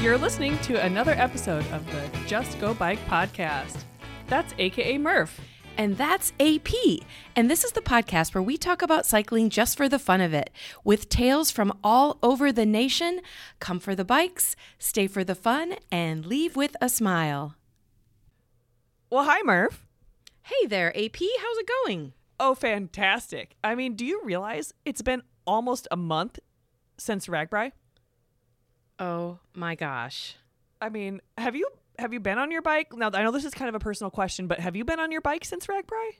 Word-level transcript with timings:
You're 0.00 0.16
listening 0.16 0.58
to 0.60 0.82
another 0.82 1.12
episode 1.12 1.66
of 1.72 1.84
the 1.92 2.08
Just 2.26 2.58
Go 2.58 2.72
Bike 2.72 2.98
podcast. 3.06 3.84
That's 4.28 4.54
AKA 4.56 4.96
Murph. 4.96 5.38
And 5.76 5.98
that's 5.98 6.32
AP. 6.40 6.70
And 7.36 7.50
this 7.50 7.64
is 7.64 7.72
the 7.72 7.82
podcast 7.82 8.32
where 8.34 8.40
we 8.40 8.56
talk 8.56 8.80
about 8.80 9.04
cycling 9.04 9.50
just 9.50 9.76
for 9.76 9.90
the 9.90 9.98
fun 9.98 10.22
of 10.22 10.32
it, 10.32 10.48
with 10.84 11.10
tales 11.10 11.50
from 11.50 11.78
all 11.84 12.18
over 12.22 12.50
the 12.50 12.64
nation. 12.64 13.20
Come 13.58 13.78
for 13.78 13.94
the 13.94 14.02
bikes, 14.02 14.56
stay 14.78 15.06
for 15.06 15.22
the 15.22 15.34
fun, 15.34 15.74
and 15.92 16.24
leave 16.24 16.56
with 16.56 16.74
a 16.80 16.88
smile. 16.88 17.56
Well, 19.10 19.24
hi, 19.24 19.42
Murph. 19.44 19.86
Hey 20.44 20.66
there, 20.66 20.96
AP. 20.96 21.18
How's 21.18 21.58
it 21.58 21.68
going? 21.84 22.14
Oh, 22.38 22.54
fantastic. 22.54 23.54
I 23.62 23.74
mean, 23.74 23.96
do 23.96 24.06
you 24.06 24.22
realize 24.24 24.72
it's 24.86 25.02
been 25.02 25.24
almost 25.46 25.86
a 25.90 25.96
month 25.98 26.38
since 26.96 27.26
RAGBRAI? 27.26 27.72
Oh 29.00 29.38
my 29.54 29.74
gosh. 29.74 30.36
I 30.80 30.88
mean, 30.90 31.20
have 31.36 31.56
you 31.56 31.68
have 31.98 32.12
you 32.12 32.20
been 32.20 32.38
on 32.38 32.50
your 32.50 32.62
bike? 32.62 32.94
Now, 32.94 33.10
I 33.12 33.22
know 33.22 33.30
this 33.32 33.44
is 33.44 33.52
kind 33.54 33.68
of 33.68 33.74
a 33.74 33.80
personal 33.80 34.10
question, 34.10 34.46
but 34.46 34.60
have 34.60 34.76
you 34.76 34.84
been 34.84 35.00
on 35.00 35.10
your 35.10 35.20
bike 35.20 35.44
since 35.44 35.66
RAGBRAI? 35.66 36.12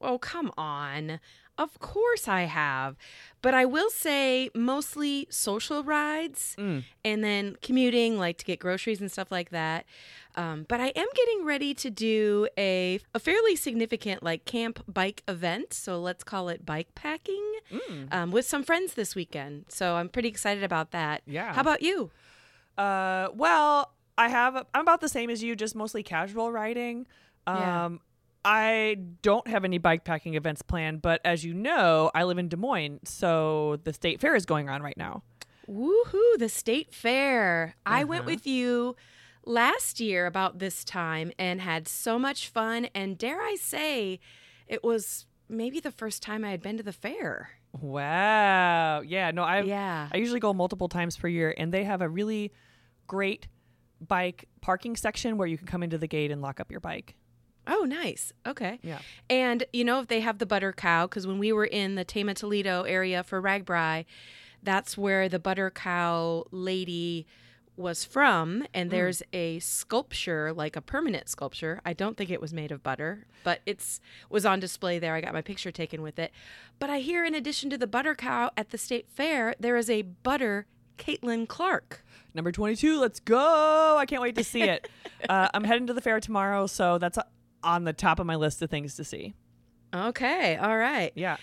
Oh, 0.00 0.18
come 0.18 0.52
on. 0.58 1.18
Of 1.58 1.78
course 1.78 2.28
I 2.28 2.42
have. 2.42 2.96
But 3.40 3.54
I 3.54 3.64
will 3.64 3.88
say 3.90 4.50
mostly 4.54 5.26
social 5.30 5.82
rides 5.82 6.54
Mm. 6.58 6.84
and 7.04 7.24
then 7.24 7.56
commuting, 7.62 8.18
like 8.18 8.36
to 8.38 8.44
get 8.44 8.58
groceries 8.60 9.00
and 9.00 9.10
stuff 9.10 9.32
like 9.32 9.50
that. 9.50 9.86
Um, 10.36 10.66
but 10.68 10.80
I 10.80 10.88
am 10.88 11.06
getting 11.14 11.44
ready 11.44 11.72
to 11.74 11.90
do 11.90 12.46
a, 12.58 13.00
a 13.14 13.18
fairly 13.18 13.56
significant 13.56 14.22
like 14.22 14.44
camp 14.44 14.82
bike 14.86 15.22
event. 15.26 15.72
So 15.72 15.98
let's 16.00 16.22
call 16.24 16.48
it 16.48 16.64
bike 16.66 16.94
packing 16.94 17.42
Mm. 17.72 18.14
um, 18.14 18.30
with 18.30 18.46
some 18.46 18.62
friends 18.62 18.94
this 18.94 19.14
weekend. 19.16 19.64
So 19.68 19.96
I'm 19.96 20.08
pretty 20.08 20.28
excited 20.28 20.62
about 20.62 20.92
that. 20.92 21.22
Yeah. 21.26 21.52
How 21.52 21.62
about 21.62 21.82
you? 21.82 22.10
Uh, 22.78 23.28
well, 23.34 23.92
I 24.18 24.28
have. 24.28 24.54
I'm 24.74 24.82
about 24.82 25.00
the 25.00 25.08
same 25.08 25.30
as 25.30 25.42
you, 25.42 25.56
just 25.56 25.74
mostly 25.74 26.02
casual 26.02 26.52
riding. 26.52 27.06
Um, 27.46 27.56
Yeah. 27.58 27.88
I 28.44 28.98
don't 29.22 29.48
have 29.48 29.64
any 29.64 29.78
bike 29.78 30.04
packing 30.04 30.34
events 30.34 30.62
planned, 30.62 31.02
but 31.02 31.20
as 31.24 31.44
you 31.44 31.52
know, 31.52 32.12
I 32.14 32.22
live 32.22 32.38
in 32.38 32.48
Des 32.48 32.56
Moines, 32.56 33.00
so 33.02 33.80
the 33.82 33.92
state 33.92 34.20
fair 34.20 34.36
is 34.36 34.46
going 34.46 34.68
on 34.68 34.82
right 34.82 34.96
now. 34.96 35.24
Woohoo, 35.68 36.38
the 36.38 36.48
state 36.48 36.94
fair. 36.94 37.74
I 37.84 38.04
went 38.04 38.20
Uh-huh. 38.22 38.30
with 38.34 38.46
you 38.46 38.94
last 39.46 40.00
year 40.00 40.26
about 40.26 40.58
this 40.58 40.84
time 40.84 41.32
and 41.38 41.60
had 41.60 41.88
so 41.88 42.18
much 42.18 42.48
fun. 42.48 42.88
And 42.94 43.16
dare 43.16 43.40
I 43.40 43.54
say, 43.54 44.20
it 44.66 44.84
was 44.84 45.26
maybe 45.48 45.80
the 45.80 45.92
first 45.92 46.22
time 46.22 46.44
I 46.44 46.50
had 46.50 46.60
been 46.60 46.76
to 46.76 46.82
the 46.82 46.92
fair. 46.92 47.50
Wow. 47.80 49.00
Yeah. 49.00 49.30
No, 49.30 49.42
I. 49.42 49.62
yeah. 49.62 50.08
I 50.12 50.18
usually 50.18 50.40
go 50.40 50.52
multiple 50.52 50.88
times 50.88 51.16
per 51.16 51.28
year, 51.28 51.54
and 51.56 51.72
they 51.72 51.84
have 51.84 52.02
a 52.02 52.08
really 52.08 52.52
great 53.06 53.46
bike 54.06 54.48
parking 54.60 54.96
section 54.96 55.38
where 55.38 55.48
you 55.48 55.56
can 55.56 55.66
come 55.66 55.82
into 55.82 55.96
the 55.96 56.08
gate 56.08 56.30
and 56.30 56.42
lock 56.42 56.60
up 56.60 56.70
your 56.70 56.80
bike. 56.80 57.14
Oh, 57.68 57.84
nice. 57.84 58.32
Okay. 58.46 58.78
Yeah. 58.82 58.98
And 59.28 59.64
you 59.72 59.84
know, 59.84 60.00
if 60.00 60.06
they 60.06 60.20
have 60.20 60.38
the 60.38 60.46
butter 60.46 60.72
cow, 60.72 61.06
because 61.06 61.26
when 61.26 61.38
we 61.38 61.52
were 61.52 61.64
in 61.64 61.96
the 61.96 62.04
Tama 62.04 62.34
Toledo 62.34 62.82
area 62.82 63.22
for 63.22 63.42
RAGBRAI, 63.42 64.04
that's 64.62 64.96
where 64.96 65.28
the 65.28 65.38
butter 65.38 65.70
cow 65.70 66.44
lady 66.50 67.26
was 67.76 68.04
from. 68.04 68.64
And 68.72 68.90
there's 68.90 69.22
a 69.32 69.58
sculpture, 69.58 70.52
like 70.52 70.76
a 70.76 70.80
permanent 70.80 71.28
sculpture. 71.28 71.80
I 71.84 71.92
don't 71.92 72.16
think 72.16 72.30
it 72.30 72.40
was 72.40 72.52
made 72.52 72.72
of 72.72 72.82
butter, 72.82 73.26
but 73.44 73.60
it's 73.66 74.00
was 74.30 74.46
on 74.46 74.60
display 74.60 74.98
there. 74.98 75.14
I 75.14 75.20
got 75.20 75.32
my 75.32 75.42
picture 75.42 75.70
taken 75.70 76.02
with 76.02 76.18
it. 76.18 76.32
But 76.78 76.90
I 76.90 77.00
hear, 77.00 77.24
in 77.24 77.34
addition 77.34 77.70
to 77.70 77.78
the 77.78 77.86
butter 77.86 78.14
cow 78.14 78.50
at 78.56 78.70
the 78.70 78.78
state 78.78 79.08
fair, 79.08 79.54
there 79.60 79.76
is 79.76 79.90
a 79.90 80.02
butter 80.02 80.66
Caitlin 80.98 81.46
Clark. 81.48 82.04
Number 82.34 82.52
22, 82.52 83.00
let's 83.00 83.20
go. 83.20 83.96
I 83.96 84.06
can't 84.06 84.22
wait 84.22 84.34
to 84.36 84.44
see 84.44 84.62
it. 84.62 84.88
uh, 85.28 85.48
I'm 85.54 85.64
heading 85.64 85.86
to 85.86 85.94
the 85.94 86.00
fair 86.00 86.20
tomorrow, 86.20 86.66
so 86.66 86.98
that's 86.98 87.18
on 87.62 87.84
the 87.84 87.92
top 87.92 88.18
of 88.18 88.26
my 88.26 88.36
list 88.36 88.62
of 88.62 88.70
things 88.70 88.96
to 88.96 89.04
see. 89.04 89.34
Okay, 89.94 90.56
all 90.56 90.76
right. 90.76 91.12
Yeah. 91.14 91.36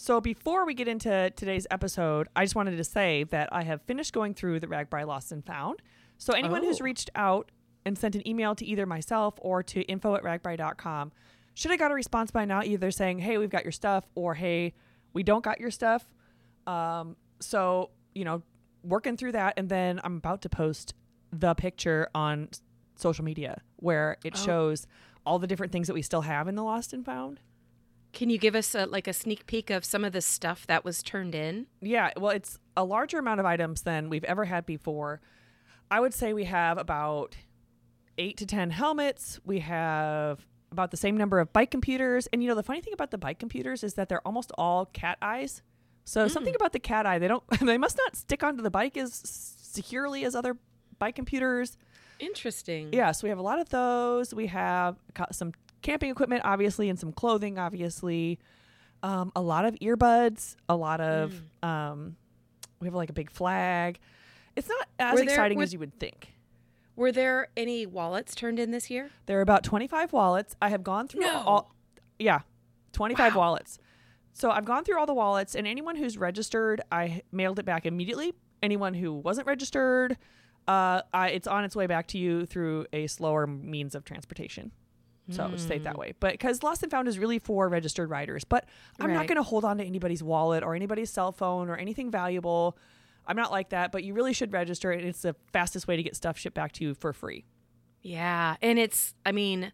So 0.00 0.20
before 0.20 0.64
we 0.64 0.74
get 0.74 0.86
into 0.86 1.30
today's 1.34 1.66
episode, 1.72 2.28
I 2.36 2.44
just 2.44 2.54
wanted 2.54 2.76
to 2.76 2.84
say 2.84 3.24
that 3.30 3.48
I 3.50 3.64
have 3.64 3.82
finished 3.82 4.12
going 4.12 4.32
through 4.32 4.60
the 4.60 4.68
RAGBRAI 4.68 5.04
Lost 5.04 5.32
and 5.32 5.44
Found. 5.46 5.82
So 6.18 6.34
anyone 6.34 6.62
who's 6.62 6.80
Oh. 6.80 6.84
reached 6.84 7.10
out 7.16 7.50
and 7.84 7.98
sent 7.98 8.14
an 8.14 8.26
email 8.26 8.54
to 8.54 8.64
either 8.64 8.86
myself 8.86 9.34
or 9.40 9.60
to 9.64 9.80
info 9.82 10.14
at 10.14 10.22
ragbrai.com 10.22 11.10
should 11.54 11.72
have 11.72 11.80
got 11.80 11.90
a 11.90 11.94
response 11.94 12.30
by 12.30 12.44
now, 12.44 12.62
either 12.62 12.92
saying, 12.92 13.18
hey, 13.18 13.38
we've 13.38 13.50
got 13.50 13.64
your 13.64 13.72
stuff, 13.72 14.04
or 14.14 14.34
hey, 14.34 14.72
we 15.14 15.24
don't 15.24 15.42
got 15.42 15.58
your 15.58 15.72
stuff. 15.72 16.08
Um, 16.68 17.16
so, 17.40 17.90
you 18.14 18.24
know, 18.24 18.42
working 18.84 19.16
through 19.16 19.32
that. 19.32 19.54
And 19.56 19.68
then 19.68 20.00
I'm 20.04 20.18
about 20.18 20.42
to 20.42 20.48
post 20.48 20.94
the 21.32 21.54
picture 21.54 22.08
on 22.14 22.50
social 22.94 23.24
media 23.24 23.62
where 23.76 24.16
it 24.22 24.34
Oh. 24.36 24.44
shows 24.46 24.86
all 25.26 25.40
the 25.40 25.48
different 25.48 25.72
things 25.72 25.88
that 25.88 25.94
we 25.94 26.02
still 26.02 26.20
have 26.22 26.46
in 26.46 26.54
the 26.54 26.62
Lost 26.62 26.92
and 26.92 27.04
Found. 27.04 27.40
Can 28.12 28.30
you 28.30 28.38
give 28.38 28.54
us 28.54 28.74
a, 28.74 28.86
like 28.86 29.06
a 29.06 29.12
sneak 29.12 29.46
peek 29.46 29.70
of 29.70 29.84
some 29.84 30.04
of 30.04 30.12
the 30.12 30.20
stuff 30.20 30.66
that 30.66 30.84
was 30.84 31.02
turned 31.02 31.34
in? 31.34 31.66
Yeah, 31.80 32.10
well, 32.16 32.30
it's 32.30 32.58
a 32.76 32.84
larger 32.84 33.18
amount 33.18 33.40
of 33.40 33.46
items 33.46 33.82
than 33.82 34.08
we've 34.08 34.24
ever 34.24 34.46
had 34.46 34.66
before. 34.66 35.20
I 35.90 36.00
would 36.00 36.14
say 36.14 36.32
we 36.32 36.44
have 36.44 36.78
about 36.78 37.36
eight 38.16 38.36
to 38.38 38.46
10 38.46 38.70
helmets. 38.70 39.40
We 39.44 39.60
have 39.60 40.46
about 40.70 40.90
the 40.90 40.96
same 40.96 41.16
number 41.16 41.38
of 41.38 41.52
bike 41.52 41.70
computers. 41.70 42.26
And, 42.32 42.42
you 42.42 42.48
know, 42.48 42.54
the 42.54 42.62
funny 42.62 42.80
thing 42.80 42.92
about 42.92 43.10
the 43.10 43.18
bike 43.18 43.38
computers 43.38 43.82
is 43.82 43.94
that 43.94 44.08
they're 44.08 44.26
almost 44.26 44.52
all 44.58 44.86
CatEyes. 44.86 45.62
So 46.04 46.22
hmm. 46.22 46.28
something 46.28 46.54
about 46.54 46.72
the 46.72 46.80
CatEye, 46.80 47.20
they 47.20 47.28
don't, 47.28 47.44
they 47.62 47.78
must 47.78 47.96
not 47.96 48.16
stick 48.16 48.42
onto 48.42 48.62
the 48.62 48.70
bike 48.70 48.96
as 48.96 49.14
securely 49.14 50.24
as 50.24 50.34
other 50.34 50.56
bike 50.98 51.14
computers. 51.14 51.76
Interesting. 52.18 52.92
Yeah, 52.92 53.12
so 53.12 53.26
we 53.26 53.28
have 53.28 53.38
a 53.38 53.42
lot 53.42 53.60
of 53.60 53.68
those. 53.68 54.34
We 54.34 54.48
have 54.48 54.96
some 55.30 55.52
camping 55.82 56.10
equipment, 56.10 56.42
obviously, 56.44 56.88
and 56.88 56.98
some 56.98 57.12
clothing, 57.12 57.58
obviously. 57.58 58.38
Um, 59.02 59.30
a 59.36 59.40
lot 59.40 59.64
of 59.64 59.74
earbuds, 59.76 60.56
a 60.68 60.76
lot 60.76 61.00
of. 61.00 61.42
Um, 61.62 62.16
we 62.80 62.86
have 62.86 62.94
like 62.94 63.10
a 63.10 63.12
big 63.12 63.30
flag. 63.30 63.98
It's 64.56 64.68
not 64.68 64.88
as 64.98 65.16
there- 65.16 65.24
exciting 65.24 65.58
were- 65.58 65.64
as 65.64 65.72
you 65.72 65.78
would 65.78 65.98
think. 65.98 66.34
Were 66.96 67.12
there 67.12 67.48
any 67.56 67.86
wallets 67.86 68.34
turned 68.34 68.58
in 68.58 68.72
this 68.72 68.90
year? 68.90 69.10
There 69.26 69.38
are 69.38 69.42
about 69.42 69.62
25 69.62 70.12
wallets. 70.12 70.56
I 70.60 70.68
have 70.70 70.82
gone 70.82 71.06
through 71.06 71.20
No. 71.20 71.42
all. 71.46 71.74
Yeah, 72.18 72.40
25 72.92 73.34
Wow. 73.36 73.40
wallets. 73.42 73.78
So 74.32 74.50
I've 74.50 74.64
gone 74.64 74.82
through 74.82 74.98
all 74.98 75.06
the 75.06 75.14
wallets, 75.14 75.54
and 75.54 75.64
anyone 75.66 75.94
who's 75.94 76.18
registered, 76.18 76.80
I 76.90 77.22
mailed 77.30 77.60
it 77.60 77.64
back 77.64 77.86
immediately. 77.86 78.34
Anyone 78.62 78.94
who 78.94 79.12
wasn't 79.12 79.46
registered, 79.46 80.16
uh, 80.66 81.02
I, 81.14 81.28
it's 81.30 81.46
on 81.46 81.62
its 81.64 81.76
way 81.76 81.86
back 81.86 82.08
to 82.08 82.18
you 82.18 82.46
through 82.46 82.86
a 82.92 83.06
slower 83.06 83.46
means 83.46 83.94
of 83.94 84.04
transportation. 84.04 84.72
So 85.30 85.44
it 85.44 85.50
Hmm. 85.50 85.84
that 85.84 85.98
way. 85.98 86.14
But 86.18 86.32
because 86.32 86.62
Lost 86.62 86.82
and 86.82 86.90
Found 86.90 87.06
is 87.08 87.18
really 87.18 87.38
for 87.38 87.68
registered 87.68 88.08
riders, 88.10 88.44
but 88.44 88.66
I'm 88.98 89.12
not 89.12 89.26
going 89.26 89.36
to 89.36 89.42
hold 89.42 89.64
on 89.64 89.78
to 89.78 89.84
anybody's 89.84 90.22
wallet 90.22 90.62
or 90.64 90.74
anybody's 90.74 91.10
cell 91.10 91.32
phone 91.32 91.68
or 91.68 91.76
anything 91.76 92.10
valuable. 92.10 92.76
I'm 93.26 93.36
not 93.36 93.50
like 93.52 93.68
that, 93.70 93.92
but 93.92 94.04
you 94.04 94.14
really 94.14 94.32
should 94.32 94.52
register, 94.54 94.90
and 94.90 95.04
it's 95.06 95.20
the 95.22 95.36
fastest 95.52 95.86
way 95.86 95.96
to 95.96 96.02
get 96.02 96.16
stuff 96.16 96.38
shipped 96.38 96.56
back 96.56 96.72
to 96.72 96.84
you 96.84 96.94
for 96.94 97.12
free. 97.12 97.44
Yeah. 98.00 98.56
And 98.62 98.78
it's, 98.78 99.14
I 99.26 99.32
mean, 99.32 99.70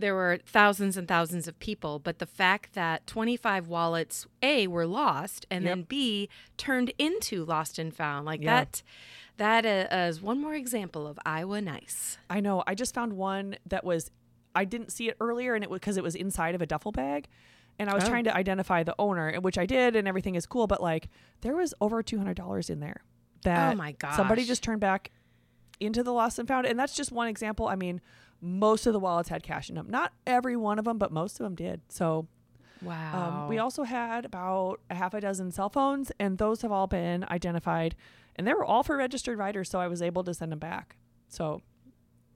there 0.00 0.14
were 0.14 0.38
thousands 0.46 0.96
and 0.96 1.06
thousands 1.06 1.46
of 1.46 1.58
people, 1.60 1.98
but 2.00 2.18
the 2.18 2.26
fact 2.26 2.74
that 2.74 3.06
25 3.06 3.68
wallets, 3.68 4.26
A, 4.42 4.66
were 4.66 4.86
lost, 4.86 5.46
and 5.50 5.64
Yep. 5.64 5.70
then 5.70 5.82
B, 5.82 6.28
turned 6.56 6.92
into 6.98 7.44
lost 7.44 7.78
and 7.78 7.94
found, 7.94 8.26
like 8.26 8.40
Yeah. 8.42 8.64
that, 8.64 8.82
that 9.36 9.92
uh, 9.92 10.12
one 10.20 10.40
more 10.40 10.54
example 10.54 11.06
of 11.06 11.18
Iowa 11.24 11.60
nice. 11.60 12.18
I 12.28 12.40
know. 12.40 12.64
I 12.66 12.74
just 12.74 12.94
found 12.94 13.12
one 13.12 13.56
that 13.66 13.84
was 13.84 14.10
I 14.58 14.64
didn't 14.64 14.90
see 14.92 15.08
it 15.08 15.16
earlier, 15.20 15.54
and 15.54 15.62
it 15.64 15.70
was 15.70 15.78
because 15.80 15.96
it 15.96 16.02
was 16.02 16.14
inside 16.14 16.54
of 16.54 16.62
a 16.62 16.66
duffel 16.66 16.92
bag, 16.92 17.28
and 17.78 17.88
I 17.88 17.94
was 17.94 18.04
Oh. 18.04 18.08
trying 18.08 18.24
to 18.24 18.34
identify 18.36 18.82
the 18.82 18.94
owner, 18.98 19.32
which 19.40 19.56
I 19.58 19.66
did, 19.66 19.94
and 19.96 20.06
everything 20.08 20.34
is 20.34 20.46
cool. 20.46 20.66
But 20.66 20.82
like, 20.82 21.08
there 21.42 21.54
was 21.56 21.74
over 21.80 22.02
two 22.02 22.18
hundred 22.18 22.36
dollars 22.36 22.68
in 22.70 22.80
there 22.80 23.02
that 23.44 23.74
Oh 23.74 23.76
my 23.76 23.92
god 23.92 24.14
somebody 24.14 24.44
just 24.44 24.62
turned 24.64 24.80
back 24.80 25.10
into 25.80 26.02
the 26.02 26.12
lost 26.12 26.38
and 26.38 26.48
found, 26.48 26.66
and 26.66 26.78
that's 26.78 26.94
just 26.96 27.12
one 27.12 27.28
example. 27.28 27.68
I 27.68 27.76
mean, 27.76 28.00
most 28.40 28.86
of 28.86 28.92
the 28.92 28.98
wallets 29.00 29.28
had 29.28 29.42
cash 29.42 29.68
in 29.68 29.76
them. 29.76 29.88
Not 29.88 30.12
every 30.26 30.56
one 30.56 30.78
of 30.78 30.84
them, 30.84 30.98
but 30.98 31.12
most 31.12 31.38
of 31.38 31.44
them 31.44 31.54
did. 31.54 31.80
So 31.88 32.26
Wow. 32.80 33.12
um, 33.44 33.48
we 33.48 33.58
also 33.58 33.84
had 33.84 34.24
about 34.24 34.80
a 34.90 34.94
half 34.94 35.14
a 35.14 35.20
dozen 35.20 35.50
cell 35.52 35.68
phones, 35.70 36.10
and 36.18 36.38
those 36.38 36.62
have 36.62 36.72
all 36.72 36.86
been 36.88 37.24
identified, 37.30 37.94
and 38.36 38.46
they 38.46 38.54
were 38.54 38.64
all 38.64 38.82
for 38.82 38.96
registered 38.96 39.38
riders. 39.38 39.68
So 39.70 39.78
I 39.80 39.86
was 39.88 40.02
able 40.02 40.24
to 40.24 40.34
send 40.34 40.50
them 40.52 40.58
back. 40.58 40.96
So 41.28 41.62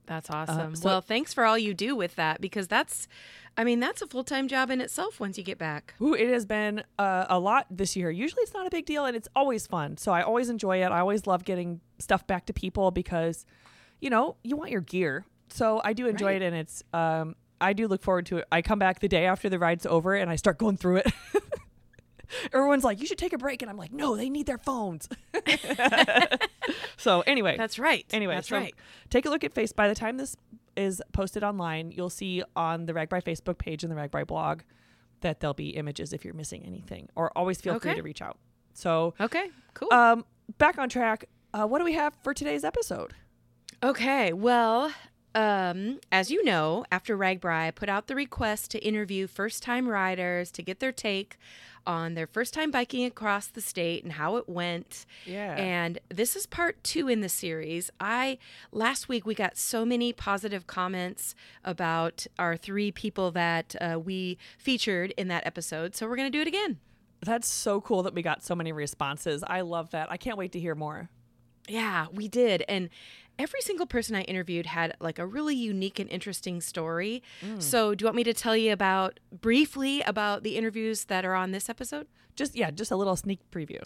That's 0.05 0.29
awesome. 0.29 0.75
so- 0.75 0.85
well, 0.87 1.01
thanks 1.01 1.33
for 1.33 1.45
all 1.45 1.57
you 1.57 1.73
do 1.73 1.95
with 1.95 2.15
that 2.15 2.41
because 2.41 2.67
that's, 2.67 3.07
I 3.57 3.63
mean, 3.63 3.79
that's 3.79 4.01
a 4.01 4.07
full 4.07 4.23
time 4.23 4.47
job 4.47 4.69
in 4.69 4.81
itself 4.81 5.19
once 5.19 5.37
you 5.37 5.43
get 5.43 5.57
back. 5.57 5.93
Ooh, 6.01 6.13
it 6.13 6.27
has 6.29 6.45
been 6.45 6.83
uh, 6.99 7.25
a 7.29 7.39
lot 7.39 7.67
this 7.69 7.95
year. 7.95 8.11
Usually 8.11 8.41
it's 8.43 8.53
not 8.53 8.67
a 8.67 8.69
big 8.69 8.85
deal 8.85 9.05
and 9.05 9.15
it's 9.15 9.27
always 9.35 9.65
fun. 9.67 9.95
So 9.97 10.11
I 10.11 10.21
always 10.21 10.49
enjoy 10.49 10.83
it. 10.83 10.87
I 10.91 10.99
always 10.99 11.25
love 11.27 11.45
getting 11.45 11.79
stuff 11.99 12.27
back 12.27 12.45
to 12.47 12.53
people 12.53 12.91
because, 12.91 13.45
you 14.01 14.09
know, 14.09 14.35
you 14.43 14.57
want 14.57 14.71
your 14.71 14.81
gear. 14.81 15.25
So 15.49 15.81
I 15.83 15.93
do 15.93 16.07
enjoy 16.07 16.27
Right. 16.33 16.41
it 16.41 16.45
and 16.45 16.55
it's, 16.55 16.83
um, 16.93 17.35
I 17.61 17.71
do 17.73 17.87
look 17.87 18.01
forward 18.03 18.25
to 18.25 18.37
it. 18.39 18.45
I 18.51 18.61
come 18.61 18.79
back 18.79 18.99
the 18.99 19.07
day 19.07 19.25
after 19.25 19.47
the 19.47 19.57
ride's 19.59 19.85
over 19.85 20.15
and 20.15 20.29
I 20.29 20.35
start 20.35 20.57
going 20.57 20.75
through 20.75 20.97
it. 20.97 21.07
Everyone's 22.53 22.83
like, 22.83 22.99
you 23.01 23.05
should 23.07 23.17
take 23.17 23.33
a 23.33 23.37
break. 23.37 23.61
And 23.61 23.69
I'm 23.71 23.77
like, 23.77 23.91
no, 23.91 24.15
they 24.15 24.29
need 24.29 24.45
their 24.45 24.57
phones. 24.57 25.07
so 26.97 27.21
anyway, 27.21 27.57
That's 27.57 27.79
right. 27.79 28.05
Anyway, 28.11 28.35
that's 28.35 28.49
so 28.49 28.57
right. 28.57 28.73
take 29.09 29.25
a 29.25 29.29
look 29.29 29.43
at 29.43 29.53
face. 29.53 29.71
By 29.71 29.87
the 29.87 29.95
time 29.95 30.17
this 30.17 30.35
is 30.75 31.01
posted 31.11 31.43
online, 31.43 31.91
you'll 31.91 32.09
see 32.09 32.43
on 32.55 32.85
the 32.85 32.93
RAGBRAI 32.93 33.23
Facebook 33.23 33.57
page 33.57 33.83
and 33.83 33.91
the 33.91 33.95
RAGBRAI 33.95 34.25
blog 34.27 34.61
that 35.21 35.39
there'll 35.39 35.53
be 35.53 35.69
images 35.69 36.13
if 36.13 36.25
you're 36.25 36.33
missing 36.33 36.63
anything, 36.65 37.07
or 37.15 37.31
always 37.37 37.61
feel 37.61 37.79
free 37.79 37.95
to 37.95 38.01
reach 38.01 38.21
out. 38.21 38.37
So, 38.73 39.13
Okay, 39.21 39.49
cool. 39.73 39.93
um, 39.93 40.25
back 40.57 40.77
on 40.77 40.89
track. 40.89 41.25
Uh, 41.53 41.65
what 41.65 41.79
do 41.79 41.85
we 41.85 41.93
have 41.93 42.13
for 42.23 42.33
today's 42.33 42.63
episode? 42.63 43.13
Okay, 43.83 44.33
well, 44.33 44.91
um, 45.35 45.99
as 46.11 46.29
you 46.29 46.43
know, 46.43 46.85
after 46.91 47.17
RAGBRAI, 47.17 47.67
I 47.67 47.71
put 47.71 47.89
out 47.89 48.07
the 48.07 48.15
request 48.15 48.71
to 48.71 48.79
interview 48.79 49.27
first 49.27 49.63
time 49.63 49.87
riders 49.87 50.51
to 50.51 50.61
get 50.61 50.79
their 50.79 50.91
take 50.91 51.37
on 51.85 52.13
their 52.13 52.27
first 52.27 52.53
time 52.53 52.71
biking 52.71 53.03
across 53.05 53.47
the 53.47 53.61
state 53.61 54.03
and 54.03 54.13
how 54.13 54.37
it 54.37 54.47
went. 54.47 55.05
Yeah. 55.25 55.55
And 55.55 55.99
this 56.09 56.35
is 56.35 56.45
part 56.45 56.81
two 56.83 57.07
in 57.07 57.21
the 57.21 57.29
series. 57.29 57.91
I 57.99 58.37
last 58.71 59.09
week 59.09 59.25
we 59.25 59.35
got 59.35 59.57
so 59.57 59.85
many 59.85 60.13
positive 60.13 60.67
comments 60.67 61.35
about 61.63 62.25
our 62.39 62.55
three 62.55 62.91
people 62.91 63.31
that 63.31 63.75
uh, 63.81 63.99
we 63.99 64.37
featured 64.57 65.13
in 65.17 65.27
that 65.29 65.45
episode, 65.45 65.95
so 65.95 66.07
we're 66.07 66.15
gonna 66.15 66.29
do 66.29 66.41
it 66.41 66.47
again. 66.47 66.79
That's 67.21 67.47
so 67.47 67.81
cool 67.81 68.03
that 68.03 68.13
we 68.13 68.21
got 68.21 68.43
so 68.43 68.55
many 68.55 68.71
responses. 68.71 69.43
I 69.45 69.61
love 69.61 69.91
that. 69.91 70.11
I 70.11 70.17
can't 70.17 70.37
wait 70.37 70.51
to 70.53 70.59
hear 70.59 70.75
more. 70.75 71.09
Yeah, 71.67 72.07
we 72.11 72.27
did. 72.27 72.63
And 72.67 72.89
every 73.39 73.61
single 73.61 73.85
person 73.85 74.15
I 74.15 74.21
interviewed 74.21 74.65
had 74.67 74.95
like 74.99 75.19
a 75.19 75.25
really 75.25 75.55
unique 75.55 75.99
and 75.99 76.09
interesting 76.09 76.61
story. 76.61 77.23
Mm. 77.41 77.61
So, 77.61 77.95
do 77.95 78.03
you 78.03 78.07
want 78.07 78.17
me 78.17 78.23
to 78.23 78.33
tell 78.33 78.55
you 78.55 78.71
about 78.71 79.19
briefly 79.31 80.01
about 80.01 80.43
the 80.43 80.57
interviews 80.57 81.05
that 81.05 81.25
are 81.25 81.35
on 81.35 81.51
this 81.51 81.69
episode? 81.69 82.07
Just 82.35 82.55
yeah, 82.55 82.71
just 82.71 82.91
a 82.91 82.95
little 82.95 83.15
sneak 83.15 83.39
preview. 83.51 83.81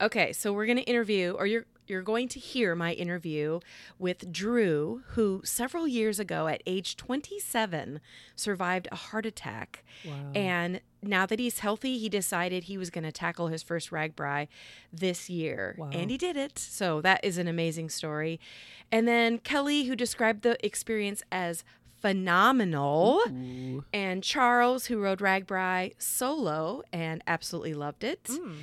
Okay, 0.00 0.32
so 0.32 0.52
we're 0.52 0.66
going 0.66 0.78
to 0.78 0.84
interview 0.84 1.32
or 1.32 1.46
you're 1.46 1.64
you're 1.86 2.02
going 2.02 2.28
to 2.28 2.40
hear 2.40 2.74
my 2.74 2.92
interview 2.92 3.60
with 3.98 4.32
Drew, 4.32 5.02
who 5.10 5.40
several 5.44 5.86
years 5.86 6.18
ago 6.18 6.48
at 6.48 6.62
age 6.66 6.96
27 6.96 8.00
survived 8.34 8.88
a 8.90 8.96
heart 8.96 9.24
attack. 9.24 9.84
Wow. 10.04 10.32
And 10.34 10.80
now 11.06 11.26
that 11.26 11.38
he's 11.38 11.60
healthy, 11.60 11.98
he 11.98 12.08
decided 12.08 12.64
he 12.64 12.78
was 12.78 12.90
going 12.90 13.04
to 13.04 13.12
tackle 13.12 13.48
his 13.48 13.62
first 13.62 13.90
RAGBRAI 13.90 14.48
this 14.92 15.30
year. 15.30 15.74
Wow. 15.78 15.90
And 15.92 16.10
he 16.10 16.18
did 16.18 16.36
it. 16.36 16.58
So 16.58 17.00
that 17.00 17.24
is 17.24 17.38
an 17.38 17.48
amazing 17.48 17.90
story. 17.90 18.40
And 18.92 19.06
then 19.06 19.38
Kelly, 19.38 19.84
who 19.84 19.96
described 19.96 20.42
the 20.42 20.64
experience 20.64 21.22
as 21.32 21.64
phenomenal. 22.00 23.20
Ooh. 23.28 23.84
And 23.92 24.22
Charles, 24.22 24.86
who 24.86 25.00
rode 25.00 25.20
RAGBRAI 25.20 25.94
solo 25.98 26.82
and 26.92 27.22
absolutely 27.26 27.74
loved 27.74 28.04
it. 28.04 28.24
Mm. 28.24 28.56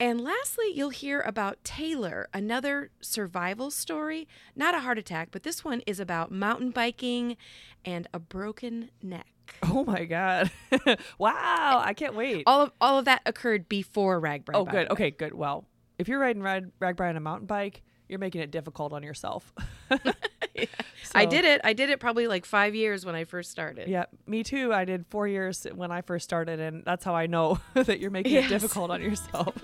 And 0.00 0.20
lastly, 0.20 0.66
you'll 0.74 0.90
hear 0.90 1.20
about 1.20 1.62
Taylor, 1.62 2.28
another 2.34 2.90
survival 3.00 3.70
story. 3.70 4.26
Not 4.56 4.74
a 4.74 4.80
heart 4.80 4.98
attack, 4.98 5.28
but 5.30 5.44
this 5.44 5.64
one 5.64 5.80
is 5.86 6.00
about 6.00 6.32
mountain 6.32 6.70
biking 6.70 7.36
and 7.84 8.08
a 8.12 8.18
broken 8.18 8.90
neck. 9.00 9.31
Oh 9.64 9.84
my 9.84 10.04
god! 10.04 10.50
wow, 11.18 11.80
I 11.84 11.94
can't 11.94 12.14
wait. 12.14 12.42
All 12.46 12.62
of 12.62 12.72
all 12.80 12.98
of 12.98 13.04
that 13.04 13.22
occurred 13.26 13.68
before 13.68 14.20
RAGBRAI. 14.20 14.50
Oh, 14.54 14.64
good. 14.64 14.90
Okay, 14.90 15.10
good. 15.12 15.34
Well, 15.34 15.66
if 15.98 16.08
you're 16.08 16.18
riding 16.18 16.42
rag, 16.42 16.70
on 16.80 17.16
a 17.16 17.20
mountain 17.20 17.46
bike, 17.46 17.82
you're 18.08 18.18
making 18.18 18.40
it 18.40 18.50
difficult 18.50 18.92
on 18.92 19.02
yourself. 19.02 19.52
I 19.90 21.24
So- 21.24 21.30
did 21.30 21.44
it. 21.44 21.60
I 21.64 21.72
did 21.74 21.90
it 21.90 22.00
probably 22.00 22.26
like 22.26 22.44
five 22.44 22.74
years 22.74 23.06
when 23.06 23.14
I 23.14 23.24
first 23.24 23.50
started. 23.50 23.88
Yeah, 23.88 24.06
me 24.26 24.42
too. 24.42 24.72
I 24.72 24.84
did 24.84 25.06
four 25.10 25.28
years 25.28 25.64
when 25.74 25.90
I 25.92 26.00
first 26.02 26.24
started, 26.24 26.58
and 26.60 26.82
that's 26.84 27.04
how 27.04 27.14
I 27.14 27.26
know 27.26 27.58
that 27.74 28.00
you're 28.00 28.10
making 28.10 28.32
Yes. 28.32 28.46
it 28.46 28.48
difficult 28.48 28.90
on 28.90 29.00
yourself. 29.00 29.54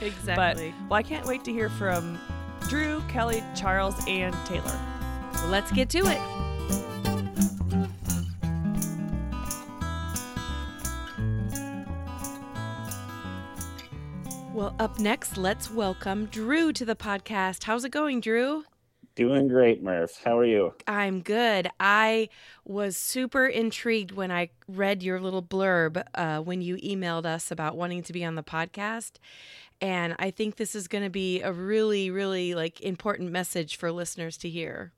exactly. 0.00 0.70
But 0.80 0.90
well, 0.90 0.98
I 0.98 1.02
can't 1.02 1.26
wait 1.26 1.44
to 1.44 1.52
hear 1.52 1.68
from 1.68 2.18
Drew, 2.68 3.00
Kelly, 3.08 3.42
Charles, 3.54 3.94
and 4.08 4.34
Taylor. 4.46 4.78
Let's 5.46 5.70
get 5.72 5.88
to 5.90 5.98
it. 5.98 6.35
Well, 14.56 14.74
up 14.78 14.98
next, 14.98 15.36
let's 15.36 15.70
welcome 15.70 16.24
Drew 16.32 16.72
to 16.72 16.86
the 16.86 16.96
podcast. 16.96 17.64
How's 17.64 17.84
it 17.84 17.90
going, 17.90 18.22
Drew? 18.22 18.64
Doing 19.14 19.48
great, 19.48 19.82
Murph. 19.82 20.22
How 20.24 20.38
are 20.38 20.46
you? 20.46 20.72
I'm 20.86 21.20
good. 21.20 21.68
I 21.78 22.30
was 22.64 22.96
super 22.96 23.44
intrigued 23.44 24.12
when 24.12 24.32
I 24.32 24.48
read 24.66 25.02
your 25.02 25.20
little 25.20 25.42
blurb 25.42 26.02
uh, 26.14 26.38
when 26.38 26.62
you 26.62 26.76
emailed 26.76 27.26
us 27.26 27.50
about 27.50 27.76
wanting 27.76 28.02
to 28.04 28.14
be 28.14 28.24
on 28.24 28.34
the 28.34 28.42
podcast. 28.42 29.18
And 29.82 30.16
I 30.18 30.30
think 30.30 30.56
this 30.56 30.74
is 30.74 30.88
going 30.88 31.04
to 31.04 31.10
be 31.10 31.42
a 31.42 31.52
really, 31.52 32.10
really 32.10 32.54
like 32.54 32.80
important 32.80 33.30
message 33.30 33.76
for 33.76 33.92
listeners 33.92 34.38
to 34.38 34.48
hear. 34.48 34.94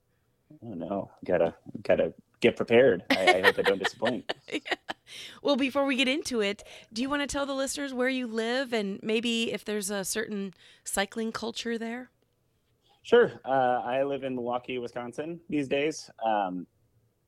Oh 0.62 0.75
no, 0.75 1.11
gotta 1.25 1.56
gotta 1.82 2.14
get 2.40 2.56
prepared. 2.56 3.05
I, 3.11 3.35
I 3.35 3.40
hope 3.43 3.58
I 3.58 3.62
don't 3.62 3.79
disappoint. 3.82 4.32
Well, 5.43 5.56
before 5.56 5.87
we 5.87 5.96
get 5.96 6.06
into 6.06 6.43
it, 6.43 6.62
do 6.93 7.00
you 7.00 7.08
want 7.08 7.23
to 7.23 7.26
tell 7.26 7.46
the 7.46 7.55
listeners 7.55 7.94
where 7.94 8.11
you 8.11 8.26
live 8.26 8.75
and 8.75 9.00
maybe 9.02 9.50
if 9.52 9.64
there's 9.64 9.88
a 9.90 10.05
certain 10.05 10.52
cycling 10.85 11.32
culture 11.32 11.79
there? 11.79 12.11
Sure. 13.05 13.32
Uh, 13.43 13.81
I 13.85 14.02
live 14.02 14.23
in 14.23 14.35
Milwaukee, 14.35 14.76
Wisconsin 14.76 15.40
these 15.49 15.67
days. 15.67 16.11
Um, 16.23 16.67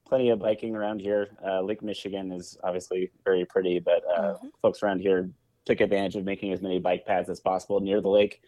plenty 0.07 0.29
of 0.29 0.41
biking 0.41 0.77
around 0.77 1.01
here. 1.01 1.29
Uh, 1.43 1.62
Lake 1.62 1.83
Michigan 1.83 2.33
is 2.33 2.59
obviously 2.65 3.11
very 3.25 3.47
pretty, 3.47 3.79
but 3.79 4.03
uh, 4.15 4.35
Mhm. 4.35 4.51
folks 4.61 4.83
around 4.83 5.01
here 5.01 5.31
took 5.65 5.81
advantage 5.81 6.17
of 6.17 6.25
making 6.27 6.53
as 6.53 6.61
many 6.61 6.79
bike 6.79 7.07
paths 7.07 7.31
as 7.31 7.41
possible 7.41 7.81
near 7.81 8.03
the 8.03 8.09
lake, 8.11 8.43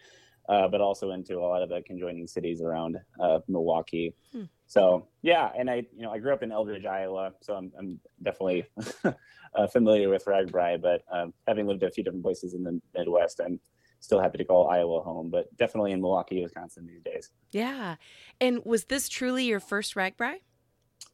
uh, 0.47 0.67
but 0.67 0.79
also 0.79 1.09
into 1.09 1.39
a 1.39 1.41
lot 1.47 1.63
of 1.63 1.69
the 1.69 1.81
conjoining 1.81 2.27
cities 2.27 2.61
around 2.61 2.99
uh, 3.19 3.39
Milwaukee. 3.47 4.13
Hmm. 4.31 4.43
So 4.73 5.05
yeah, 5.21 5.51
and 5.55 5.69
I, 5.69 5.85
you 5.95 6.01
know, 6.01 6.11
I 6.11 6.17
grew 6.17 6.33
up 6.33 6.41
in 6.41 6.51
Eldridge, 6.51 6.83
Iowa, 6.83 7.33
so 7.41 7.53
I'm, 7.53 7.71
I'm 7.77 7.99
definitely 8.23 8.65
uh, 9.05 9.67
familiar 9.67 10.09
with 10.09 10.25
RAGBRAI. 10.25 10.81
But 10.81 11.03
um, 11.11 11.31
having 11.47 11.67
lived 11.67 11.83
a 11.83 11.91
few 11.91 12.03
different 12.03 12.23
places 12.23 12.55
in 12.55 12.63
the 12.63 12.81
Midwest, 12.97 13.39
I'm 13.39 13.59
still 13.99 14.19
happy 14.19 14.39
to 14.39 14.43
call 14.43 14.67
Iowa 14.69 15.01
home. 15.01 15.29
But 15.29 15.55
definitely 15.57 15.91
in 15.91 16.01
Milwaukee, 16.01 16.41
Wisconsin 16.41 16.87
these 16.87 17.03
days. 17.03 17.29
Yeah. 17.51 17.97
And 18.41 18.65
was 18.65 18.85
this 18.85 19.09
truly 19.09 19.43
your 19.43 19.59
first 19.59 19.93
RAGBRAI? 19.93 20.37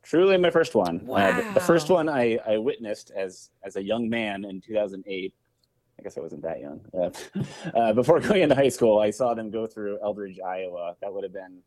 Truly 0.04 0.38
my 0.38 0.52
first 0.52 0.74
one. 0.74 1.06
Uh, 1.12 1.42
the, 1.42 1.54
the 1.56 1.60
first 1.60 1.90
one 1.90 2.08
I, 2.08 2.40
I 2.48 2.58
witnessed 2.58 3.12
as 3.14 3.50
as 3.64 3.76
a 3.76 3.84
young 3.84 4.08
man 4.08 4.46
in 4.46 4.62
2008. 4.62 5.34
I 6.00 6.02
guess 6.02 6.18
I 6.18 6.22
wasn't 6.22 6.44
that 6.44 6.62
young. 6.62 6.80
Uh, 6.98 7.10
uh, 7.78 7.92
before 7.92 8.20
going 8.22 8.44
into 8.44 8.56
high 8.56 8.70
school, 8.70 9.00
I 9.00 9.10
saw 9.10 9.34
them 9.34 9.52
go 9.52 9.68
through 9.68 10.00
Eldridge, 10.02 10.40
Iowa. 10.40 10.96
That 11.02 11.14
would 11.14 11.26
have 11.26 11.34
been, 11.34 11.60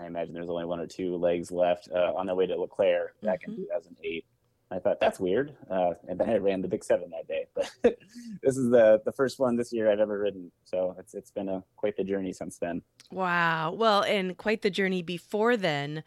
I 0.00 0.06
imagine 0.06 0.34
there's 0.34 0.48
only 0.48 0.64
one 0.64 0.80
or 0.80 0.86
two 0.86 1.16
legs 1.16 1.50
left 1.50 1.88
uh, 1.94 2.12
on 2.16 2.26
the 2.26 2.34
way 2.34 2.46
to 2.46 2.56
LeClaire 2.56 3.12
back 3.22 3.40
in 3.46 3.52
Mhm. 3.52 3.56
2008. 3.56 4.24
I 4.70 4.78
thought 4.78 5.00
that's 5.00 5.20
weird, 5.20 5.54
uh, 5.70 5.92
and 6.08 6.18
then 6.18 6.30
I 6.30 6.36
ran 6.38 6.62
the 6.62 6.68
Bix 6.68 6.84
Seven 6.84 7.10
that 7.10 7.28
day. 7.28 7.44
But 7.54 7.70
this 8.42 8.56
is 8.56 8.70
the 8.70 9.02
the 9.04 9.12
first 9.12 9.38
one 9.38 9.54
this 9.56 9.70
year 9.70 9.90
I've 9.92 10.00
ever 10.00 10.18
ridden, 10.18 10.50
so 10.64 10.96
it's 10.98 11.12
it's 11.12 11.30
been 11.30 11.50
a 11.50 11.62
quite 11.76 11.94
the 11.98 12.04
journey 12.04 12.32
since 12.32 12.56
then. 12.56 12.80
Wow. 13.10 13.72
Well, 13.72 14.02
and 14.02 14.34
quite 14.38 14.62
the 14.62 14.70
journey 14.70 15.02
before 15.02 15.58
then. 15.58 16.04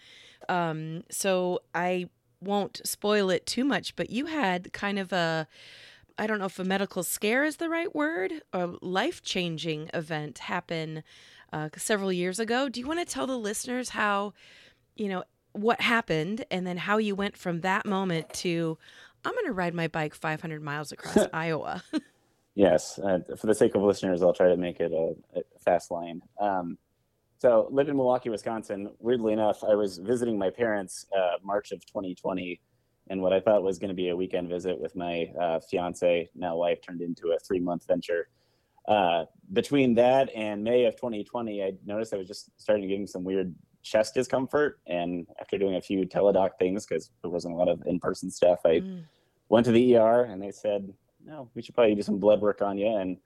Um, 0.50 1.04
so 1.12 1.60
I 1.75 2.10
won't 2.42 2.82
spoil 2.86 3.30
it 3.30 3.46
too 3.46 3.65
much, 3.65 3.96
but 3.96 4.10
you 4.10 4.25
had 4.27 4.74
kind 4.74 4.98
of 5.00 5.13
a, 5.13 5.48
I 6.18 6.25
don't 6.27 6.39
know 6.39 6.46
if 6.46 6.58
a 6.60 6.63
medical 6.63 7.04
scare 7.04 7.44
is 7.44 7.58
the 7.58 7.70
right 7.70 7.94
word, 7.96 8.32
a 8.51 8.68
life 8.82 9.22
changing 9.24 9.89
event 9.94 10.39
happen 10.39 11.04
uh, 11.56 11.70
several 11.78 12.12
years 12.12 12.40
ago. 12.40 12.68
Do 12.68 12.82
you 12.82 12.88
want 12.88 13.00
to 13.00 13.06
tell 13.06 13.26
the 13.26 13.38
listeners 13.38 13.90
how, 13.90 14.34
you 14.96 15.08
know, 15.08 15.24
what 15.54 15.80
happened 15.80 16.44
and 16.52 16.68
then 16.68 16.76
how 16.76 16.98
you 16.98 17.16
went 17.16 17.38
from 17.38 17.62
that 17.62 17.86
moment 17.86 18.30
to, 18.34 18.78
I'm 19.24 19.32
going 19.32 19.46
to 19.46 19.54
ride 19.54 19.74
my 19.74 19.88
bike 19.88 20.14
500 20.14 20.62
miles 20.62 20.92
across 20.92 21.28
Iowa? 21.34 21.82
Yes, 22.56 23.00
uh, 23.00 23.20
for 23.38 23.48
the 23.48 23.56
sake 23.56 23.74
of 23.74 23.84
listeners, 23.84 24.22
I'll 24.22 24.34
try 24.34 24.50
to 24.50 24.58
make 24.58 24.82
it 24.82 24.92
a, 24.92 25.16
a 25.40 25.44
fast 25.64 25.92
line. 25.92 26.22
Um, 26.42 26.78
so, 27.38 27.68
live 27.72 27.90
in 27.90 27.96
Milwaukee, 27.96 28.30
Wisconsin. 28.30 28.90
Weirdly 29.00 29.34
enough, 29.34 29.64
I 29.64 29.76
was 29.76 29.98
visiting 29.98 30.38
my 30.38 30.50
parents 30.50 31.06
uh, 31.16 31.38
March 31.44 31.72
of 31.72 31.86
2020, 31.86 32.60
and 33.10 33.22
what 33.22 33.34
I 33.34 33.40
thought 33.40 33.62
was 33.62 33.78
going 33.78 33.90
to 33.90 33.96
be 33.96 34.10
a 34.10 34.16
weekend 34.16 34.50
visit 34.50 34.80
with 34.80 34.96
my 34.96 35.32
uh, 35.40 35.60
fiance, 35.60 36.30
now 36.34 36.56
wife, 36.56 36.80
turned 36.82 37.02
into 37.02 37.32
a 37.32 37.40
three 37.40 37.60
month 37.60 37.86
venture. 37.88 38.30
Uh, 38.88 39.25
between 39.54 39.96
that 39.96 40.30
and 40.36 40.63
May 40.63 40.86
of 40.86 40.96
2020, 40.96 41.63
I 41.63 41.74
noticed 41.86 42.13
I 42.13 42.18
was 42.18 42.27
just 42.27 42.50
starting 42.58 42.84
to 42.84 42.88
getting 42.88 43.08
some 43.08 43.24
weird 43.24 43.54
chest 43.84 44.13
discomfort. 44.13 44.80
And 44.88 45.27
after 45.39 45.58
doing 45.58 45.75
a 45.75 45.82
few 45.82 46.06
teledoc 46.06 46.51
things, 46.60 46.86
because 46.86 47.12
there 47.22 47.32
wasn't 47.32 47.54
a 47.54 47.58
lot 47.58 47.68
of 47.70 47.82
in 47.86 48.00
person 48.00 48.30
stuff, 48.32 48.60
I 48.65 48.80
Mm. 48.82 49.04
went 49.50 49.65
to 49.65 49.72
the 49.72 49.96
ER 49.98 50.24
and 50.24 50.42
they 50.42 50.51
said, 50.51 50.92
no, 51.24 51.50
we 51.56 51.62
should 51.62 51.75
probably 51.75 51.96
do 51.96 52.01
some 52.01 52.20
blood 52.20 52.42
work 52.42 52.62
on 52.62 52.77
you. 52.77 52.88
And 52.88 53.18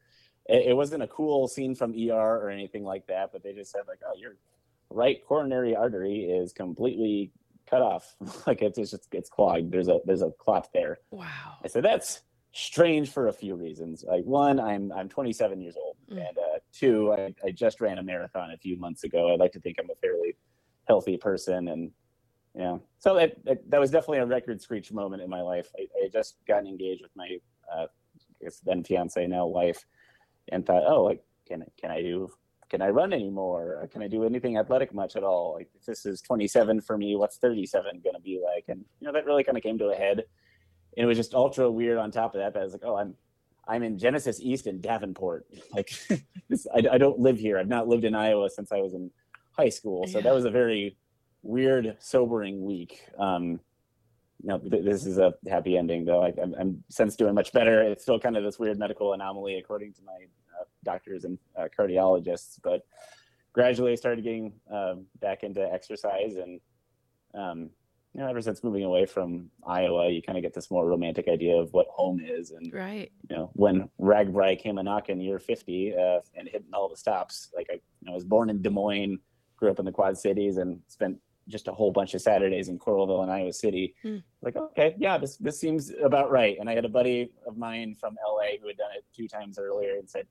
it, 0.47 0.67
it 0.69 0.73
wasn't 0.75 1.03
a 1.03 1.07
cool 1.07 1.47
scene 1.47 1.75
from 1.75 1.93
ER 1.93 2.13
or 2.41 2.49
anything 2.49 2.83
like 2.83 3.07
that, 3.07 3.31
but 3.31 3.43
they 3.43 3.53
just 3.53 3.71
said 3.71 3.81
like, 3.87 3.99
oh, 4.07 4.13
your 4.17 4.35
right 4.89 5.23
coronary 5.25 5.75
artery 5.75 6.23
is 6.23 6.51
completely 6.53 7.31
cut 7.69 7.81
off. 7.81 8.15
like 8.47 8.61
it's 8.61 8.77
just, 8.77 9.07
it's 9.13 9.29
clogged. 9.29 9.71
There's 9.71 9.87
a, 9.89 9.99
there's 10.05 10.21
a 10.21 10.31
clot 10.39 10.69
there. 10.73 10.99
Wow. 11.11 11.57
I 11.63 11.67
said, 11.67 11.83
that's, 11.83 12.21
strange 12.51 13.11
for 13.11 13.27
a 13.27 13.33
few 13.33 13.55
reasons. 13.55 14.03
Like 14.07 14.23
one, 14.23 14.59
I'm 14.59 14.91
I'm 14.91 15.09
27 15.09 15.61
years 15.61 15.75
old, 15.77 15.97
mm. 16.11 16.17
and 16.17 16.37
uh, 16.37 16.59
two, 16.73 17.13
I, 17.13 17.33
I 17.45 17.51
just 17.51 17.81
ran 17.81 17.97
a 17.97 18.03
marathon 18.03 18.51
a 18.51 18.57
few 18.57 18.77
months 18.77 19.03
ago. 19.03 19.31
I 19.31 19.35
like 19.35 19.51
to 19.53 19.59
think 19.59 19.77
I'm 19.79 19.89
a 19.89 19.95
fairly 20.01 20.35
healthy 20.87 21.17
person, 21.17 21.67
and 21.67 21.91
you 22.55 22.61
know, 22.61 22.81
so 22.99 23.15
that 23.15 23.35
that, 23.45 23.79
was 23.79 23.91
definitely 23.91 24.19
a 24.19 24.25
record 24.25 24.61
screech 24.61 24.91
moment 24.91 25.21
in 25.21 25.29
my 25.29 25.41
life. 25.41 25.69
I, 25.77 25.87
I 26.05 26.09
just 26.11 26.37
gotten 26.47 26.67
engaged 26.67 27.01
with 27.01 27.11
my 27.15 27.37
uh, 27.73 27.85
I 27.85 28.43
guess 28.43 28.59
then 28.59 28.83
fiance 28.83 29.25
now 29.27 29.45
wife, 29.45 29.85
and 30.51 30.65
thought, 30.65 30.83
oh, 30.85 31.03
like 31.03 31.23
can 31.47 31.63
can 31.79 31.91
I 31.91 32.01
do 32.01 32.29
can 32.69 32.81
I 32.83 32.89
run 32.89 33.13
anymore? 33.13 33.87
Can 33.91 34.03
I 34.03 34.07
do 34.07 34.25
anything 34.25 34.57
athletic 34.57 34.93
much 34.93 35.15
at 35.15 35.23
all? 35.23 35.53
Like 35.55 35.69
if 35.75 35.85
this 35.85 36.05
is 36.05 36.21
27 36.21 36.81
for 36.81 36.97
me, 36.99 37.15
what's 37.15 37.37
37 37.37 38.01
going 38.03 38.15
to 38.15 38.21
be 38.21 38.39
like? 38.43 38.65
And 38.67 38.85
you 38.99 39.07
know 39.07 39.13
that 39.13 39.25
really 39.25 39.43
kind 39.43 39.57
of 39.57 39.63
came 39.63 39.79
to 39.79 39.89
a 39.89 39.95
head 39.95 40.23
and 40.99 41.05
it 41.05 41.07
was 41.07 41.17
just 41.17 41.33
ultra 41.33 41.71
weird 41.71 41.97
on 41.97 42.11
top 42.11 42.35
of 42.35 42.41
that. 42.41 42.53
But 42.53 42.59
I 42.59 42.63
was 42.63 42.73
like, 42.73 42.83
oh, 42.83 42.97
I'm 42.97 43.15
I'm 43.65 43.83
in 43.83 43.97
Genesis 43.97 44.41
East 44.41 44.67
in 44.67 44.81
Davenport. 44.81 45.47
Like, 45.73 45.91
this, 46.49 46.67
I, 46.75 46.83
I 46.91 46.97
don't 46.97 47.19
live 47.19 47.37
here. 47.37 47.57
I've 47.57 47.69
not 47.69 47.87
lived 47.87 48.03
in 48.03 48.15
Iowa 48.15 48.49
since 48.49 48.71
I 48.71 48.79
was 48.79 48.93
in 48.93 49.09
high 49.51 49.69
school. 49.69 50.07
So 50.07 50.17
yeah. 50.17 50.23
that 50.23 50.33
was 50.33 50.43
a 50.43 50.49
very 50.49 50.97
weird, 51.41 51.95
sobering 51.99 52.65
week. 52.65 53.05
Um, 53.17 53.61
no, 54.43 54.57
this 54.57 55.05
is 55.05 55.19
a 55.19 55.33
happy 55.47 55.77
ending, 55.77 56.03
though. 56.03 56.23
I, 56.23 56.33
am 56.41 56.55
I'm 56.59 56.83
since 56.89 57.15
doing 57.15 57.33
much 57.33 57.53
better. 57.53 57.81
It's 57.81 58.03
still 58.03 58.19
kind 58.19 58.35
of 58.35 58.43
this 58.43 58.59
weird 58.59 58.77
medical 58.77 59.13
anomaly, 59.13 59.57
according 59.57 59.93
to 59.93 60.01
my 60.03 60.25
uh, 60.59 60.65
doctors 60.83 61.23
and 61.23 61.37
uh, 61.57 61.67
cardiologists. 61.77 62.59
But 62.61 62.85
gradually, 63.53 63.93
I 63.93 63.95
started 63.95 64.23
getting 64.23 64.53
uh, 64.73 64.95
back 65.21 65.43
into 65.43 65.61
exercise, 65.61 66.35
and 66.35 66.59
um, 67.33 67.69
you 68.19 68.25
know, 68.25 68.31
ever 68.31 68.41
since 68.41 68.65
moving 68.65 68.83
away 68.83 69.05
from 69.05 69.49
Iowa, 69.65 70.09
you 70.09 70.21
kind 70.21 70.37
of 70.37 70.41
get 70.41 70.53
this 70.53 70.69
more 70.69 70.85
romantic 70.85 71.29
idea 71.29 71.55
of 71.55 71.71
what 71.71 71.87
home 71.87 72.19
is. 72.21 72.51
And 72.51 72.73
right, 72.73 73.09
you 73.29 73.37
know, 73.37 73.49
when 73.53 73.89
RAGBRAI 73.97 74.59
came 74.59 74.77
a 74.77 74.83
knocking 74.83 75.21
year 75.21 75.39
50 75.39 75.95
uh, 75.95 76.19
and 76.35 76.49
hitting 76.49 76.67
all 76.73 76.89
the 76.89 76.97
stops, 76.97 77.47
like 77.55 77.67
I, 77.69 77.75
you 77.75 77.81
know, 78.01 78.11
I 78.11 78.15
was 78.15 78.25
born 78.25 78.49
in 78.49 78.61
Des 78.61 78.71
Moines, 78.71 79.19
grew 79.55 79.71
up 79.71 79.79
in 79.79 79.85
the 79.85 79.91
Quad 79.93 80.17
Cities, 80.17 80.57
and 80.57 80.81
spent 80.89 81.17
just 81.47 81.69
a 81.69 81.71
whole 81.71 81.93
bunch 81.93 82.13
of 82.13 82.19
Saturdays 82.19 82.67
in 82.67 82.77
Coralville 82.77 83.23
and 83.23 83.31
Iowa 83.31 83.53
City. 83.53 83.95
Mm. 84.03 84.21
Like, 84.41 84.57
okay, 84.57 84.97
yeah, 84.99 85.17
this 85.17 85.37
this 85.37 85.57
seems 85.57 85.93
about 86.03 86.29
right. 86.29 86.57
And 86.59 86.69
I 86.69 86.75
had 86.75 86.83
a 86.83 86.89
buddy 86.89 87.31
of 87.47 87.55
mine 87.55 87.95
from 87.97 88.17
LA 88.21 88.57
who 88.61 88.67
had 88.67 88.75
done 88.75 88.91
it 88.97 89.05
two 89.15 89.29
times 89.29 89.57
earlier 89.57 89.95
and 89.95 90.09
said, 90.09 90.27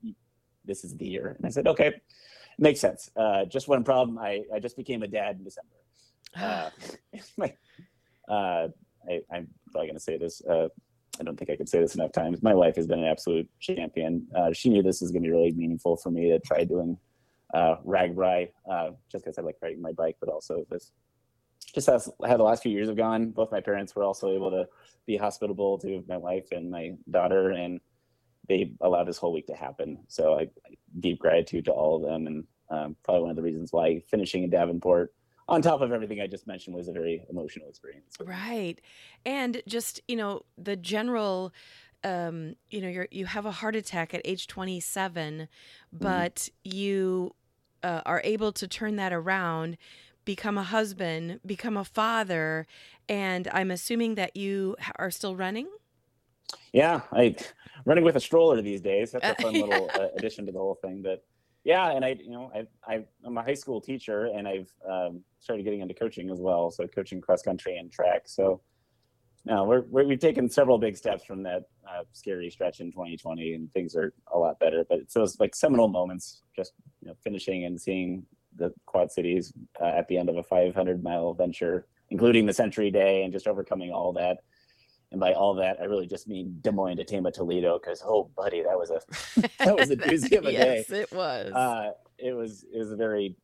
"This 0.63 0.83
is 0.83 0.95
the 0.95 1.07
year." 1.07 1.33
And 1.35 1.43
I 1.43 1.49
said, 1.49 1.65
"Okay, 1.65 1.99
makes 2.59 2.81
sense." 2.81 3.09
Uh, 3.15 3.45
just 3.45 3.67
one 3.67 3.83
problem: 3.83 4.19
I 4.19 4.43
I 4.53 4.59
just 4.59 4.77
became 4.77 5.01
a 5.01 5.07
dad 5.07 5.37
in 5.37 5.43
December. 5.43 5.78
Uh, 6.39 6.69
my, 7.37 7.53
uh, 8.29 8.67
I, 9.09 9.21
am 9.31 9.47
probably 9.71 9.87
going 9.87 9.95
to 9.95 9.99
say 9.99 10.17
this. 10.17 10.41
Uh, 10.45 10.67
I 11.19 11.23
don't 11.23 11.37
think 11.37 11.49
I 11.49 11.55
could 11.55 11.67
say 11.67 11.79
this 11.79 11.95
enough 11.95 12.11
times. 12.11 12.41
My 12.41 12.53
wife 12.53 12.75
has 12.75 12.87
been 12.87 12.99
an 12.99 13.05
absolute 13.05 13.49
champion. 13.59 14.27
Uh, 14.35 14.53
she 14.53 14.69
knew 14.69 14.81
this 14.81 15.01
was 15.01 15.11
going 15.11 15.23
to 15.23 15.27
be 15.27 15.31
really 15.31 15.51
meaningful 15.51 15.97
for 15.97 16.11
me 16.11 16.29
to 16.29 16.39
try 16.39 16.63
doing 16.63 16.97
uh, 17.53 17.75
RAGBRAI, 17.85 18.49
uh, 18.71 18.91
just 19.11 19.25
because 19.25 19.37
I 19.37 19.41
like 19.41 19.57
riding 19.61 19.81
my 19.81 19.91
bike, 19.91 20.17
but 20.19 20.29
also 20.29 20.65
this. 20.69 20.91
Just 21.73 21.87
how 21.87 22.37
the 22.37 22.43
last 22.43 22.63
few 22.63 22.71
years 22.71 22.87
have 22.87 22.97
gone, 22.97 23.31
both 23.31 23.51
my 23.51 23.59
parents 23.59 23.95
were 23.95 24.03
also 24.03 24.31
able 24.31 24.49
to 24.49 24.67
be 25.05 25.17
hospitable 25.17 25.77
to 25.79 26.03
my 26.07 26.17
wife 26.17 26.47
and 26.51 26.71
my 26.71 26.93
daughter, 27.11 27.51
and 27.51 27.79
they 28.47 28.71
allowed 28.81 29.05
this 29.05 29.17
whole 29.17 29.33
week 29.33 29.47
to 29.47 29.55
happen. 29.55 29.97
So 30.07 30.39
I, 30.39 30.47
deep 30.99 31.19
gratitude 31.19 31.65
to 31.65 31.71
all 31.71 31.97
of 31.97 32.09
them, 32.09 32.27
and 32.27 32.43
um, 32.69 32.95
probably 33.03 33.21
one 33.21 33.29
of 33.31 33.35
the 33.35 33.41
reasons 33.41 33.73
why 33.73 34.01
finishing 34.09 34.43
in 34.43 34.49
Davenport 34.49 35.13
on 35.49 35.61
top 35.61 35.81
of 35.81 35.91
everything 35.91 36.21
I 36.21 36.27
just 36.27 36.47
mentioned, 36.47 36.75
was 36.75 36.87
a 36.87 36.93
very 36.93 37.25
emotional 37.29 37.67
experience. 37.67 38.15
Right. 38.19 38.79
And 39.25 39.61
just, 39.67 40.01
you 40.07 40.15
know, 40.15 40.43
the 40.57 40.75
general 40.75 41.53
um, 42.03 42.55
you 42.69 42.81
know, 42.81 42.87
you're 42.87 43.07
you 43.11 43.25
have 43.25 43.45
a 43.45 43.51
heart 43.51 43.75
attack 43.75 44.13
at 44.13 44.21
age 44.23 44.47
27, 44.47 45.33
mm-hmm. 45.33 45.47
but 45.91 46.35
mm-hmm. 46.35 46.77
you 46.77 47.35
uh, 47.83 48.01
are 48.05 48.21
able 48.23 48.51
to 48.53 48.67
turn 48.67 48.95
that 48.97 49.13
around, 49.13 49.77
become 50.25 50.57
a 50.57 50.63
husband, 50.63 51.39
become 51.45 51.77
a 51.77 51.83
father, 51.83 52.67
and 53.07 53.47
I'm 53.51 53.71
assuming 53.71 54.15
that 54.15 54.35
you 54.35 54.75
are 54.97 55.11
still 55.11 55.35
running. 55.35 55.67
Yeah, 56.73 57.01
I 57.11 57.35
running 57.85 58.03
with 58.03 58.15
a 58.15 58.19
stroller 58.19 58.61
these 58.61 58.81
days. 58.81 59.11
That's 59.11 59.39
a 59.39 59.41
fun 59.41 59.53
little 59.61 59.89
uh, 59.93 60.07
addition 60.15 60.45
to 60.45 60.51
the 60.51 60.59
whole 60.59 60.75
thing. 60.75 61.01
But 61.01 61.23
yeah, 61.63 61.91
and 61.91 62.05
I, 62.05 62.17
you 62.19 62.31
know, 62.31 62.51
I, 62.55 62.65
I, 62.91 63.05
am 63.25 63.37
a 63.37 63.43
high 63.43 63.53
school 63.53 63.81
teacher, 63.81 64.25
and 64.27 64.47
I've 64.47 64.71
um, 64.89 65.21
started 65.39 65.63
getting 65.63 65.81
into 65.81 65.93
coaching 65.93 66.29
as 66.29 66.39
well. 66.39 66.71
So 66.71 66.87
coaching 66.87 67.19
cross 67.19 67.41
country 67.41 67.77
and 67.77 67.91
track. 67.91 68.23
So 68.25 68.61
now 69.45 69.65
we're, 69.65 69.81
we 69.81 70.09
have 70.09 70.19
taken 70.19 70.49
several 70.49 70.77
big 70.77 70.95
steps 70.95 71.25
from 71.25 71.43
that 71.43 71.63
uh, 71.87 72.03
scary 72.13 72.49
stretch 72.49 72.79
in 72.79 72.91
2020, 72.91 73.53
and 73.53 73.73
things 73.73 73.95
are 73.95 74.13
a 74.33 74.37
lot 74.37 74.59
better. 74.59 74.85
But 74.87 74.99
it's 74.99 75.13
those 75.13 75.39
like 75.39 75.53
seminal 75.53 75.89
moments, 75.89 76.43
just 76.55 76.73
you 77.01 77.09
know, 77.09 77.15
finishing 77.23 77.65
and 77.65 77.79
seeing 77.79 78.25
the 78.55 78.73
Quad 78.85 79.11
Cities 79.11 79.53
uh, 79.81 79.85
at 79.85 80.07
the 80.07 80.17
end 80.17 80.29
of 80.29 80.37
a 80.37 80.43
500 80.43 81.03
mile 81.03 81.33
venture, 81.33 81.87
including 82.09 82.45
the 82.45 82.53
Century 82.53 82.89
Day, 82.89 83.23
and 83.23 83.33
just 83.33 83.47
overcoming 83.47 83.91
all 83.91 84.13
that 84.13 84.39
and 85.11 85.19
by 85.19 85.33
all 85.33 85.55
that, 85.55 85.79
I 85.81 85.85
really 85.85 86.07
just 86.07 86.27
mean 86.27 86.59
Des 86.61 86.71
Moines 86.71 86.97
to 86.97 87.03
Tama 87.03 87.31
Toledo 87.31 87.79
because 87.79 88.03
oh, 88.05 88.29
buddy, 88.35 88.61
that 88.61 88.77
was 88.77 88.91
a 88.91 89.01
that 89.63 89.75
was 89.75 89.89
a 89.89 89.95
doozy 89.97 90.37
of 90.37 90.45
a 90.45 90.51
day 90.51 90.77
yes, 90.77 90.87
day. 90.87 91.01
it 91.01 91.11
was. 91.11 91.51
Uh, 91.51 91.91
it 92.17 92.33
was 92.33 92.65
it 92.73 92.77
was 92.77 92.91
a 92.91 92.95
very 92.95 93.35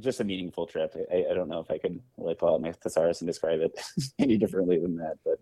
just 0.00 0.20
a 0.20 0.24
meaningful 0.24 0.66
trip. 0.66 0.94
I, 1.12 1.26
I 1.30 1.34
don't 1.34 1.48
know 1.48 1.60
if 1.60 1.70
I 1.70 1.78
could 1.78 2.00
really 2.16 2.34
pull 2.34 2.54
out 2.54 2.60
my 2.60 2.72
thesaurus 2.72 3.20
and 3.20 3.28
describe 3.28 3.60
it 3.60 3.80
any 4.18 4.36
differently 4.36 4.78
than 4.78 4.96
that, 4.96 5.18
but 5.24 5.38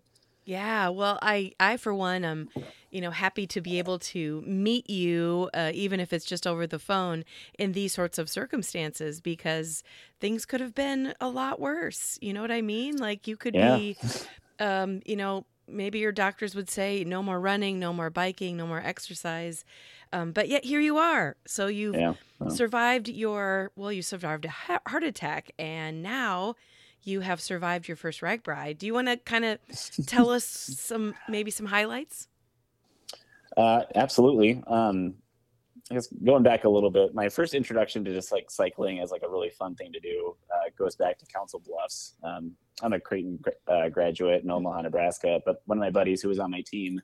yeah, 0.47 0.87
well, 0.87 1.19
I, 1.21 1.51
I 1.59 1.75
for 1.75 1.93
one, 1.93 2.23
am, 2.23 2.47
you 2.89 3.01
know, 3.01 3.11
happy 3.11 3.45
to 3.47 3.59
be 3.59 3.79
able 3.79 3.99
to 3.99 4.41
meet 4.47 4.89
you, 4.89 5.49
uh, 5.53 5.71
even 5.73 5.99
if 5.99 6.13
it's 6.13 6.23
just 6.23 6.47
over 6.47 6.65
the 6.65 6.79
phone, 6.79 7.25
in 7.59 7.73
these 7.73 7.93
sorts 7.93 8.17
of 8.17 8.29
circumstances, 8.29 9.19
because 9.19 9.83
things 10.21 10.45
could 10.45 10.61
have 10.61 10.73
been 10.73 11.13
a 11.19 11.27
lot 11.27 11.59
worse. 11.59 12.17
You 12.21 12.31
know 12.31 12.41
what 12.41 12.51
I 12.51 12.61
mean? 12.61 12.95
Like 12.95 13.27
you 13.27 13.35
could 13.35 13.55
yeah. 13.55 13.75
be 13.75 13.97
um, 14.59 15.01
you 15.05 15.15
know, 15.15 15.45
maybe 15.67 15.99
your 15.99 16.11
doctors 16.11 16.55
would 16.55 16.69
say 16.69 17.03
no 17.03 17.21
more 17.21 17.39
running, 17.39 17.79
no 17.79 17.93
more 17.93 18.09
biking, 18.09 18.57
no 18.57 18.65
more 18.65 18.81
exercise. 18.83 19.65
Um, 20.13 20.31
but 20.31 20.47
yet 20.47 20.63
here 20.63 20.79
you 20.79 20.97
are. 20.97 21.35
So 21.45 21.67
you've 21.67 21.95
yeah. 21.95 22.13
survived 22.49 23.09
your, 23.09 23.71
well, 23.75 23.91
you 23.91 24.01
survived 24.01 24.45
a 24.45 24.49
heart 24.49 25.03
attack 25.03 25.51
and 25.59 26.01
now 26.01 26.55
you 27.03 27.21
have 27.21 27.41
survived 27.41 27.87
your 27.87 27.97
first 27.97 28.21
RAGBRAI. 28.21 28.77
Do 28.77 28.85
you 28.85 28.93
want 28.93 29.07
to 29.07 29.17
kind 29.17 29.45
of 29.45 29.59
tell 30.05 30.29
us 30.29 30.45
some, 30.45 31.15
maybe 31.27 31.51
some 31.51 31.65
highlights? 31.65 32.27
Uh, 33.55 33.83
absolutely. 33.95 34.63
Um, 34.67 35.15
I 35.89 35.93
guess 35.93 36.07
going 36.25 36.43
back 36.43 36.65
a 36.65 36.69
little 36.69 36.91
bit, 36.91 37.13
my 37.13 37.29
first 37.29 37.53
introduction 37.53 38.03
to 38.05 38.13
just 38.13 38.31
like 38.31 38.51
cycling 38.51 38.99
as 38.99 39.11
like 39.11 39.21
a 39.23 39.29
really 39.29 39.49
fun 39.49 39.73
thing 39.75 39.93
to 39.93 39.99
do 39.99 40.35
uh, 40.53 40.69
goes 40.77 40.95
back 40.95 41.17
to 41.19 41.25
Council 41.27 41.61
Bluffs. 41.65 42.15
Um, 42.23 42.51
I'm 42.81 42.93
a 42.93 42.99
Creighton 42.99 43.39
uh, 43.67 43.87
graduate 43.89 44.43
in 44.43 44.51
Omaha, 44.51 44.81
Nebraska, 44.81 45.39
but 45.45 45.61
one 45.65 45.77
of 45.77 45.81
my 45.81 45.89
buddies 45.89 46.21
who 46.21 46.27
was 46.27 46.39
on 46.39 46.51
my 46.51 46.61
team 46.61 46.99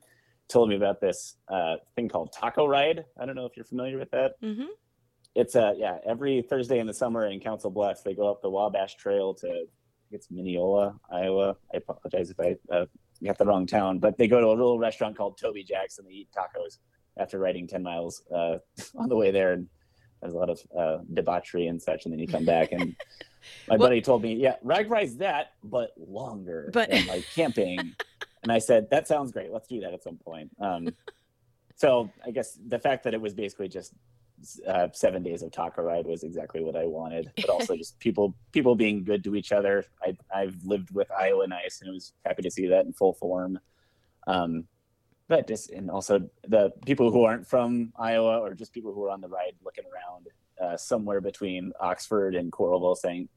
told 0.48 0.68
me 0.68 0.76
about 0.76 1.00
this 1.00 1.36
uh, 1.48 1.76
thing 1.96 2.08
called 2.08 2.32
Taco 2.32 2.66
Ride. 2.66 3.04
I 3.18 3.24
don't 3.24 3.36
know 3.36 3.46
if 3.46 3.56
you're 3.56 3.64
familiar 3.64 3.98
with 3.98 4.10
that. 4.10 4.32
Mm-hmm. 4.42 4.66
It's 5.34 5.54
a 5.54 5.68
uh, 5.68 5.72
yeah, 5.76 5.96
every 6.06 6.42
Thursday 6.42 6.78
in 6.78 6.86
the 6.86 6.94
summer 6.94 7.26
in 7.26 7.40
Council 7.40 7.70
Bluffs, 7.70 8.02
they 8.02 8.14
go 8.14 8.30
up 8.30 8.42
the 8.42 8.50
Wabash 8.50 8.96
Trail 8.96 9.34
to 9.34 9.64
it's 10.10 10.30
Mineola, 10.30 10.94
Iowa. 11.10 11.56
I 11.72 11.78
apologize 11.78 12.30
if 12.30 12.38
I 12.38 12.56
uh, 12.72 12.84
got 13.24 13.38
the 13.38 13.46
wrong 13.46 13.66
town, 13.66 13.98
but 13.98 14.18
they 14.18 14.28
go 14.28 14.40
to 14.40 14.46
a 14.46 14.50
little 14.50 14.78
restaurant 14.78 15.16
called 15.16 15.38
Toby 15.38 15.64
Jack's 15.64 15.98
and 15.98 16.06
they 16.06 16.12
eat 16.12 16.28
tacos 16.36 16.78
after 17.16 17.38
riding 17.38 17.66
10 17.66 17.82
miles 17.82 18.22
uh, 18.34 18.58
on 18.96 19.08
the 19.08 19.16
way 19.16 19.30
there. 19.30 19.52
And 19.52 19.68
there's 20.20 20.34
a 20.34 20.38
lot 20.38 20.50
of 20.50 20.60
uh, 20.76 20.98
debauchery 21.12 21.66
and 21.66 21.80
such. 21.80 22.04
And 22.04 22.12
then 22.12 22.18
you 22.18 22.26
come 22.26 22.44
back 22.44 22.72
and 22.72 22.96
my 23.68 23.76
well, 23.76 23.88
buddy 23.88 24.00
told 24.00 24.22
me, 24.22 24.34
yeah, 24.34 24.56
RAGBRAI's 24.64 25.16
that, 25.18 25.52
but 25.62 25.90
longer. 25.96 26.70
But 26.72 26.90
and, 26.90 27.06
like 27.06 27.26
camping. 27.34 27.78
and 28.42 28.52
I 28.52 28.58
said, 28.58 28.88
that 28.90 29.06
sounds 29.06 29.32
great. 29.32 29.52
Let's 29.52 29.68
do 29.68 29.80
that 29.80 29.92
at 29.92 30.02
some 30.02 30.16
point. 30.16 30.50
Um, 30.60 30.88
so 31.76 32.10
I 32.24 32.30
guess 32.30 32.58
the 32.68 32.78
fact 32.78 33.04
that 33.04 33.14
it 33.14 33.20
was 33.20 33.34
basically 33.34 33.68
just 33.68 33.94
uh, 34.66 34.88
seven 34.92 35.22
days 35.22 35.42
of 35.42 35.52
taco 35.52 35.82
ride 35.82 36.06
was 36.06 36.22
exactly 36.22 36.62
what 36.62 36.76
I 36.76 36.86
wanted, 36.86 37.30
but 37.36 37.48
also 37.48 37.76
just 37.76 37.98
people 37.98 38.34
people 38.52 38.74
being 38.74 39.04
good 39.04 39.24
to 39.24 39.36
each 39.36 39.52
other. 39.52 39.84
I, 40.02 40.16
I've 40.34 40.56
lived 40.64 40.90
with 40.90 41.10
Iowa 41.10 41.46
Nice 41.46 41.80
and 41.80 41.90
I 41.90 41.92
was 41.92 42.12
happy 42.24 42.42
to 42.42 42.50
see 42.50 42.66
that 42.68 42.84
in 42.84 42.92
full 42.92 43.14
form. 43.14 43.58
Um, 44.26 44.66
but 45.28 45.48
just 45.48 45.70
and 45.70 45.90
also 45.90 46.28
the 46.48 46.72
people 46.84 47.10
who 47.10 47.24
aren't 47.24 47.46
from 47.46 47.92
Iowa 47.96 48.38
or 48.40 48.54
just 48.54 48.72
people 48.72 48.92
who 48.92 49.04
are 49.04 49.10
on 49.10 49.20
the 49.20 49.28
ride 49.28 49.54
looking 49.64 49.84
around 49.84 50.26
uh, 50.60 50.76
somewhere 50.76 51.20
between 51.20 51.72
Oxford 51.80 52.34
and 52.34 52.52
Coralville 52.52 52.96
saying, 52.96 53.28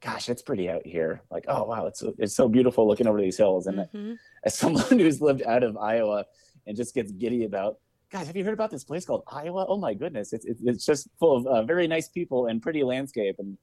gosh, 0.00 0.28
it's 0.28 0.42
pretty 0.42 0.68
out 0.68 0.86
here. 0.86 1.22
Like, 1.30 1.44
oh 1.48 1.64
wow, 1.64 1.86
it's 1.86 2.02
it's 2.18 2.34
so 2.34 2.48
beautiful 2.48 2.86
looking 2.86 3.06
over 3.06 3.20
these 3.20 3.36
hills. 3.36 3.66
And 3.66 3.78
mm-hmm. 3.78 4.12
as 4.44 4.56
someone 4.56 4.84
who's 4.98 5.20
lived 5.20 5.42
out 5.42 5.62
of 5.62 5.76
Iowa 5.76 6.24
and 6.66 6.76
just 6.76 6.94
gets 6.94 7.12
giddy 7.12 7.44
about, 7.44 7.78
guys, 8.10 8.26
have 8.26 8.36
you 8.36 8.44
heard 8.44 8.54
about 8.54 8.70
this 8.70 8.84
place 8.84 9.04
called 9.04 9.22
Iowa? 9.30 9.66
Oh 9.68 9.78
my 9.78 9.94
goodness, 9.94 10.32
it's 10.32 10.44
it's, 10.46 10.60
it's 10.64 10.86
just 10.86 11.08
full 11.18 11.36
of 11.36 11.46
uh, 11.46 11.62
very 11.62 11.86
nice 11.86 12.08
people 12.08 12.46
and 12.46 12.62
pretty 12.62 12.82
landscape. 12.82 13.36
And 13.38 13.58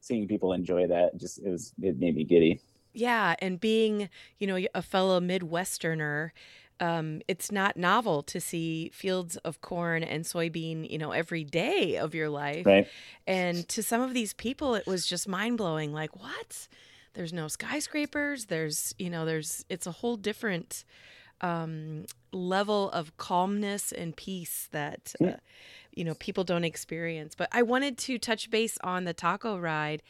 seeing 0.00 0.26
people 0.26 0.52
enjoy 0.52 0.86
that 0.86 1.18
just 1.18 1.38
it 1.38 1.50
was 1.50 1.72
it 1.82 1.98
made 1.98 2.14
me 2.14 2.24
giddy. 2.24 2.60
Yeah, 2.92 3.36
and 3.40 3.60
being 3.60 4.08
you 4.38 4.46
know 4.46 4.58
a 4.74 4.82
fellow 4.82 5.20
Midwesterner 5.20 6.30
um, 6.80 7.20
it's 7.28 7.52
not 7.52 7.76
novel 7.76 8.22
to 8.24 8.40
see 8.40 8.90
fields 8.92 9.36
of 9.38 9.60
corn 9.60 10.02
and 10.02 10.24
soybean, 10.24 10.90
you 10.90 10.98
know, 10.98 11.12
every 11.12 11.44
day 11.44 11.96
of 11.96 12.14
your 12.14 12.30
life. 12.30 12.66
Right. 12.66 12.88
And 13.26 13.68
to 13.68 13.82
some 13.82 14.00
of 14.00 14.14
these 14.14 14.32
people, 14.32 14.74
it 14.74 14.86
was 14.86 15.06
just 15.06 15.28
mind 15.28 15.58
blowing. 15.58 15.92
Like, 15.92 16.16
what? 16.16 16.68
There's 17.14 17.32
no 17.32 17.48
skyscrapers. 17.48 18.46
There's, 18.46 18.94
you 18.98 19.10
know, 19.10 19.24
there's, 19.24 19.64
it's 19.68 19.86
a 19.86 19.92
whole 19.92 20.16
different 20.16 20.84
um, 21.40 22.06
level 22.32 22.90
of 22.90 23.16
calmness 23.16 23.92
and 23.92 24.16
peace 24.16 24.68
that, 24.72 25.14
uh, 25.22 25.32
you 25.92 26.04
know, 26.04 26.14
people 26.14 26.44
don't 26.44 26.64
experience. 26.64 27.34
But 27.34 27.48
I 27.52 27.62
wanted 27.62 27.98
to 27.98 28.18
touch 28.18 28.50
base 28.50 28.78
on 28.82 29.04
the 29.04 29.12
taco 29.12 29.58
ride. 29.58 30.02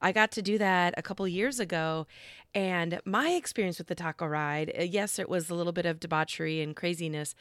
I 0.00 0.12
got 0.12 0.30
to 0.32 0.42
do 0.42 0.58
that 0.58 0.94
a 0.96 1.02
couple 1.02 1.26
years 1.28 1.60
ago. 1.60 2.06
And 2.54 3.00
my 3.04 3.30
experience 3.30 3.78
with 3.78 3.88
the 3.88 3.94
taco 3.94 4.26
ride, 4.26 4.72
uh, 4.78 4.82
yes, 4.82 5.18
it 5.18 5.28
was 5.28 5.50
a 5.50 5.54
little 5.54 5.72
bit 5.72 5.86
of 5.86 5.98
debauchery 6.00 6.60
and 6.60 6.76
craziness, 6.76 7.34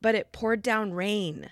but 0.00 0.14
it 0.14 0.32
poured 0.32 0.62
down 0.62 0.92
rain. 0.92 1.50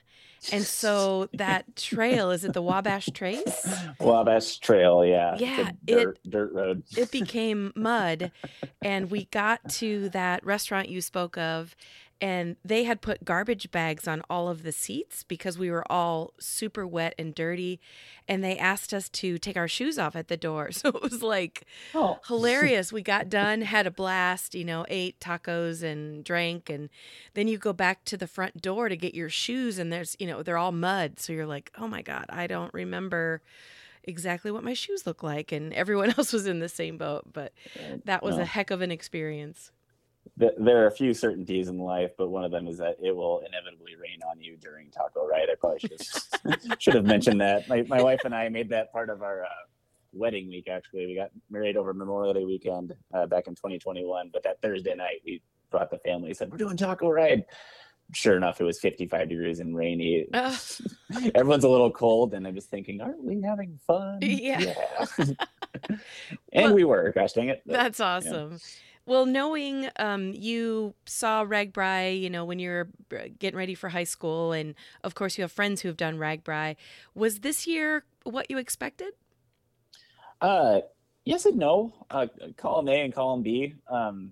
And 0.52 0.64
so 0.64 1.28
that 1.34 1.76
trail, 1.76 2.30
is 2.30 2.44
it 2.44 2.52
the 2.52 2.62
Wabash 2.62 3.10
Trace? 3.14 3.68
Wabash 4.00 4.58
Trail, 4.58 5.04
yeah. 5.04 5.34
It's 5.34 5.42
a 5.42 5.44
Yeah, 5.44 5.70
dirt, 5.84 6.18
dirt 6.28 6.52
road. 6.52 6.82
it 6.96 7.10
became 7.10 7.72
mud 7.76 8.32
and 8.82 9.10
we 9.10 9.26
got 9.26 9.66
to 9.68 10.08
that 10.10 10.44
restaurant 10.44 10.88
you 10.88 11.00
spoke 11.00 11.36
of 11.38 11.76
and 12.22 12.56
they 12.64 12.84
had 12.84 13.00
put 13.00 13.24
garbage 13.24 13.72
bags 13.72 14.06
on 14.06 14.22
all 14.30 14.48
of 14.48 14.62
the 14.62 14.70
seats 14.70 15.24
because 15.24 15.58
we 15.58 15.72
were 15.72 15.84
all 15.90 16.32
super 16.38 16.86
wet 16.86 17.16
and 17.18 17.34
dirty 17.34 17.80
and 18.28 18.44
they 18.44 18.56
asked 18.56 18.94
us 18.94 19.08
to 19.08 19.38
take 19.38 19.56
our 19.56 19.66
shoes 19.66 19.98
off 19.98 20.14
at 20.14 20.28
the 20.28 20.36
door. 20.36 20.70
So 20.82 20.88
it 20.88 21.02
was 21.02 21.22
like 21.22 21.64
Oh, 21.94 22.18
hilarious. 22.26 22.92
We 22.92 23.02
got 23.02 23.28
done 23.28 23.62
had 23.62 23.86
a 23.86 23.90
blast 23.90 24.54
you 24.54 24.64
know 24.64 24.86
ate 24.88 25.18
tacos 25.20 25.82
and 25.82 26.24
drank 26.24 26.70
and 26.70 26.88
then 27.34 27.48
you 27.48 27.58
go 27.58 27.72
back 27.72 28.04
to 28.06 28.16
the 28.16 28.26
front 28.26 28.62
door 28.62 28.88
to 28.88 28.96
get 28.96 29.14
your 29.14 29.28
shoes 29.28 29.78
and 29.78 29.92
there's 29.92 30.16
you 30.18 30.26
know 30.26 30.42
they're 30.42 30.56
all 30.56 30.72
mud. 30.72 31.18
So 31.18 31.32
you're 31.32 31.46
like 31.46 31.72
oh 31.78 31.88
my 31.88 32.02
god 32.02 32.26
i 32.28 32.46
don't 32.46 32.72
remember 32.72 33.42
exactly 34.04 34.50
what 34.50 34.64
my 34.64 34.74
shoes 34.74 35.06
look 35.06 35.22
like 35.22 35.52
and 35.52 35.72
everyone 35.72 36.10
else 36.18 36.32
was 36.32 36.46
in 36.46 36.60
the 36.60 36.68
same 36.68 36.96
boat 36.96 37.24
but 37.32 37.52
that 38.04 38.22
was 38.22 38.36
no. 38.36 38.42
a 38.42 38.44
heck 38.44 38.70
of 38.70 38.80
an 38.80 38.90
experience 38.90 39.70
Th- 40.38 40.52
there 40.58 40.82
are 40.82 40.86
a 40.86 40.90
few 40.92 41.12
certainties 41.14 41.68
in 41.68 41.78
life, 41.78 42.12
but 42.16 42.30
one 42.30 42.44
of 42.44 42.50
them 42.50 42.66
is 42.66 42.78
that 42.78 42.96
it 43.02 43.14
will 43.14 43.40
inevitably 43.40 43.96
rain 43.96 44.18
on 44.30 44.40
you 44.40 44.56
during 44.56 44.90
taco 44.90 45.26
ride. 45.26 45.48
I 45.50 45.54
probably 45.58 45.80
should 45.80 45.92
have, 45.92 46.60
should 46.80 46.94
have 46.94 47.04
mentioned 47.04 47.40
that. 47.40 47.68
My, 47.68 47.82
my 47.82 48.00
wife 48.02 48.20
and 48.24 48.34
I 48.34 48.48
made 48.48 48.68
that 48.70 48.92
part 48.92 49.10
of 49.10 49.22
our 49.22 49.42
uh, 49.44 49.48
wedding 50.12 50.48
week. 50.48 50.68
Actually, 50.68 51.06
we 51.06 51.14
got 51.14 51.30
married 51.50 51.76
over 51.76 51.92
Memorial 51.92 52.32
Day 52.34 52.44
weekend 52.44 52.94
uh, 53.12 53.26
back 53.26 53.46
in 53.46 53.54
2021. 53.54 54.30
But 54.32 54.42
that 54.44 54.60
Thursday 54.62 54.94
night, 54.94 55.20
we 55.24 55.42
brought 55.70 55.90
the 55.90 55.98
family. 55.98 56.32
Said 56.34 56.50
we're 56.50 56.56
doing 56.58 56.76
taco 56.76 57.10
ride. 57.10 57.44
Sure 58.14 58.36
enough, 58.36 58.60
it 58.60 58.64
was 58.64 58.78
55 58.78 59.28
degrees 59.28 59.60
and 59.60 59.74
rainy. 59.74 60.26
Ugh. 60.34 60.58
Everyone's 61.34 61.64
a 61.64 61.68
little 61.68 61.90
cold, 61.90 62.34
and 62.34 62.46
I'm 62.46 62.54
just 62.54 62.68
thinking, 62.68 63.00
aren't 63.00 63.22
we 63.24 63.40
having 63.40 63.78
fun? 63.86 64.18
Yeah. 64.20 64.60
Yeah. 64.60 65.06
and 65.88 65.98
Well, 66.54 66.74
we 66.74 66.84
were. 66.84 67.10
Gosh 67.14 67.32
dang 67.32 67.48
it. 67.48 67.62
But- 67.66 67.72
That's 67.74 68.00
awesome. 68.00 68.58
Well, 69.04 69.26
knowing 69.26 69.88
um, 69.96 70.32
you 70.32 70.94
saw 71.06 71.44
RAGBRAI, 71.44 72.20
you 72.20 72.30
know, 72.30 72.44
when 72.44 72.58
you're 72.58 72.88
uh, 73.12 73.28
getting 73.38 73.58
ready 73.58 73.74
for 73.74 73.88
high 73.88 74.04
school, 74.04 74.52
and 74.52 74.74
of 75.02 75.14
course 75.14 75.36
you 75.36 75.42
have 75.42 75.50
friends 75.50 75.80
who 75.80 75.88
have 75.88 75.96
done 75.96 76.18
RAGBRAI, 76.18 76.76
was 77.14 77.40
this 77.40 77.66
year 77.66 78.04
what 78.22 78.50
you 78.50 78.58
expected? 78.58 79.12
Uh, 80.40 80.80
yes 81.24 81.46
and 81.46 81.58
no. 81.58 81.92
Uh, 82.10 82.28
column 82.56 82.88
A 82.88 83.02
and 83.02 83.12
column 83.12 83.42
B. 83.42 83.74
Um, 83.90 84.30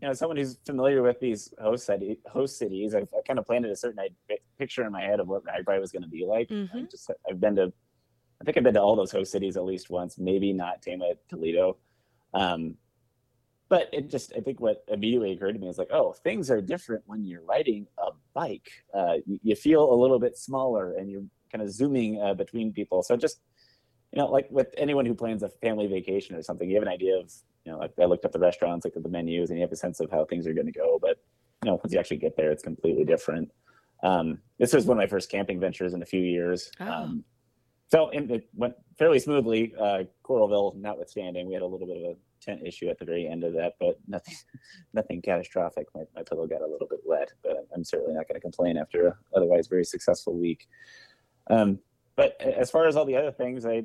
you 0.00 0.06
know, 0.06 0.10
as 0.10 0.18
someone 0.18 0.36
who's 0.36 0.58
familiar 0.64 1.02
with 1.02 1.18
these 1.18 1.52
host 1.60 1.86
city, 1.86 2.18
host 2.30 2.58
cities, 2.58 2.94
I've, 2.94 3.08
I 3.16 3.22
kind 3.26 3.38
of 3.38 3.46
planted 3.46 3.70
a 3.72 3.76
certain 3.76 3.98
picture 4.58 4.84
in 4.84 4.92
my 4.92 5.02
head 5.02 5.18
of 5.18 5.26
what 5.26 5.42
RAGBRAI 5.44 5.80
was 5.80 5.90
going 5.90 6.02
to 6.02 6.08
be 6.08 6.24
like. 6.24 6.48
Mhm. 6.48 6.70
I 6.74 6.82
just 6.82 7.10
I've 7.28 7.40
been 7.40 7.56
to, 7.56 7.72
I 8.40 8.44
think 8.44 8.56
I've 8.56 8.62
been 8.62 8.74
to 8.74 8.82
all 8.82 8.94
those 8.94 9.10
host 9.10 9.32
cities 9.32 9.56
at 9.56 9.64
least 9.64 9.90
once, 9.90 10.16
maybe 10.18 10.52
not 10.52 10.82
Tama, 10.82 11.14
Toledo. 11.28 11.76
Um, 12.34 12.76
but 13.68 13.88
it 13.92 14.10
just 14.10 14.32
I 14.36 14.40
think 14.40 14.60
what 14.60 14.84
immediately 14.88 15.32
occurred 15.32 15.52
to 15.54 15.58
me 15.58 15.68
is 15.68 15.78
like, 15.78 15.90
oh, 15.90 16.12
things 16.12 16.50
are 16.50 16.60
different 16.60 17.02
when 17.06 17.24
you're 17.24 17.42
riding 17.42 17.86
a 17.98 18.10
bike. 18.34 18.70
Uh, 18.94 19.14
you, 19.26 19.38
you 19.42 19.56
feel 19.56 19.92
a 19.92 19.94
little 19.94 20.18
bit 20.18 20.36
smaller, 20.36 20.94
and 20.94 21.10
you're 21.10 21.24
kind 21.50 21.62
of 21.62 21.70
zooming 21.70 22.20
uh, 22.20 22.34
between 22.34 22.72
people. 22.72 23.02
So 23.02 23.16
just 23.16 23.40
you 24.12 24.22
know, 24.22 24.28
like 24.28 24.46
with 24.50 24.68
anyone 24.76 25.04
who 25.04 25.14
plans 25.14 25.42
a 25.42 25.48
family 25.48 25.86
vacation 25.86 26.36
or 26.36 26.42
something, 26.42 26.68
you 26.68 26.76
have 26.76 26.82
an 26.82 26.88
idea 26.88 27.16
of, 27.16 27.32
you 27.64 27.72
know, 27.72 27.78
like 27.78 27.92
I 28.00 28.04
looked 28.04 28.24
up 28.24 28.32
the 28.32 28.38
restaurants, 28.38 28.84
looked 28.84 28.96
at 28.96 29.02
the 29.02 29.08
menus, 29.08 29.50
and 29.50 29.58
you 29.58 29.62
have 29.62 29.72
a 29.72 29.76
sense 29.76 30.00
of 30.00 30.10
how 30.10 30.24
things 30.24 30.46
are 30.46 30.54
going 30.54 30.66
to 30.66 30.72
go. 30.72 30.98
But, 31.00 31.18
you 31.62 31.70
know, 31.70 31.74
once 31.74 31.92
you 31.92 31.98
actually 31.98 32.18
get 32.18 32.36
there, 32.36 32.50
it's 32.50 32.62
completely 32.62 33.04
different. 33.04 33.50
Um, 34.02 34.38
this 34.58 34.72
was 34.72 34.86
one 34.86 34.96
of 34.96 35.02
my 35.02 35.06
first 35.06 35.30
camping 35.30 35.58
ventures 35.60 35.92
in 35.92 36.02
a 36.02 36.06
few 36.06 36.22
years. 36.22 36.70
Oh. 36.80 36.90
Um, 36.90 37.24
so 37.88 38.08
it 38.08 38.48
went 38.54 38.74
fairly 38.98 39.18
smoothly, 39.18 39.74
uh, 39.78 40.04
Coralville 40.24 40.74
notwithstanding. 40.76 41.46
We 41.46 41.54
had 41.54 41.62
a 41.62 41.66
little 41.66 41.86
bit 41.86 41.96
of 41.96 42.02
a 42.02 42.16
tent 42.46 42.60
issue 42.64 42.88
at 42.88 42.98
the 42.98 43.04
very 43.04 43.26
end 43.26 43.44
of 43.44 43.52
that, 43.54 43.74
but 43.80 43.98
nothing, 44.06 44.34
nothing 44.94 45.22
catastrophic. 45.22 45.86
My, 45.94 46.02
my 46.14 46.22
pillow 46.22 46.46
got 46.46 46.62
a 46.62 46.66
little 46.66 46.86
bit 46.88 47.00
wet, 47.04 47.32
but 47.42 47.66
I'm 47.74 47.84
certainly 47.84 48.14
not 48.14 48.28
going 48.28 48.36
to 48.36 48.40
complain 48.40 48.76
after 48.76 49.08
a 49.08 49.16
otherwise 49.34 49.66
very 49.66 49.84
successful 49.84 50.34
week. 50.34 50.68
Um, 51.50 51.78
but 52.16 52.40
as 52.40 52.70
far 52.70 52.86
as 52.86 52.96
all 52.96 53.04
the 53.04 53.16
other 53.16 53.32
things, 53.32 53.66
I, 53.66 53.84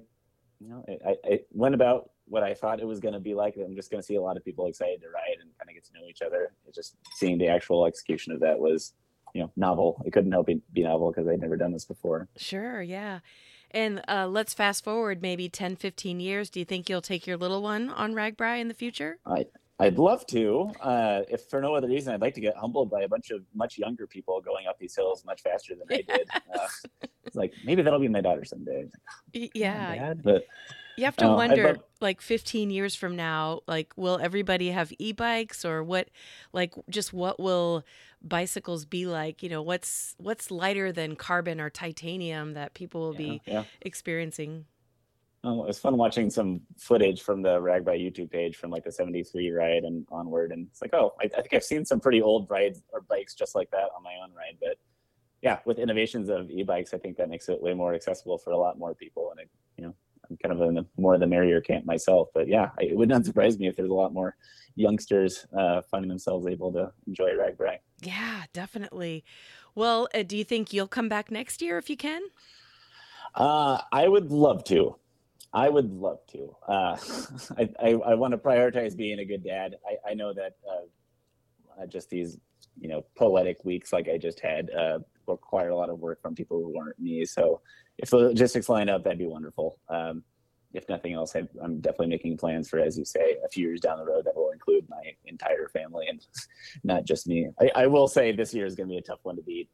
you 0.59 0.69
know, 0.69 0.85
I, 1.05 1.15
I 1.25 1.39
went 1.51 1.75
about 1.75 2.11
what 2.25 2.43
I 2.43 2.53
thought 2.53 2.79
it 2.79 2.87
was 2.87 2.99
going 2.99 3.13
to 3.13 3.19
be 3.19 3.33
like. 3.33 3.57
I'm 3.57 3.75
just 3.75 3.91
going 3.91 4.01
to 4.01 4.05
see 4.05 4.15
a 4.15 4.21
lot 4.21 4.37
of 4.37 4.45
people 4.45 4.67
excited 4.67 5.01
to 5.01 5.09
ride 5.09 5.37
and 5.41 5.49
kind 5.57 5.69
of 5.69 5.73
get 5.73 5.83
to 5.85 5.93
know 5.93 6.07
each 6.09 6.21
other. 6.21 6.53
It's 6.65 6.77
just 6.77 6.95
seeing 7.15 7.37
the 7.37 7.49
actual 7.49 7.85
execution 7.85 8.31
of 8.31 8.39
that 8.39 8.57
was, 8.57 8.93
you 9.33 9.41
know, 9.41 9.51
novel. 9.57 10.01
It 10.05 10.13
couldn't 10.13 10.31
help 10.31 10.49
it 10.49 10.61
be 10.71 10.83
novel 10.83 11.11
because 11.11 11.27
I'd 11.27 11.41
never 11.41 11.57
done 11.57 11.73
this 11.73 11.85
before. 11.85 12.29
Sure, 12.37 12.81
yeah. 12.81 13.19
And 13.73 14.01
uh, 14.07 14.27
let's 14.27 14.53
fast 14.53 14.83
forward 14.83 15.21
maybe 15.21 15.49
10, 15.49 15.75
15 15.77 16.19
years. 16.19 16.49
Do 16.49 16.59
you 16.59 16.65
think 16.65 16.89
you'll 16.89 17.01
take 17.01 17.25
your 17.25 17.37
little 17.37 17.61
one 17.61 17.89
on 17.89 18.13
RAGBRAI 18.13 18.59
in 18.59 18.67
the 18.67 18.73
future? 18.73 19.17
I, 19.25 19.45
I'd 19.79 19.97
love 19.97 20.25
to. 20.27 20.71
Uh, 20.81 21.21
if 21.29 21.43
for 21.49 21.61
no 21.61 21.73
other 21.75 21.87
reason, 21.87 22.13
I'd 22.13 22.21
like 22.21 22.35
to 22.35 22.41
get 22.41 22.55
humbled 22.55 22.89
by 22.91 23.01
a 23.01 23.07
bunch 23.07 23.31
of 23.31 23.41
much 23.55 23.77
younger 23.77 24.05
people 24.07 24.39
going 24.41 24.67
up 24.67 24.77
these 24.77 24.95
hills 24.95 25.23
much 25.25 25.41
faster 25.41 25.73
than 25.75 25.87
I 25.89 26.01
did. 26.17 26.29
Uh, 26.53 26.67
it's 27.23 27.35
like 27.35 27.53
maybe 27.65 27.81
that'll 27.81 27.99
be 27.99 28.07
my 28.07 28.21
daughter 28.21 28.45
someday. 28.45 28.83
Come 29.33 29.49
Yeah, 29.53 29.95
Dad. 29.95 30.21
but 30.23 30.43
You 30.97 31.05
have 31.05 31.15
to 31.17 31.25
I'd 31.25 31.35
wonder, 31.35 31.63
love- 31.67 31.83
like 32.01 32.21
15 32.21 32.69
years 32.69 32.93
from 32.95 33.15
now, 33.15 33.61
like, 33.67 33.93
will 33.95 34.19
everybody 34.21 34.69
have 34.71 34.91
e 34.99 35.13
bikes 35.13 35.63
or 35.65 35.83
what, 35.83 36.09
like, 36.53 36.73
just 36.89 37.13
what 37.13 37.39
will 37.39 37.83
bicycles 38.23 38.85
be 38.85 39.05
like? 39.05 39.43
You 39.43 39.49
know, 39.49 39.61
what's 39.61 40.15
what's 40.17 40.51
lighter 40.51 40.91
than 40.91 41.15
carbon 41.15 41.59
or 41.59 41.69
titanium 41.69 42.53
that 42.53 42.73
people 42.73 43.01
will 43.01 43.13
yeah, 43.13 43.17
be 43.17 43.41
yeah. 43.45 43.63
experiencing? 43.81 44.65
Um, 45.43 45.53
oh, 45.53 45.63
it 45.63 45.67
was 45.67 45.79
fun 45.79 45.97
watching 45.97 46.29
some 46.29 46.61
footage 46.77 47.23
from 47.23 47.41
the 47.41 47.59
RAGBRAI 47.59 47.99
YouTube 47.99 48.29
page 48.29 48.57
from 48.57 48.69
like 48.69 48.83
the 48.83 48.91
73 48.91 49.49
ride 49.51 49.83
and 49.83 50.05
onward. 50.11 50.51
And 50.51 50.67
it's 50.69 50.81
like, 50.81 50.93
oh, 50.93 51.13
I, 51.19 51.25
I 51.25 51.41
think 51.41 51.53
I've 51.53 51.63
seen 51.63 51.83
some 51.83 51.99
pretty 51.99 52.21
old 52.21 52.47
rides 52.49 52.83
or 52.93 53.01
bikes 53.01 53.33
just 53.33 53.55
like 53.55 53.71
that 53.71 53.89
on 53.95 54.03
my 54.03 54.13
own 54.23 54.33
ride. 54.35 54.57
But 54.61 54.77
yeah, 55.41 55.57
with 55.65 55.79
innovations 55.79 56.29
of 56.29 56.51
e-bikes, 56.51 56.93
I 56.93 56.99
think 56.99 57.17
that 57.17 57.29
makes 57.29 57.49
it 57.49 57.59
way 57.59 57.73
more 57.73 57.95
accessible 57.95 58.37
for 58.37 58.51
a 58.51 58.57
lot 58.57 58.77
more 58.77 58.93
people. 58.93 59.31
And 59.31 59.39
it, 59.39 59.49
you 59.77 59.83
know, 59.85 59.95
kind 60.41 60.53
of 60.53 60.67
in 60.67 60.75
the 60.75 60.85
more 60.97 61.13
of 61.13 61.19
the 61.19 61.27
merrier 61.27 61.61
camp 61.61 61.85
myself. 61.85 62.29
But 62.33 62.47
yeah, 62.47 62.69
I, 62.79 62.83
it 62.83 62.97
would 62.97 63.09
not 63.09 63.25
surprise 63.25 63.57
me 63.57 63.67
if 63.67 63.75
there's 63.75 63.89
a 63.89 63.93
lot 63.93 64.13
more 64.13 64.35
youngsters 64.75 65.45
uh, 65.57 65.81
finding 65.89 66.09
themselves 66.09 66.47
able 66.47 66.71
to 66.73 66.91
enjoy 67.07 67.35
Rag. 67.35 67.79
Yeah, 68.01 68.43
definitely. 68.53 69.23
Well, 69.75 70.07
uh, 70.13 70.23
do 70.23 70.37
you 70.37 70.43
think 70.43 70.73
you'll 70.73 70.87
come 70.87 71.09
back 71.09 71.31
next 71.31 71.61
year 71.61 71.77
if 71.77 71.89
you 71.89 71.97
can? 71.97 72.21
Uh, 73.35 73.79
I 73.91 74.07
would 74.07 74.31
love 74.31 74.63
to. 74.65 74.95
I 75.53 75.69
would 75.69 75.91
love 75.91 76.19
to. 76.31 76.55
Uh, 76.67 76.97
I, 77.57 77.69
I, 77.79 77.89
I 77.91 78.15
want 78.15 78.31
to 78.31 78.37
prioritize 78.37 78.95
being 78.95 79.19
a 79.19 79.25
good 79.25 79.43
dad. 79.43 79.75
I, 79.87 80.11
I 80.11 80.13
know 80.13 80.33
that 80.33 80.55
uh, 80.67 81.81
uh, 81.81 81.85
just 81.85 82.09
these, 82.09 82.37
you 82.79 82.87
know, 82.87 83.05
poetic 83.15 83.63
weeks 83.63 83.93
like 83.93 84.07
I 84.09 84.17
just 84.17 84.39
had 84.39 84.69
uh, 84.71 84.99
require 85.31 85.69
a 85.69 85.75
lot 85.75 85.89
of 85.89 85.99
work 85.99 86.21
from 86.21 86.35
people 86.35 86.57
who 86.57 86.79
aren't 86.79 86.99
me. 86.99 87.25
So 87.25 87.61
if 87.97 88.09
the 88.09 88.17
logistics 88.17 88.69
line 88.69 88.89
up, 88.89 89.03
that'd 89.03 89.19
be 89.19 89.27
wonderful. 89.27 89.79
Um, 89.89 90.23
if 90.73 90.87
nothing 90.87 91.13
else, 91.13 91.35
I, 91.35 91.43
I'm 91.61 91.81
definitely 91.81 92.07
making 92.07 92.37
plans 92.37 92.69
for, 92.69 92.79
as 92.79 92.97
you 92.97 93.03
say, 93.03 93.37
a 93.45 93.49
few 93.49 93.67
years 93.67 93.81
down 93.81 93.97
the 93.97 94.05
road 94.05 94.25
that 94.25 94.35
will 94.35 94.51
include 94.51 94.87
my 94.89 95.01
entire 95.25 95.67
family 95.67 96.07
and 96.07 96.25
not 96.83 97.05
just 97.05 97.27
me. 97.27 97.49
I, 97.59 97.71
I 97.75 97.87
will 97.87 98.07
say 98.07 98.31
this 98.31 98.53
year 98.53 98.65
is 98.65 98.75
going 98.75 98.87
to 98.87 98.93
be 98.93 98.97
a 98.97 99.01
tough 99.01 99.19
one 99.23 99.35
to 99.35 99.41
beat. 99.41 99.69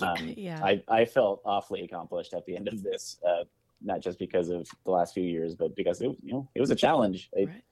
Um, 0.00 0.16
Yeah. 0.36 0.64
I, 0.64 0.82
I 0.88 1.04
felt 1.04 1.42
awfully 1.44 1.82
accomplished 1.82 2.32
at 2.34 2.46
the 2.46 2.56
end 2.56 2.68
of 2.68 2.82
this, 2.82 3.18
uh, 3.26 3.44
not 3.82 4.00
just 4.00 4.18
because 4.18 4.48
of 4.48 4.66
the 4.84 4.90
last 4.90 5.12
few 5.12 5.24
years, 5.24 5.54
but 5.54 5.76
because 5.76 6.00
it, 6.00 6.10
you 6.22 6.32
know, 6.32 6.48
it 6.54 6.60
was 6.60 6.70
a 6.70 6.76
challenge. 6.76 7.30
I, 7.36 7.44
Right. 7.44 7.62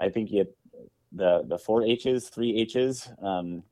I 0.00 0.08
think 0.08 0.32
you 0.32 0.46
the 1.12 1.44
the 1.46 1.58
four 1.58 1.82
H's, 1.82 2.28
three 2.28 2.56
H's, 2.60 3.08
um, 3.22 3.62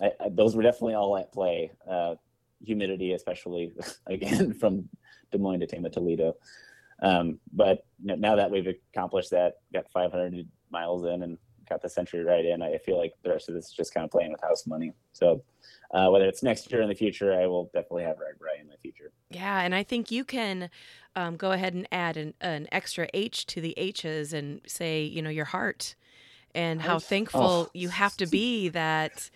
I, 0.00 0.12
I, 0.20 0.28
those 0.30 0.56
were 0.56 0.62
definitely 0.62 0.94
all 0.94 1.16
at 1.16 1.32
play. 1.32 1.70
Uh, 1.88 2.14
humidity, 2.62 3.12
especially 3.12 3.72
again 4.06 4.52
from 4.54 4.88
Des 5.30 5.38
Moines 5.38 5.60
to 5.60 5.66
Tama 5.66 5.90
Toledo. 5.90 6.34
Um, 7.02 7.38
but 7.52 7.86
you 8.00 8.08
know, 8.08 8.16
now 8.16 8.36
that 8.36 8.50
we've 8.50 8.66
accomplished 8.66 9.30
that, 9.30 9.54
got 9.72 9.90
500 9.90 10.46
miles 10.70 11.04
in, 11.04 11.22
and 11.22 11.38
got 11.70 11.80
the 11.80 11.88
century 11.88 12.24
right 12.24 12.44
in. 12.44 12.60
I 12.60 12.76
feel 12.78 12.98
like 12.98 13.14
the 13.22 13.30
rest 13.30 13.48
of 13.48 13.54
this 13.54 13.66
is 13.66 13.72
just 13.72 13.94
kind 13.94 14.04
of 14.04 14.10
playing 14.10 14.32
with 14.32 14.42
house 14.42 14.66
money. 14.66 14.92
So 15.12 15.42
uh, 15.92 16.08
whether 16.08 16.26
it's 16.26 16.42
next 16.42 16.70
year 16.70 16.80
or 16.80 16.82
in 16.82 16.88
the 16.88 16.94
future, 16.94 17.32
I 17.32 17.46
will 17.46 17.70
definitely 17.72 18.02
have 18.02 18.16
RAGBRAI 18.16 18.60
in 18.60 18.68
the 18.68 18.76
future. 18.76 19.12
Yeah, 19.30 19.60
and 19.60 19.74
I 19.74 19.82
think 19.82 20.10
you 20.10 20.24
can 20.24 20.68
um, 21.16 21.36
go 21.36 21.52
ahead 21.52 21.72
and 21.74 21.88
add 21.90 22.16
an, 22.16 22.34
an 22.40 22.68
extra 22.72 23.08
H 23.14 23.46
to 23.46 23.60
the 23.60 23.72
H's 23.78 24.32
and 24.32 24.60
say, 24.66 25.02
you 25.02 25.22
know, 25.22 25.30
your 25.30 25.46
heart 25.46 25.94
and 26.54 26.82
how 26.82 26.98
thankful 26.98 27.40
oh. 27.40 27.70
you 27.72 27.88
have 27.88 28.16
to 28.16 28.26
be 28.26 28.68
that 28.70 29.30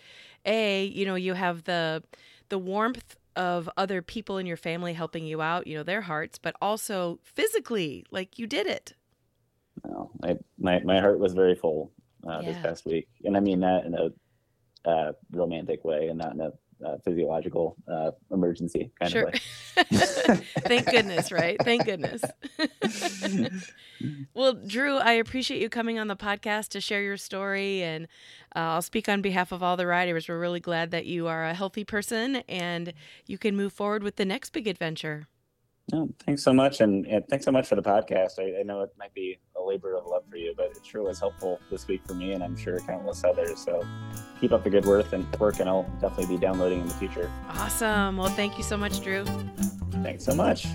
a 0.45 0.85
you 0.85 1.05
know 1.05 1.15
you 1.15 1.33
have 1.33 1.63
the 1.63 2.03
the 2.49 2.57
warmth 2.57 3.15
of 3.35 3.69
other 3.75 4.01
people 4.01 4.37
in 4.37 4.45
your 4.45 4.57
family 4.57 4.93
helping 4.93 5.25
you 5.25 5.41
out 5.41 5.67
you 5.67 5.75
know 5.75 5.83
their 5.83 6.01
hearts 6.01 6.37
but 6.37 6.55
also 6.61 7.19
physically 7.23 8.05
like 8.11 8.39
you 8.39 8.47
did 8.47 8.67
it 8.67 8.93
no 9.85 10.11
I, 10.23 10.37
my, 10.57 10.79
my 10.79 10.99
heart 10.99 11.19
was 11.19 11.33
very 11.33 11.55
full 11.55 11.91
uh, 12.27 12.39
yeah. 12.41 12.51
this 12.51 12.61
past 12.61 12.85
week 12.85 13.07
and 13.23 13.35
i 13.35 13.39
mean 13.39 13.59
that 13.61 13.85
in 13.85 13.93
a 13.95 14.09
uh, 14.89 15.13
romantic 15.31 15.83
way 15.83 16.07
and 16.07 16.19
not 16.19 16.33
in 16.33 16.41
a 16.41 16.51
uh, 16.85 16.97
physiological 17.03 17.75
uh, 17.87 18.11
emergency 18.31 18.91
kind 18.99 19.11
sure. 19.11 19.27
of 19.27 19.33
way. 19.33 19.39
Thank 20.65 20.89
goodness, 20.89 21.31
right? 21.31 21.57
Thank 21.63 21.85
goodness. 21.85 22.23
well, 24.33 24.53
Drew, 24.53 24.97
I 24.97 25.13
appreciate 25.13 25.61
you 25.61 25.69
coming 25.69 25.99
on 25.99 26.07
the 26.07 26.15
podcast 26.15 26.69
to 26.69 26.81
share 26.81 27.01
your 27.01 27.17
story, 27.17 27.83
and 27.83 28.05
uh, 28.55 28.59
I'll 28.59 28.81
speak 28.81 29.09
on 29.09 29.21
behalf 29.21 29.51
of 29.51 29.61
all 29.61 29.77
the 29.77 29.87
riders. 29.87 30.27
We're 30.27 30.39
really 30.39 30.59
glad 30.59 30.91
that 30.91 31.05
you 31.05 31.27
are 31.27 31.45
a 31.45 31.53
healthy 31.53 31.83
person 31.83 32.37
and 32.47 32.93
you 33.25 33.37
can 33.37 33.55
move 33.55 33.73
forward 33.73 34.03
with 34.03 34.15
the 34.15 34.25
next 34.25 34.51
big 34.51 34.67
adventure. 34.67 35.27
Oh, 35.93 36.09
thanks 36.25 36.41
so 36.41 36.51
much, 36.51 36.81
and, 36.81 37.05
and, 37.05 37.27
thanks 37.27 37.45
so 37.45 37.51
much 37.51 37.67
for 37.67 37.75
the 37.75 37.83
podcast. 37.83 38.39
I, 38.39 38.59
I, 38.61 38.63
know 38.63 38.81
it 38.81 38.89
might 38.97 39.13
be 39.13 39.37
a 39.55 39.61
labor 39.61 39.95
of 39.95 40.07
love 40.07 40.23
for 40.27 40.35
you, 40.35 40.51
but 40.57 40.71
it 40.71 40.83
sure 40.83 41.03
was 41.03 41.19
helpful 41.19 41.59
this 41.69 41.87
week 41.87 42.01
for 42.07 42.15
me, 42.15 42.31
and 42.31 42.43
I'm 42.43 42.57
sure 42.57 42.79
countless 42.79 43.23
others. 43.23 43.59
So 43.59 43.85
keep 44.41 44.51
up 44.51 44.63
the 44.63 44.71
good 44.71 44.85
work 44.85 45.13
and 45.13 45.31
work, 45.39 45.59
and 45.59 45.69
I'll 45.69 45.83
definitely 46.01 46.37
be 46.37 46.41
downloading 46.41 46.81
in 46.81 46.87
the 46.87 46.93
future. 46.95 47.31
Awesome. 47.49 48.17
Well, 48.17 48.29
thank 48.29 48.57
you 48.57 48.63
so 48.63 48.77
much, 48.77 49.01
Drew. 49.01 49.25
Thanks 50.01 50.25
so 50.25 50.33
much. 50.33 50.65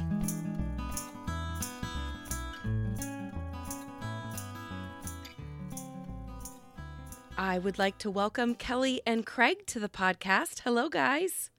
I 7.36 7.58
would 7.58 7.80
like 7.80 7.98
to 7.98 8.10
welcome 8.12 8.54
Kelly 8.54 9.02
and 9.04 9.26
Craig 9.26 9.66
to 9.68 9.80
the 9.80 9.88
podcast. 9.88 10.60
Hello, 10.60 10.88
guys. 10.88 11.50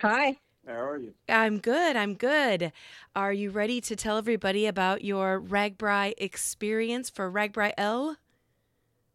Hi. 0.00 0.36
How 0.66 0.74
are 0.74 0.98
you? 0.98 1.14
I'm 1.28 1.58
good. 1.58 1.96
I'm 1.96 2.14
good. 2.14 2.72
Are 3.16 3.32
you 3.32 3.50
ready 3.50 3.80
to 3.80 3.96
tell 3.96 4.16
everybody 4.16 4.66
about 4.66 5.02
your 5.04 5.40
RAGBRAI 5.40 6.14
experience 6.18 7.10
for 7.10 7.30
RAGBRAI 7.30 7.72
L? 7.76 8.16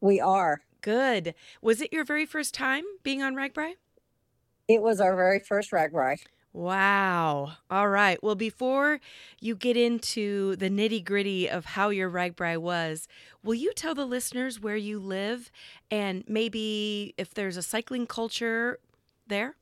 We 0.01 0.19
are. 0.19 0.61
Good. 0.81 1.33
Was 1.61 1.81
it 1.81 1.93
your 1.93 2.03
very 2.03 2.25
first 2.25 2.53
time 2.53 2.83
being 3.03 3.21
on 3.21 3.35
RAGBRAI? 3.35 3.73
It 4.67 4.81
was 4.81 4.99
our 4.99 5.15
very 5.15 5.39
first 5.39 5.71
RAGBRAI. 5.71 6.17
Wow. 6.51 7.53
All 7.69 7.87
right. 7.87 8.21
Well, 8.21 8.35
before 8.35 8.99
you 9.39 9.55
get 9.55 9.77
into 9.77 10.55
the 10.57 10.69
nitty 10.69 11.05
gritty 11.05 11.49
of 11.49 11.65
how 11.65 11.89
your 11.89 12.09
RAGBRAI 12.09 12.57
was, 12.57 13.07
will 13.43 13.53
you 13.53 13.71
tell 13.73 13.95
the 13.95 14.05
listeners 14.05 14.59
where 14.59 14.75
you 14.75 14.99
live 14.99 15.51
and 15.89 16.23
maybe 16.27 17.13
if 17.17 17.33
there's 17.33 17.57
a 17.57 17.61
cycling 17.61 18.07
culture 18.07 18.79
there? 19.27 19.55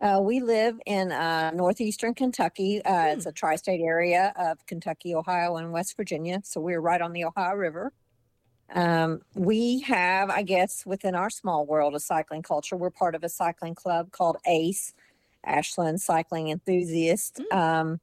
Uh, 0.00 0.20
we 0.22 0.40
live 0.40 0.78
in 0.86 1.10
uh, 1.10 1.50
northeastern 1.52 2.14
Kentucky. 2.14 2.80
Uh, 2.84 2.92
mm. 2.92 3.16
It's 3.16 3.26
a 3.26 3.32
tri 3.32 3.56
state 3.56 3.80
area 3.80 4.32
of 4.36 4.64
Kentucky, 4.66 5.14
Ohio, 5.14 5.56
and 5.56 5.72
West 5.72 5.96
Virginia. 5.96 6.40
So 6.44 6.60
we're 6.60 6.80
right 6.80 7.00
on 7.00 7.12
the 7.12 7.24
Ohio 7.24 7.54
River. 7.54 7.92
Um, 8.74 9.22
we 9.34 9.80
have, 9.80 10.30
I 10.30 10.42
guess, 10.42 10.84
within 10.86 11.14
our 11.14 11.30
small 11.30 11.66
world 11.66 11.94
a 11.94 12.00
cycling 12.00 12.42
culture, 12.42 12.76
we're 12.76 12.90
part 12.90 13.14
of 13.14 13.24
a 13.24 13.28
cycling 13.28 13.74
club 13.74 14.12
called 14.12 14.36
ACE, 14.46 14.92
Ashland 15.44 16.00
Cycling 16.00 16.48
Enthusiast. 16.50 17.40
Mm. 17.50 17.56
Um, 17.56 18.00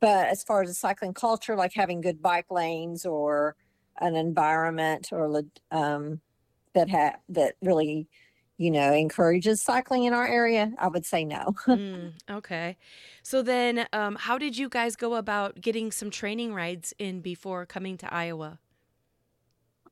but 0.00 0.28
as 0.28 0.42
far 0.42 0.62
as 0.62 0.68
the 0.68 0.74
cycling 0.74 1.14
culture, 1.14 1.56
like 1.56 1.74
having 1.74 2.00
good 2.00 2.22
bike 2.22 2.50
lanes 2.50 3.04
or 3.04 3.56
an 4.00 4.16
environment 4.16 5.10
or 5.12 5.42
um, 5.70 6.20
that 6.74 6.88
ha- 6.88 7.16
that 7.28 7.54
really 7.60 8.08
you 8.62 8.70
know, 8.70 8.92
encourages 8.92 9.60
cycling 9.60 10.04
in 10.04 10.12
our 10.12 10.26
area, 10.26 10.72
I 10.78 10.86
would 10.86 11.04
say 11.04 11.24
no. 11.24 11.54
mm, 11.66 12.12
okay. 12.30 12.76
So 13.24 13.42
then, 13.42 13.86
um, 13.92 14.16
how 14.20 14.38
did 14.38 14.56
you 14.56 14.68
guys 14.68 14.94
go 14.94 15.14
about 15.14 15.60
getting 15.60 15.90
some 15.90 16.10
training 16.10 16.54
rides 16.54 16.94
in 16.98 17.20
before 17.20 17.66
coming 17.66 17.96
to 17.98 18.14
Iowa? 18.14 18.60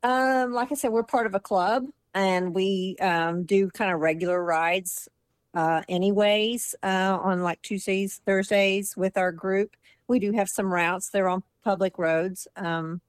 Um, 0.05 0.53
like 0.53 0.71
I 0.71 0.77
said, 0.77 0.93
we're 0.93 1.03
part 1.03 1.27
of 1.27 1.35
a 1.35 1.41
club 1.41 1.87
and 2.15 2.55
we 2.55 2.97
um, 3.01 3.43
do 3.43 3.69
kind 3.71 3.93
of 3.93 3.99
regular 3.99 4.43
rides 4.43 5.09
uh, 5.55 5.83
anyways 5.89 6.77
uh, 6.85 7.19
on 7.21 7.43
like 7.43 7.61
Tuesdays, 7.63 8.21
Thursdays 8.25 8.97
with 8.97 9.19
our 9.19 9.33
group. 9.33 9.77
We 10.07 10.21
do 10.21 10.31
have 10.33 10.49
some 10.49 10.73
routes. 10.73 11.11
They're 11.11 11.29
on 11.29 11.43
public 11.65 11.99
roads. 11.99 12.47
Um, 12.55 13.01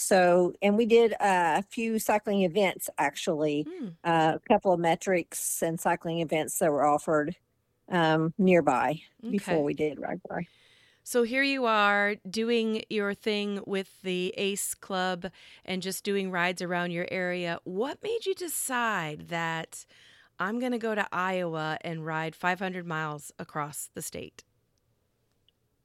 so, 0.00 0.52
and 0.62 0.76
we 0.76 0.86
did 0.86 1.14
uh, 1.14 1.58
a 1.58 1.62
few 1.62 1.98
cycling 1.98 2.42
events 2.42 2.88
actually, 2.98 3.66
mm. 3.68 3.94
uh, 4.04 4.36
a 4.36 4.48
couple 4.48 4.72
of 4.72 4.78
metrics 4.78 5.60
and 5.60 5.80
cycling 5.80 6.20
events 6.20 6.56
that 6.60 6.70
were 6.70 6.86
offered 6.86 7.34
um, 7.88 8.32
nearby 8.38 9.00
okay. 9.24 9.30
before 9.32 9.64
we 9.64 9.74
did 9.74 9.98
RAGBRAI. 9.98 10.46
So 11.02 11.24
here 11.24 11.42
you 11.42 11.64
are 11.64 12.14
doing 12.30 12.84
your 12.88 13.12
thing 13.12 13.60
with 13.66 14.00
the 14.02 14.32
ACE 14.36 14.74
Club 14.74 15.32
and 15.64 15.82
just 15.82 16.04
doing 16.04 16.30
rides 16.30 16.62
around 16.62 16.92
your 16.92 17.08
area. 17.10 17.58
What 17.64 18.00
made 18.00 18.24
you 18.24 18.36
decide 18.36 19.30
that 19.30 19.84
I'm 20.38 20.60
going 20.60 20.72
to 20.72 20.78
go 20.78 20.94
to 20.94 21.08
Iowa 21.10 21.76
and 21.80 22.06
ride 22.06 22.36
500 22.36 22.86
miles 22.86 23.32
across 23.36 23.90
the 23.94 24.02
state? 24.02 24.44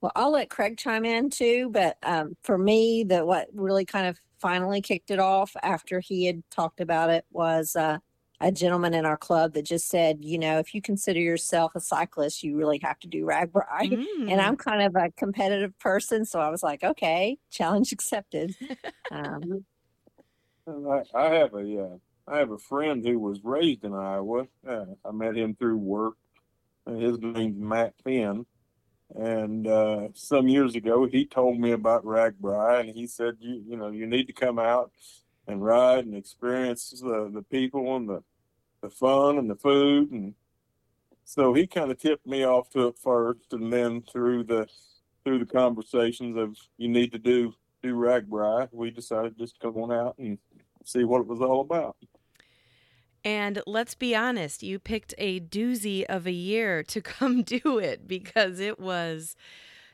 Well, 0.04 0.12
I'll 0.18 0.34
let 0.34 0.50
Craig 0.50 0.78
chime 0.78 1.06
in 1.06 1.30
too, 1.30 1.70
but 1.72 1.96
um, 2.04 2.36
for 2.44 2.58
me, 2.58 3.06
the 3.06 3.26
what 3.26 3.48
really 3.54 3.86
kind 3.86 4.06
of 4.06 4.20
finally 4.38 4.82
kicked 4.82 5.12
it 5.12 5.20
off 5.20 5.56
after 5.64 6.02
he 6.02 6.26
had 6.26 6.44
talked 6.52 6.82
about 6.82 7.10
it 7.10 7.24
was 7.32 7.78
uh, 7.78 8.00
a 8.42 8.52
gentleman 8.52 8.94
in 8.94 9.06
our 9.06 9.16
club 9.16 9.54
that 9.54 9.64
just 9.64 9.88
said, 9.88 10.18
you 10.20 10.38
know, 10.38 10.60
if 10.60 10.76
you 10.76 10.82
consider 10.82 11.22
yourself 11.22 11.72
a 11.74 11.80
cyclist, 11.80 12.44
you 12.44 12.58
really 12.58 12.82
have 12.84 13.00
to 13.00 13.08
do 13.08 13.26
RAGBRAI. 13.26 13.94
Mm. 13.94 14.30
And 14.30 14.42
I'm 14.42 14.58
kind 14.58 14.82
of 14.82 14.94
a 15.02 15.10
competitive 15.12 15.80
person, 15.80 16.26
so 16.26 16.42
I 16.42 16.50
was 16.50 16.64
like, 16.64 16.84
okay, 16.84 17.38
challenge 17.50 17.94
accepted. 17.94 18.54
um, 19.10 19.64
I, 20.68 21.04
I, 21.16 21.30
have 21.36 21.54
a 21.54 21.82
uh, 21.82 21.98
I 22.28 22.40
have 22.40 22.52
a 22.52 22.58
friend 22.58 23.08
who 23.08 23.20
was 23.20 23.40
raised 23.42 23.86
in 23.86 23.94
Iowa. 23.94 24.48
Uh, 24.68 24.84
I 25.06 25.12
met 25.14 25.38
him 25.38 25.56
through 25.56 25.78
work. 25.78 26.16
His 26.86 27.18
name's 27.20 27.58
Matt 27.58 27.94
Finn 28.04 28.46
and 29.16 29.68
uh, 29.68 30.08
some 30.14 30.48
years 30.48 30.76
ago, 30.76 31.06
he 31.06 31.26
told 31.26 31.60
me 31.60 31.72
about 31.72 32.06
RAGBRAI, 32.06 32.82
and 32.82 32.96
he 32.96 33.06
said, 33.08 33.38
"You, 33.40 33.64
you 33.68 33.78
know, 33.78 33.90
you 33.90 34.08
need 34.08 34.28
to 34.28 34.34
come 34.34 34.58
out 34.58 34.92
and 35.48 35.64
ride 35.64 36.06
and 36.06 36.16
experience 36.16 36.90
the 36.90 37.30
the 37.34 37.44
people 37.44 37.96
and 37.96 38.10
the 38.10 38.24
the 38.82 38.90
fun 38.90 39.38
and 39.38 39.50
the 39.50 39.56
food." 39.56 40.12
And 40.12 40.34
so 41.26 41.54
he 41.54 41.68
kind 41.68 41.92
of 41.92 42.00
tipped 42.00 42.26
me 42.26 42.44
off 42.44 42.70
to 42.72 42.88
it 42.88 42.98
first, 42.98 43.54
and 43.54 43.72
then 43.72 44.02
through 44.02 44.46
the 44.46 44.68
through 45.24 45.40
the 45.40 45.46
conversations 45.46 46.38
of 46.38 46.58
you 46.78 46.90
need 46.90 47.12
to 47.12 47.20
do 47.20 47.54
do 47.84 47.96
RAGBRAI, 47.96 48.70
we 48.72 48.90
decided 48.90 49.38
just 49.38 49.56
to 49.56 49.68
come 49.68 49.78
on 49.78 49.92
out 49.92 50.18
and 50.18 50.38
see 50.86 51.04
what 51.04 51.22
it 51.22 51.28
was 51.28 51.42
all 51.42 51.62
about. 51.62 51.98
And 53.26 53.62
let's 53.66 53.96
be 53.96 54.16
honest, 54.16 54.64
you 54.64 54.80
picked 54.80 55.14
a 55.18 55.40
doozy 55.40 56.04
of 56.06 56.28
a 56.28 56.32
year 56.32 56.84
to 56.84 57.02
come 57.14 57.44
do 57.44 57.80
it 57.80 58.08
because 58.08 58.60
it 58.60 58.80
was, 58.80 59.36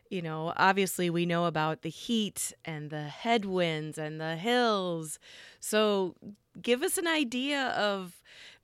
you 0.10 0.22
know, 0.22 0.54
obviously 0.58 1.10
we 1.10 1.26
know 1.26 1.46
about 1.46 1.82
the 1.84 1.89
heat 1.89 2.54
and 2.65 2.89
the 2.89 3.04
headwinds 3.04 3.98
and 3.98 4.22
the 4.22 4.36
hills. 4.38 5.20
So 5.60 6.15
give 6.62 6.84
us 6.84 6.98
an 6.98 7.08
idea 7.08 7.70
of, 7.70 8.24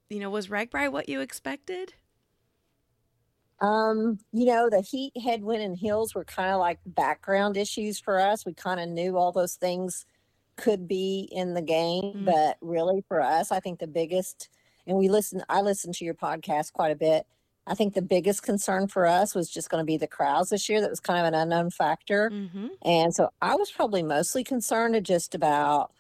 you 0.10 0.20
know, 0.20 0.30
was 0.30 0.50
RAGBRAI 0.50 0.92
what 0.92 1.10
you 1.10 1.22
expected? 1.22 1.96
Um, 3.62 4.20
you 4.34 4.46
know, 4.46 4.70
the 4.70 4.82
heat, 4.82 5.14
headwind, 5.22 5.62
and 5.64 5.78
hills 5.78 6.14
were 6.14 6.26
kind 6.26 6.52
of 6.52 6.60
like 6.60 6.80
background 6.86 7.56
issues 7.56 8.00
for 8.00 8.20
us. 8.20 8.46
We 8.46 8.54
kind 8.54 8.80
of 8.82 8.90
knew 8.90 9.18
all 9.18 9.32
those 9.32 9.56
things 9.56 10.06
could 10.58 10.88
be 10.88 11.28
in 11.32 11.54
the 11.54 11.62
game, 11.62 12.04
mm. 12.04 12.26
but 12.26 12.58
really 12.62 13.04
for 13.08 13.22
us, 13.22 13.52
I 13.52 13.60
think 13.60 13.80
the 13.80 13.88
biggest 13.88 14.50
and 14.88 14.98
we 14.98 15.10
listen 15.10 15.44
I 15.50 15.62
listen 15.62 15.92
to 15.94 16.06
your 16.06 16.14
podcast 16.14 16.74
quite 16.74 16.92
a 16.92 16.96
bit. 16.96 17.26
I 17.68 17.74
think 17.74 17.96
the 17.96 18.02
biggest 18.02 18.44
concern 18.44 18.88
for 18.88 19.08
us 19.08 19.34
was 19.34 19.50
just 19.50 19.70
going 19.70 19.82
to 19.82 19.86
be 19.86 19.98
the 19.98 20.08
crowds 20.08 20.52
this 20.52 20.70
year. 20.70 20.82
That 20.82 20.90
was 20.90 21.00
kind 21.00 21.20
of 21.20 21.26
an 21.26 21.34
unknown 21.34 21.72
factor. 21.72 22.30
Mm-hmm. 22.30 22.68
And 22.84 23.14
so 23.14 23.30
I 23.42 23.56
was 23.56 23.72
probably 23.72 24.04
mostly 24.04 24.44
concerned 24.44 25.04
just 25.04 25.34
about 25.34 25.92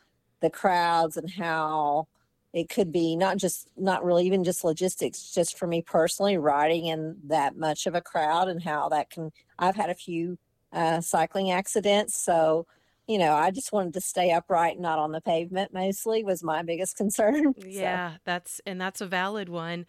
the 0.41 0.51
crowds 0.51 1.17
and 1.17 1.31
how 1.31 2.07
it 2.53 2.69
could 2.69 2.91
be 2.91 3.15
not 3.15 3.37
just 3.37 3.67
not 3.75 4.03
really 4.03 4.25
even 4.25 4.43
just 4.43 4.63
logistics 4.63 5.33
just 5.33 5.57
for 5.57 5.67
me 5.67 5.81
personally 5.81 6.37
riding 6.37 6.85
in 6.85 7.17
that 7.25 7.57
much 7.57 7.85
of 7.85 7.95
a 7.95 8.01
crowd 8.01 8.47
and 8.47 8.63
how 8.63 8.87
that 8.87 9.09
can 9.09 9.31
i've 9.59 9.75
had 9.75 9.89
a 9.89 9.95
few 9.95 10.37
uh, 10.71 11.01
cycling 11.01 11.51
accidents 11.51 12.17
so 12.17 12.65
you 13.07 13.17
know, 13.17 13.33
I 13.33 13.51
just 13.51 13.71
wanted 13.71 13.93
to 13.93 14.01
stay 14.01 14.31
upright, 14.31 14.79
not 14.79 14.99
on 14.99 15.11
the 15.11 15.21
pavement 15.21 15.73
mostly 15.73 16.23
was 16.23 16.43
my 16.43 16.63
biggest 16.63 16.97
concern. 16.97 17.53
So, 17.59 17.67
Yeah, 17.67 18.17
that's 18.25 18.61
and 18.65 18.79
that's 18.79 19.01
a 19.01 19.07
valid 19.07 19.49
one. 19.49 19.85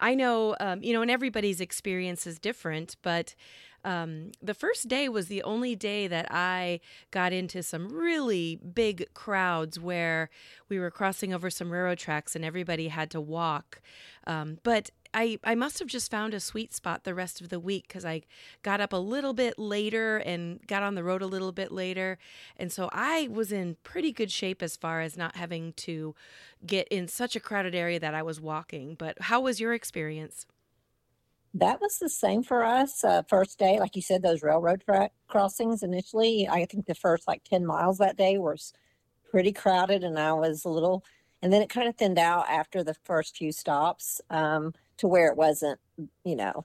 I 0.00 0.14
know, 0.14 0.56
um, 0.60 0.82
you 0.82 0.92
know, 0.92 1.02
and 1.02 1.10
everybody's 1.10 1.60
experience 1.60 2.26
is 2.26 2.38
different, 2.38 2.96
but 3.02 3.34
um, 3.86 4.32
the 4.42 4.52
first 4.52 4.88
day 4.88 5.08
was 5.08 5.28
the 5.28 5.44
only 5.44 5.76
day 5.76 6.08
that 6.08 6.26
I 6.28 6.80
got 7.12 7.32
into 7.32 7.62
some 7.62 7.88
really 7.88 8.56
big 8.56 9.06
crowds 9.14 9.78
where 9.78 10.28
we 10.68 10.80
were 10.80 10.90
crossing 10.90 11.32
over 11.32 11.50
some 11.50 11.70
railroad 11.70 11.98
tracks 11.98 12.34
and 12.34 12.44
everybody 12.44 12.88
had 12.88 13.12
to 13.12 13.20
walk. 13.20 13.80
Um, 14.26 14.58
but 14.64 14.90
I, 15.16 15.38
I 15.42 15.54
must 15.54 15.78
have 15.78 15.88
just 15.88 16.10
found 16.10 16.34
a 16.34 16.40
sweet 16.40 16.74
spot 16.74 17.04
the 17.04 17.14
rest 17.14 17.40
of 17.40 17.48
the 17.48 17.58
week 17.58 17.88
because 17.88 18.04
I 18.04 18.20
got 18.62 18.82
up 18.82 18.92
a 18.92 18.98
little 18.98 19.32
bit 19.32 19.58
later 19.58 20.18
and 20.18 20.60
got 20.66 20.82
on 20.82 20.94
the 20.94 21.02
road 21.02 21.22
a 21.22 21.26
little 21.26 21.52
bit 21.52 21.72
later. 21.72 22.18
And 22.58 22.70
so 22.70 22.90
I 22.92 23.26
was 23.32 23.50
in 23.50 23.78
pretty 23.82 24.12
good 24.12 24.30
shape 24.30 24.62
as 24.62 24.76
far 24.76 25.00
as 25.00 25.16
not 25.16 25.36
having 25.36 25.72
to 25.72 26.14
get 26.66 26.86
in 26.88 27.08
such 27.08 27.34
a 27.34 27.40
crowded 27.40 27.74
area 27.74 27.98
that 27.98 28.14
I 28.14 28.22
was 28.22 28.42
walking. 28.42 28.94
But 28.94 29.22
how 29.22 29.40
was 29.40 29.58
your 29.58 29.72
experience? 29.72 30.44
that 31.54 31.80
was 31.80 31.98
the 31.98 32.10
same 32.10 32.42
for 32.42 32.62
us. 32.62 33.02
Uh, 33.02 33.22
first 33.30 33.58
day, 33.58 33.80
like 33.80 33.96
you 33.96 34.02
said, 34.02 34.20
those 34.20 34.42
railroad 34.42 34.82
track 34.84 35.12
crossings 35.26 35.82
initially, 35.82 36.46
I 36.46 36.66
think 36.66 36.84
the 36.84 36.94
first 36.94 37.26
like 37.26 37.44
10 37.44 37.64
miles 37.64 37.96
that 37.96 38.18
day 38.18 38.36
was 38.36 38.74
pretty 39.30 39.52
crowded 39.52 40.04
and 40.04 40.18
I 40.18 40.34
was 40.34 40.66
a 40.66 40.68
little, 40.68 41.02
and 41.40 41.50
then 41.50 41.62
it 41.62 41.70
kind 41.70 41.88
of 41.88 41.96
thinned 41.96 42.18
out 42.18 42.46
after 42.50 42.84
the 42.84 42.92
first 43.04 43.38
few 43.38 43.52
stops 43.52 44.20
um, 44.28 44.74
to 44.98 45.06
where 45.06 45.28
it 45.28 45.36
wasn't, 45.36 45.78
you 46.24 46.36
know, 46.36 46.64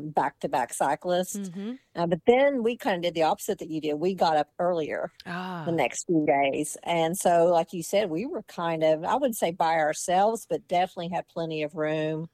back 0.00 0.38
to 0.40 0.48
back 0.48 0.74
cyclists. 0.74 1.48
Mm-hmm. 1.48 1.72
Uh, 1.96 2.06
but 2.06 2.20
then 2.26 2.62
we 2.62 2.76
kind 2.76 2.96
of 2.96 3.02
did 3.02 3.14
the 3.14 3.22
opposite 3.22 3.58
that 3.58 3.70
you 3.70 3.80
did. 3.80 3.94
We 3.94 4.14
got 4.14 4.36
up 4.36 4.48
earlier 4.58 5.10
Ah, 5.26 5.62
the 5.64 5.72
next 5.72 6.04
few 6.06 6.26
days. 6.26 6.76
And 6.82 7.16
so, 7.16 7.46
like 7.46 7.72
you 7.72 7.82
said, 7.82 8.10
we 8.10 8.26
were 8.26 8.42
kind 8.42 8.84
of, 8.84 9.04
I 9.04 9.14
wouldn't 9.14 9.36
say 9.36 9.52
by 9.52 9.76
ourselves, 9.76 10.46
but 10.48 10.68
definitely 10.68 11.08
had 11.14 11.28
plenty 11.28 11.62
of 11.62 11.74
room 11.74 12.28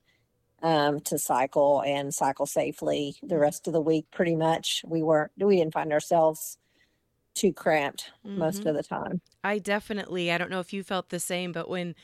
um, 0.62 1.00
to 1.00 1.18
cycle 1.18 1.82
and 1.86 2.12
cycle 2.12 2.46
safely 2.46 3.16
the 3.22 3.38
rest 3.38 3.66
of 3.66 3.72
the 3.72 3.80
week. 3.80 4.06
Pretty 4.10 4.34
much, 4.34 4.82
we 4.86 5.02
weren't, 5.02 5.30
we 5.36 5.56
didn't 5.56 5.74
find 5.74 5.92
ourselves 5.92 6.58
too 7.34 7.52
cramped 7.52 8.10
most 8.24 8.62
mhm. 8.62 8.70
of 8.70 8.74
the 8.74 8.82
time. 8.82 9.20
I 9.44 9.58
definitely, 9.58 10.32
I 10.32 10.38
don't 10.38 10.50
know 10.50 10.60
if 10.60 10.72
you 10.72 10.82
felt 10.82 11.10
the 11.10 11.20
same, 11.20 11.52
but 11.52 11.68
when 11.68 11.94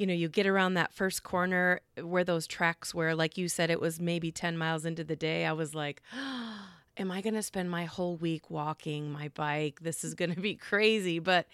you 0.00 0.06
know 0.06 0.14
you 0.14 0.30
get 0.30 0.46
around 0.46 0.74
that 0.74 0.94
first 0.94 1.22
corner 1.22 1.80
where 2.02 2.24
those 2.24 2.46
tracks 2.46 2.94
were, 2.94 3.14
like 3.14 3.36
you 3.36 3.48
said, 3.48 3.70
it 3.70 3.82
was 3.82 4.00
maybe 4.00 4.32
10 4.32 4.56
miles 4.56 4.86
into 4.86 5.04
the 5.04 5.14
day, 5.14 5.44
I 5.44 5.52
was 5.52 5.74
like, 5.74 6.02
Am 6.96 7.10
I 7.10 7.22
going 7.22 7.34
to 7.34 7.42
spend 7.42 7.70
my 7.70 7.84
whole 7.86 8.16
week 8.16 8.50
walking 8.50 9.10
my 9.10 9.28
bike? 9.28 9.80
This 9.80 10.04
is 10.04 10.14
going 10.14 10.34
to 10.34 10.40
be 10.40 10.54
crazy. 10.54 11.18
But 11.18 11.46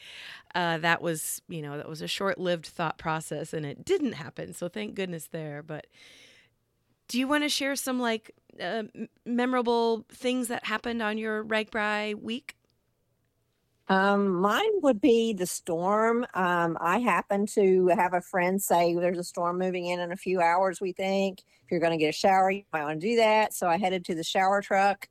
uh, 0.57 0.79
that 0.79 1.03
was, 1.03 1.41
you 1.49 1.63
know, 1.63 1.77
that 1.77 1.89
was 1.89 2.03
a 2.03 2.09
short 2.09 2.39
lived 2.39 2.67
thought 2.67 2.99
process 2.99 3.53
and 3.53 3.65
it 3.65 3.85
didn't 3.85 4.15
happen. 4.15 4.55
So 4.55 4.69
thank 4.69 4.95
goodness 4.95 5.29
there. 5.31 5.63
But 5.63 5.87
do 7.07 7.19
you 7.19 7.29
want 7.29 7.45
to 7.45 7.49
share 7.49 7.77
some 7.77 8.01
like 8.01 8.33
uh, 8.61 8.85
memorable 9.25 10.05
things 10.09 10.49
that 10.49 10.65
happened 10.65 11.01
on 11.03 11.19
your 11.19 11.45
RAGBRAI 11.45 12.21
week? 12.21 12.57
Um, 13.89 14.35
mine 14.41 14.81
would 14.83 15.01
be 15.01 15.33
the 15.33 15.47
storm. 15.47 16.27
Um, 16.35 16.77
I 16.81 16.99
happen 16.99 17.47
to 17.55 17.87
have 17.89 18.15
a 18.15 18.21
friend 18.21 18.61
say 18.61 18.95
there's 18.95 19.19
a 19.19 19.25
storm 19.25 19.59
moving 19.59 19.87
in 19.87 20.01
in 20.01 20.11
a 20.11 20.17
few 20.17 20.41
hours, 20.41 20.81
we 20.81 20.93
think. 20.93 21.41
If 21.65 21.71
you're 21.71 21.81
going 21.81 21.93
to 21.93 21.99
get 21.99 22.09
a 22.09 22.13
shower, 22.13 22.51
you 22.51 22.65
might 22.73 22.85
want 22.85 23.01
to 23.01 23.07
do 23.07 23.17
that. 23.17 23.55
So 23.55 23.69
I 23.69 23.77
headed 23.77 24.05
to 24.07 24.15
the 24.15 24.25
shower 24.25 24.61
truck, 24.61 25.09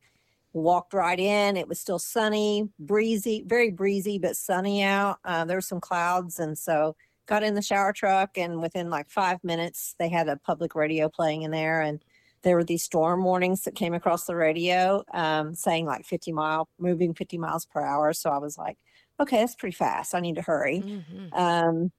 walked 0.52 0.94
right 0.94 1.20
in. 1.20 1.56
It 1.56 1.68
was 1.68 1.80
still 1.80 2.00
sunny, 2.00 2.70
breezy, 2.80 3.44
very 3.48 3.72
breezy, 3.72 4.20
but 4.20 4.36
sunny 4.36 4.84
out. 4.84 5.20
Uh, 5.24 5.46
there 5.46 5.58
were 5.58 5.62
some 5.62 5.82
clouds. 5.82 6.40
And 6.40 6.58
so 6.58 6.96
got 7.28 7.44
in 7.44 7.56
the 7.56 7.62
shower 7.62 7.92
truck, 7.94 8.38
and 8.38 8.62
within 8.62 8.90
like 8.90 9.10
five 9.10 9.44
minutes, 9.44 9.96
they 10.00 10.10
had 10.10 10.28
a 10.28 10.38
public 10.38 10.76
radio 10.76 11.10
playing 11.10 11.44
in 11.44 11.52
there. 11.52 11.82
And 11.82 12.04
there 12.46 12.56
were 12.56 12.64
these 12.64 12.84
storm 12.84 13.24
warnings 13.24 13.64
that 13.64 13.74
came 13.74 13.96
across 13.96 14.26
the 14.26 14.36
radio 14.36 15.04
um, 15.14 15.56
saying 15.56 15.88
like 15.88 16.06
50 16.06 16.32
mile, 16.32 16.70
moving 16.78 17.16
50 17.16 17.40
miles 17.40 17.66
per 17.66 17.82
hour. 17.82 18.14
So 18.14 18.30
I 18.30 18.38
was 18.38 18.56
like, 18.56 18.78
okay, 19.20 19.38
that's 19.38 19.56
pretty 19.56 19.76
fast. 19.76 20.14
I 20.14 20.20
need 20.20 20.36
to 20.36 20.44
hurry. 20.44 20.84
Mm-hmm. 20.86 21.34
Um, 21.34 21.92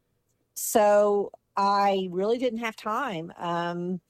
so 0.55 1.33
I 1.57 2.09
really 2.13 2.39
didn't 2.39 2.61
have 2.61 2.77
time. 2.77 3.33
Um, 3.37 4.01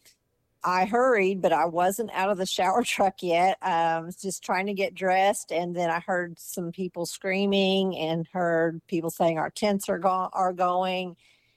I 0.63 0.85
hurried, 0.85 1.41
but 1.41 1.55
I 1.55 1.65
wasn't 1.65 2.11
out 2.13 2.29
of 2.29 2.37
the 2.37 2.45
shower 2.45 2.83
truck 2.85 3.23
yet. 3.23 3.57
Um, 3.63 3.73
I 3.73 4.01
was 4.01 4.17
just 4.17 4.45
trying 4.45 4.67
to 4.67 4.75
get 4.75 4.95
dressed, 4.95 5.53
and 5.53 5.75
then 5.75 5.89
I 5.89 6.01
heard 6.01 6.39
some 6.39 6.71
people 6.71 7.07
screaming 7.07 7.97
and 7.97 8.27
heard 8.31 8.83
people 8.89 9.09
saying 9.09 9.39
our 9.39 9.51
tents 9.51 9.89
are 9.89 9.99
go- 9.99 10.29
are 10.35 10.53
going, 10.53 11.17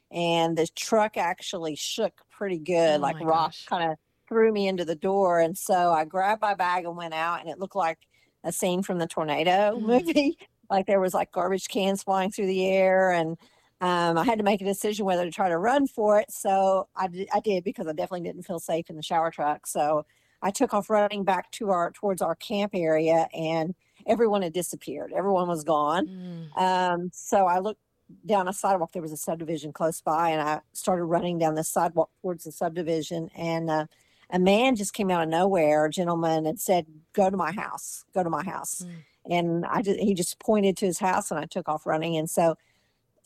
and 0.10 0.58
the 0.58 0.68
truck 0.68 1.18
actually 1.18 1.76
shook 1.76 2.22
pretty 2.30 2.60
good, 2.60 3.00
Oh 3.00 3.04
like 3.04 3.20
rock 3.20 3.56
kind 3.68 3.92
of 3.92 3.98
threw 4.30 4.54
me 4.54 4.68
into 4.68 4.86
the 4.86 4.96
door, 4.96 5.40
and 5.42 5.58
so 5.58 5.92
I 5.92 6.06
grabbed 6.06 6.42
my 6.42 6.54
bag 6.54 6.86
and 6.86 6.96
went 6.96 7.14
out, 7.14 7.42
and 7.42 7.50
it 7.50 7.60
looked 7.60 7.76
like 7.76 7.98
a 8.46 8.52
scene 8.54 8.82
from 8.84 9.00
the 9.00 9.08
tornado 9.08 9.76
Mm. 9.78 9.82
movie. 9.82 10.38
like 10.70 10.86
there 10.86 11.02
was 11.02 11.14
like 11.14 11.32
garbage 11.32 11.68
cans 11.68 12.04
flying 12.04 12.32
through 12.32 12.46
the 12.48 12.66
air, 12.68 13.12
and 13.12 13.38
um, 13.82 14.18
I 14.18 14.24
had 14.24 14.38
to 14.38 14.44
make 14.44 14.62
a 14.62 14.66
decision 14.66 15.06
whether 15.06 15.26
to 15.26 15.32
try 15.32 15.50
to 15.50 15.58
run 15.58 15.88
for 15.88 16.20
it. 16.20 16.32
So 16.32 16.88
I 16.96 17.08
did, 17.08 17.28
I 17.34 17.40
did 17.40 17.64
because 17.64 17.88
I 17.88 17.92
definitely 17.94 18.28
didn't 18.30 18.44
feel 18.44 18.60
safe 18.60 18.90
in 18.90 18.96
the 18.96 19.02
shower 19.04 19.32
truck. 19.32 19.66
So 19.68 20.06
I 20.42 20.52
took 20.52 20.74
off 20.74 20.90
running 20.90 21.24
back 21.26 21.52
to 21.54 21.72
our 21.72 21.92
towards 21.92 22.22
our 22.22 22.36
camp 22.36 22.72
area, 22.76 23.28
and 23.34 23.74
everyone 24.06 24.42
had 24.44 24.54
disappeared. 24.54 25.12
Everyone 25.14 25.48
was 25.48 25.64
gone. 25.64 26.08
Mm. 26.08 26.62
Um, 26.62 27.10
so 27.14 27.46
I 27.48 27.60
looked 27.60 27.82
down 28.26 28.48
a 28.48 28.54
sidewalk. 28.54 28.92
There 28.92 29.02
was 29.02 29.12
a 29.12 29.18
subdivision 29.18 29.72
close 29.74 30.02
by, 30.02 30.30
and 30.30 30.42
I 30.42 30.62
started 30.74 31.04
running 31.06 31.38
down 31.40 31.56
the 31.56 31.64
sidewalk 31.64 32.10
towards 32.22 32.44
the 32.44 32.52
subdivision. 32.52 33.30
And 33.36 33.70
uh, 33.70 33.86
a 34.30 34.40
man 34.40 34.76
just 34.76 34.94
came 34.94 35.10
out 35.10 35.24
of 35.24 35.30
nowhere, 35.30 35.86
a 35.86 35.90
gentleman, 35.90 36.46
and 36.46 36.60
said, 36.60 36.86
"Go 37.14 37.30
to 37.30 37.38
my 37.38 37.52
house. 37.52 38.06
Go 38.14 38.24
to 38.24 38.30
my 38.30 38.44
house." 38.44 38.86
Mm. 38.86 38.96
And 39.32 39.66
I 39.66 39.82
just 39.82 40.00
he 40.00 40.14
just 40.14 40.40
pointed 40.40 40.78
to 40.78 40.86
his 40.86 41.00
house, 41.00 41.32
and 41.32 41.40
I 41.40 41.46
took 41.46 41.68
off 41.70 41.86
running. 41.86 42.18
And 42.18 42.30
so 42.30 42.56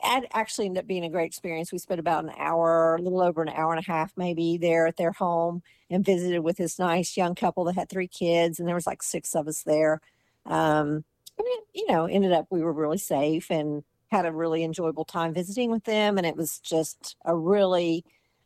it 0.04 0.26
actually 0.34 0.66
ended 0.66 0.84
up 0.84 0.88
being 0.88 1.06
a 1.06 1.10
great 1.10 1.28
experience. 1.28 1.72
We 1.72 1.78
spent 1.78 2.00
about 2.00 2.26
an 2.26 2.32
hour, 2.38 2.96
a 2.96 3.02
little 3.02 3.22
over 3.22 3.42
an 3.42 3.50
hour 3.50 3.74
and 3.74 3.84
a 3.84 3.90
half, 3.90 4.12
maybe 4.18 4.58
there 4.58 4.86
at 4.88 4.98
their 4.98 5.14
home, 5.14 5.64
and 5.90 6.04
visited 6.06 6.42
with 6.42 6.58
this 6.58 6.78
nice 6.78 7.16
young 7.16 7.36
couple 7.36 7.64
that 7.66 7.76
had 7.76 7.90
three 7.90 8.08
kids, 8.08 8.60
and 8.60 8.68
there 8.68 8.76
was 8.76 8.88
like 8.88 9.02
six 9.02 9.36
of 9.36 9.48
us 9.48 9.64
there. 9.64 10.02
Um, 10.46 11.06
I 11.40 11.44
mean, 11.44 11.60
you 11.74 11.88
know, 11.88 12.06
ended 12.06 12.32
up 12.34 12.48
we 12.50 12.62
were 12.64 12.74
really 12.74 12.98
safe 12.98 13.50
and 13.50 13.84
had 14.12 14.26
a 14.26 14.32
really 14.32 14.64
enjoyable 14.64 15.06
time 15.06 15.34
visiting 15.34 15.72
with 15.72 15.86
them, 15.86 16.18
and 16.18 16.28
it 16.28 16.36
was 16.36 16.60
just 16.60 17.16
a 17.26 17.36
really, 17.36 18.04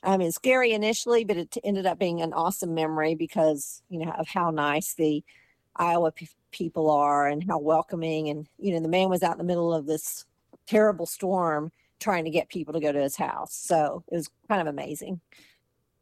I 0.07 0.15
mean, 0.15 0.31
scary 0.31 0.71
initially, 0.71 1.25
but 1.25 1.35
it 1.35 1.57
ended 1.65 1.85
up 1.85 1.99
being 1.99 2.21
an 2.21 2.31
awesome 2.31 2.73
memory 2.73 3.13
because 3.13 3.83
you 3.89 3.99
know 3.99 4.11
of 4.11 4.27
how 4.29 4.49
nice 4.51 4.93
the 4.93 5.23
Iowa 5.75 6.11
pe- 6.13 6.27
people 6.51 6.89
are 6.89 7.27
and 7.27 7.43
how 7.43 7.59
welcoming, 7.59 8.29
and 8.29 8.47
you 8.57 8.73
know, 8.73 8.79
the 8.79 8.87
man 8.87 9.09
was 9.09 9.21
out 9.21 9.33
in 9.33 9.37
the 9.37 9.43
middle 9.43 9.73
of 9.73 9.85
this 9.85 10.25
terrible 10.65 11.05
storm 11.05 11.71
trying 11.99 12.23
to 12.23 12.31
get 12.31 12.47
people 12.47 12.73
to 12.73 12.79
go 12.79 12.91
to 12.91 13.01
his 13.01 13.17
house, 13.17 13.53
so 13.53 14.03
it 14.09 14.15
was 14.15 14.29
kind 14.47 14.61
of 14.61 14.67
amazing. 14.67 15.19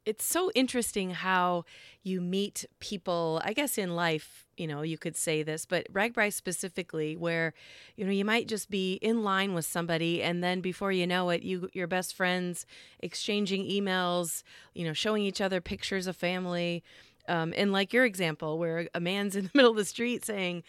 It's 0.06 0.26
so 0.26 0.52
interesting 0.54 1.10
how 1.12 1.65
you 2.04 2.22
meet 2.22 2.65
people, 2.80 3.41
I 3.44 3.54
guess 3.54 3.78
in 3.78 3.96
life, 3.96 4.46
you 4.56 4.68
know, 4.68 4.84
you 4.84 4.98
could 4.98 5.15
say 5.15 5.41
this, 5.41 5.65
but 5.65 5.91
RAGBRAI 5.91 6.32
specifically, 6.32 7.18
where, 7.18 7.54
you 7.98 8.06
know, 8.06 8.12
you 8.12 8.24
might 8.24 8.48
just 8.48 8.70
be 8.70 8.94
in 8.96 9.24
line 9.24 9.54
with 9.54 9.65
somebody 9.65 10.22
and 10.22 10.44
then 10.44 10.62
before 10.62 10.91
you 10.91 11.08
know 11.08 11.30
it, 11.32 11.41
you 11.41 11.70
your 11.74 11.88
best 11.88 12.13
friends 12.13 12.65
exchanging 13.00 13.65
emails, 13.65 14.44
you 14.74 14.86
know, 14.86 14.94
showing 14.94 15.24
each 15.24 15.41
other 15.41 15.60
pictures 15.60 16.06
of 16.08 16.15
family. 16.15 16.84
Um, 17.28 17.54
and 17.58 17.72
like 17.72 17.91
your 17.91 18.06
example, 18.06 18.60
where 18.60 18.88
a 18.94 19.00
man's 19.00 19.36
in 19.36 19.46
the 19.46 19.52
middle 19.56 19.72
of 19.72 19.78
the 19.78 19.86
street 19.86 20.24
saying, 20.24 20.63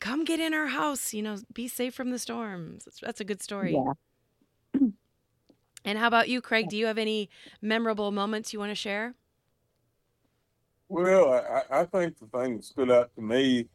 Come 0.00 0.24
get 0.24 0.40
in 0.40 0.52
our 0.52 0.66
house, 0.66 1.14
you 1.14 1.22
know, 1.22 1.38
be 1.54 1.68
safe 1.68 1.94
from 1.94 2.10
the 2.10 2.18
storms. 2.18 2.84
That's, 2.84 3.00
that's 3.00 3.20
a 3.20 3.24
good 3.24 3.40
story. 3.42 3.74
Yeah. 3.74 3.92
And 5.84 5.98
how 5.98 6.06
about 6.06 6.28
you, 6.28 6.40
Craig? 6.40 6.68
Do 6.68 6.76
you 6.76 6.86
have 6.86 6.98
any 6.98 7.28
memorable 7.60 8.12
moments 8.12 8.52
you 8.52 8.58
want 8.58 8.70
to 8.70 8.76
share? 8.76 9.14
Well, 10.88 11.32
I, 11.32 11.80
I 11.80 11.84
think 11.86 12.18
the 12.18 12.26
thing 12.26 12.56
that 12.56 12.64
stood 12.64 12.90
out 12.90 13.14
to 13.14 13.22
me 13.22 13.68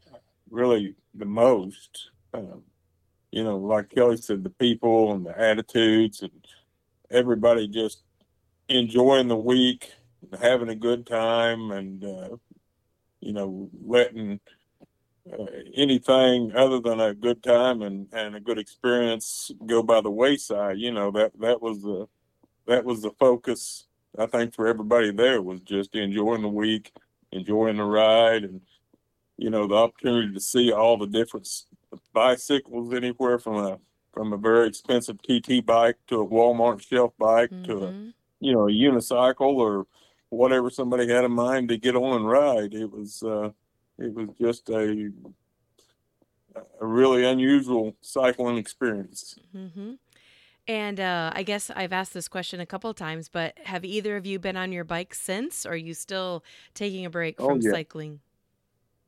really 0.49 0.95
the 1.13 1.25
most, 1.25 2.11
um, 2.33 2.63
you 3.31 3.43
know, 3.43 3.57
like 3.57 3.89
Kelly 3.89 4.17
said, 4.17 4.43
the 4.43 4.49
people 4.49 5.13
and 5.13 5.25
the 5.25 5.37
attitudes 5.37 6.21
and 6.21 6.45
everybody 7.11 7.67
just 7.67 8.03
enjoying 8.69 9.27
the 9.27 9.35
week, 9.35 9.91
having 10.39 10.69
a 10.69 10.75
good 10.75 11.05
time, 11.05 11.71
and 11.71 12.03
uh, 12.03 12.37
you 13.19 13.33
know, 13.33 13.69
letting 13.83 14.39
uh, 15.33 15.45
anything 15.75 16.53
other 16.55 16.79
than 16.79 16.99
a 16.99 17.13
good 17.13 17.43
time 17.43 17.81
and, 17.81 18.07
and 18.13 18.35
a 18.35 18.39
good 18.39 18.57
experience 18.57 19.51
go 19.65 19.83
by 19.83 20.01
the 20.01 20.11
wayside. 20.11 20.77
You 20.77 20.91
know 20.91 21.11
that 21.11 21.31
that 21.39 21.61
was 21.61 21.81
the 21.81 22.07
that 22.67 22.85
was 22.85 23.01
the 23.01 23.11
focus. 23.19 23.87
I 24.17 24.25
think 24.25 24.53
for 24.53 24.67
everybody 24.67 25.11
there 25.11 25.41
was 25.41 25.61
just 25.61 25.95
enjoying 25.95 26.41
the 26.41 26.47
week, 26.47 26.91
enjoying 27.31 27.77
the 27.77 27.83
ride, 27.83 28.43
and 28.43 28.61
you 29.37 29.49
know 29.49 29.67
the 29.67 29.75
opportunity 29.75 30.33
to 30.33 30.39
see 30.39 30.71
all 30.71 30.97
the 30.97 31.07
different 31.07 31.47
bicycles 32.13 32.93
anywhere 32.93 33.39
from 33.39 33.55
a 33.55 33.79
from 34.13 34.33
a 34.33 34.37
very 34.37 34.67
expensive 34.67 35.21
TT 35.21 35.63
bike 35.65 35.97
to 36.07 36.21
a 36.21 36.27
Walmart 36.27 36.81
shelf 36.81 37.13
bike 37.19 37.51
to 37.65 37.73
a 37.77 37.91
Mhm. 37.91 38.13
you 38.39 38.53
know 38.53 38.67
a 38.67 38.71
unicycle 38.71 39.57
or 39.57 39.85
whatever 40.29 40.69
somebody 40.69 41.07
had 41.07 41.23
in 41.23 41.31
mind 41.31 41.69
to 41.69 41.77
get 41.77 41.95
on 41.95 42.17
and 42.17 42.29
ride. 42.29 42.73
It 42.73 42.91
was 42.91 43.23
uh, 43.23 43.51
it 43.99 44.13
was 44.13 44.29
just 44.39 44.69
a 44.69 45.11
a 46.81 46.85
really 46.85 47.23
unusual 47.23 47.95
cycling 48.01 48.57
experience. 48.57 49.37
Mm-hmm. 49.55 49.93
And 50.67 50.99
uh, 50.99 51.31
I 51.33 51.43
guess 51.43 51.69
I've 51.69 51.93
asked 51.93 52.13
this 52.13 52.27
question 52.27 52.59
a 52.59 52.65
couple 52.65 52.89
of 52.89 52.95
times, 52.95 53.29
but 53.29 53.57
have 53.63 53.85
either 53.85 54.17
of 54.17 54.25
you 54.25 54.39
been 54.39 54.57
on 54.57 54.71
your 54.71 54.83
bike 54.83 55.13
since? 55.13 55.65
Or 55.65 55.71
are 55.71 55.75
you 55.75 55.93
still 55.93 56.43
taking 56.73 57.05
a 57.05 57.09
break 57.09 57.39
Oh, 57.39 57.49
from 57.49 57.61
yeah. 57.61 57.71
cycling? 57.71 58.19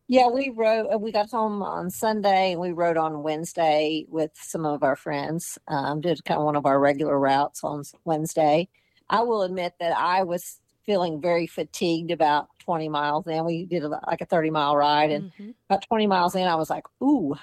Yeah, 0.07 0.27
we 0.27 0.49
rode. 0.55 0.87
uh, 0.93 0.97
We 0.97 1.11
got 1.11 1.29
home 1.31 1.61
on 1.61 1.89
Sunday 1.89 2.53
and 2.53 2.61
we 2.61 2.71
rode 2.71 2.97
on 2.97 3.23
Wednesday 3.23 4.05
with 4.09 4.31
some 4.35 4.65
of 4.65 4.83
our 4.83 4.95
friends. 4.95 5.57
Um, 5.67 6.01
did 6.01 6.23
kind 6.23 6.39
of 6.39 6.45
one 6.45 6.55
of 6.55 6.65
our 6.65 6.79
regular 6.79 7.19
routes 7.19 7.63
on 7.63 7.83
Wednesday. 8.05 8.69
I 9.09 9.21
will 9.21 9.41
admit 9.41 9.73
that 9.79 9.97
I 9.97 10.23
was 10.23 10.59
feeling 10.89 11.21
very 11.21 11.47
fatigued 11.47 12.11
about 12.11 12.49
20 12.59 12.89
miles 12.89 13.27
in. 13.27 13.45
We 13.45 13.65
did 13.67 13.83
a, 13.83 13.89
like 13.89 14.21
a 14.21 14.25
30 14.25 14.51
mile 14.51 14.75
ride, 14.77 15.11
and 15.11 15.25
Mhm. 15.27 15.53
about 15.69 15.83
20 15.87 16.07
miles 16.07 16.35
in, 16.35 16.47
I 16.47 16.55
was 16.55 16.69
like, 16.71 16.85
"Ooh, 17.03 17.35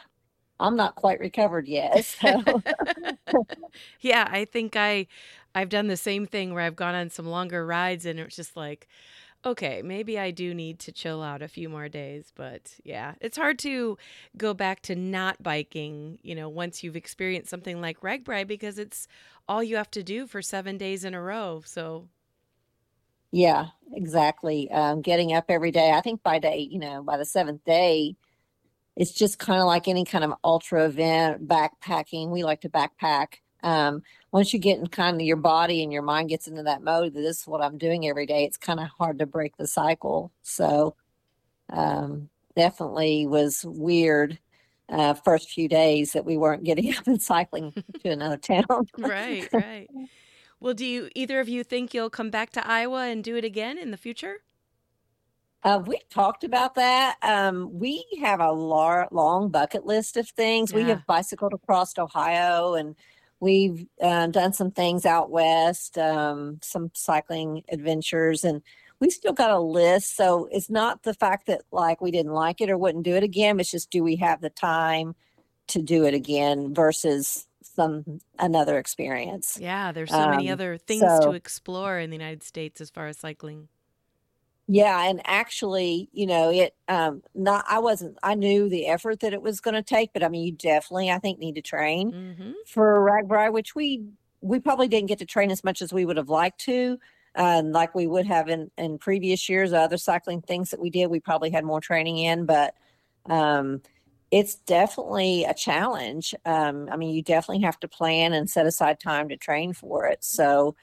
I'm 0.60 0.76
not 0.76 0.96
quite 0.96 1.20
recovered 1.20 1.68
yet." 1.68 2.04
So, 2.04 2.62
yeah, 4.00 4.28
I 4.30 4.44
think 4.44 4.76
I 4.76 5.06
I've 5.54 5.68
done 5.68 5.86
the 5.88 5.96
same 5.96 6.26
thing 6.26 6.52
where 6.54 6.62
I've 6.62 6.76
gone 6.76 6.94
on 6.94 7.10
some 7.10 7.26
longer 7.26 7.66
rides 7.66 8.04
and 8.06 8.20
it's 8.20 8.36
just 8.36 8.56
like, 8.56 8.88
okay, 9.46 9.82
maybe 9.82 10.18
I 10.18 10.30
do 10.32 10.54
need 10.54 10.80
to 10.80 10.92
chill 10.92 11.22
out 11.22 11.42
a 11.42 11.48
few 11.48 11.68
more 11.70 11.88
days, 11.88 12.32
but 12.36 12.74
yeah, 12.84 13.14
it's 13.20 13.38
hard 13.38 13.58
to 13.60 13.98
go 14.36 14.54
back 14.54 14.82
to 14.82 14.96
not 14.96 15.42
biking, 15.42 16.18
you 16.22 16.34
know, 16.34 16.48
once 16.48 16.84
you've 16.84 16.96
experienced 16.96 17.50
something 17.50 17.80
like 17.82 18.00
RAGBRAI 18.02 18.46
because 18.48 18.78
it's 18.78 19.08
all 19.48 19.62
you 19.64 19.76
have 19.76 19.90
to 19.92 20.02
do 20.04 20.26
for 20.26 20.42
7 20.42 20.78
days 20.78 21.04
in 21.04 21.14
a 21.14 21.22
row. 21.22 21.62
So, 21.66 22.08
yeah, 23.30 23.66
exactly. 23.92 24.70
Um, 24.70 25.02
getting 25.02 25.32
up 25.32 25.46
every 25.48 25.70
day. 25.70 25.92
I 25.92 26.00
think 26.00 26.22
by 26.22 26.38
day, 26.38 26.68
you 26.70 26.78
know, 26.78 27.02
by 27.02 27.16
the 27.16 27.24
seventh 27.24 27.64
day, 27.64 28.16
it's 28.96 29.12
just 29.12 29.38
kind 29.38 29.60
of 29.60 29.66
like 29.66 29.88
any 29.88 30.04
kind 30.04 30.24
of 30.24 30.32
ultra 30.42 30.86
event, 30.86 31.46
backpacking. 31.46 32.30
We 32.30 32.44
like 32.44 32.62
to 32.62 32.68
backpack. 32.68 33.34
Um, 33.62 34.02
once 34.32 34.52
you 34.52 34.58
get 34.58 34.78
in 34.78 34.86
kind 34.86 35.16
of 35.16 35.26
your 35.26 35.36
body 35.36 35.82
and 35.82 35.92
your 35.92 36.02
mind 36.02 36.28
gets 36.28 36.46
into 36.46 36.62
that 36.62 36.82
mode 36.82 37.14
that 37.14 37.20
this 37.20 37.40
is 37.40 37.46
what 37.46 37.62
I'm 37.62 37.78
doing 37.78 38.08
every 38.08 38.26
day, 38.26 38.44
it's 38.44 38.56
kind 38.56 38.80
of 38.80 38.88
hard 38.98 39.18
to 39.18 39.26
break 39.26 39.56
the 39.56 39.66
cycle. 39.66 40.32
So, 40.42 40.94
um, 41.70 42.28
definitely 42.54 43.26
was 43.26 43.64
weird 43.66 44.38
uh, 44.88 45.14
first 45.14 45.50
few 45.50 45.68
days 45.68 46.12
that 46.12 46.24
we 46.24 46.36
weren't 46.36 46.64
getting 46.64 46.94
up 46.96 47.06
and 47.06 47.20
cycling 47.20 47.72
to 48.02 48.10
another 48.10 48.36
town. 48.36 48.64
right, 48.98 49.48
right. 49.52 49.88
Well, 50.60 50.74
do 50.74 50.84
you 50.86 51.10
either 51.14 51.40
of 51.40 51.48
you 51.48 51.62
think 51.62 51.92
you'll 51.92 52.10
come 52.10 52.30
back 52.30 52.50
to 52.52 52.66
Iowa 52.66 53.06
and 53.06 53.22
do 53.22 53.36
it 53.36 53.44
again 53.44 53.78
in 53.78 53.90
the 53.90 53.96
future? 53.96 54.42
Uh, 55.62 55.82
we 55.84 56.00
talked 56.10 56.44
about 56.44 56.76
that. 56.76 57.16
Um, 57.22 57.78
we 57.78 58.04
have 58.22 58.40
a 58.40 58.52
lar- 58.52 59.08
long 59.10 59.48
bucket 59.48 59.84
list 59.84 60.16
of 60.16 60.28
things. 60.28 60.72
We 60.72 60.84
have 60.84 61.04
bicycled 61.06 61.54
across 61.54 61.98
Ohio 61.98 62.74
and 62.74 62.94
we've 63.40 63.86
uh, 64.00 64.28
done 64.28 64.52
some 64.52 64.70
things 64.70 65.04
out 65.04 65.30
west, 65.30 65.98
um, 65.98 66.58
some 66.62 66.90
cycling 66.94 67.64
adventures, 67.70 68.44
and 68.44 68.62
we 69.00 69.10
still 69.10 69.32
got 69.32 69.50
a 69.50 69.58
list. 69.58 70.16
So 70.16 70.48
it's 70.50 70.70
not 70.70 71.02
the 71.02 71.14
fact 71.14 71.46
that 71.48 71.62
like 71.70 72.00
we 72.00 72.10
didn't 72.10 72.32
like 72.32 72.60
it 72.60 72.70
or 72.70 72.78
wouldn't 72.78 73.04
do 73.04 73.16
it 73.16 73.22
again. 73.22 73.60
It's 73.60 73.70
just 73.70 73.90
do 73.90 74.02
we 74.02 74.16
have 74.16 74.40
the 74.40 74.50
time 74.50 75.14
to 75.68 75.82
do 75.82 76.04
it 76.04 76.14
again 76.14 76.72
versus 76.74 77.46
some 77.74 78.20
another 78.38 78.78
experience. 78.78 79.58
Yeah, 79.58 79.90
there's 79.92 80.12
so 80.12 80.28
many 80.28 80.48
Um, 80.48 80.50
other 80.50 80.76
things 80.78 81.18
to 81.20 81.32
explore 81.32 81.98
in 81.98 82.10
the 82.10 82.16
United 82.16 82.42
States 82.42 82.80
as 82.80 82.90
far 82.90 83.06
as 83.08 83.18
cycling. 83.18 83.68
Yeah, 84.68 85.04
and 85.08 85.20
actually, 85.24 86.08
you 86.12 86.26
know, 86.26 86.50
it 86.50 86.74
um 86.88 87.22
not 87.34 87.64
I 87.68 87.78
wasn't 87.78 88.18
I 88.22 88.34
knew 88.34 88.68
the 88.68 88.86
effort 88.88 89.20
that 89.20 89.32
it 89.32 89.42
was 89.42 89.60
going 89.60 89.74
to 89.74 89.82
take, 89.82 90.12
but 90.12 90.24
I 90.24 90.28
mean, 90.28 90.44
you 90.44 90.52
definitely 90.52 91.10
I 91.10 91.18
think 91.18 91.38
need 91.38 91.54
to 91.54 91.62
train 91.62 92.12
hmm 92.12 92.56
for 92.64 93.00
RAGBRAI, 93.04 93.52
which 93.52 93.74
we 93.76 94.04
we 94.40 94.58
probably 94.60 94.88
didn't 94.88 95.08
get 95.08 95.18
to 95.20 95.26
train 95.26 95.50
as 95.52 95.62
much 95.64 95.82
as 95.82 95.92
we 95.92 96.04
would 96.04 96.16
have 96.16 96.28
liked 96.28 96.60
to. 96.62 96.98
And 97.36 97.72
like 97.72 97.94
we 97.94 98.06
would 98.08 98.26
have 98.26 98.48
in 98.48 98.70
in 98.76 98.98
previous 98.98 99.48
years, 99.48 99.72
other 99.72 99.98
cycling 99.98 100.42
things 100.42 100.70
that 100.70 100.80
we 100.80 100.90
did, 100.90 101.08
we 101.08 101.20
probably 101.20 101.50
had 101.50 101.64
more 101.64 101.80
training 101.80 102.18
in, 102.18 102.44
but 102.46 102.74
um 103.26 103.82
it's 104.30 104.56
definitely 104.56 105.44
a 105.44 105.54
challenge. 105.54 106.34
Um, 106.44 106.88
I 106.90 106.96
mean, 106.96 107.14
you 107.14 107.22
definitely 107.22 107.62
have 107.64 107.78
to 107.80 107.88
plan 107.88 108.32
and 108.32 108.50
set 108.50 108.66
aside 108.66 108.98
time 108.98 109.28
to 109.28 109.36
train 109.36 109.72
for 109.72 110.06
it. 110.06 110.24
So, 110.24 110.74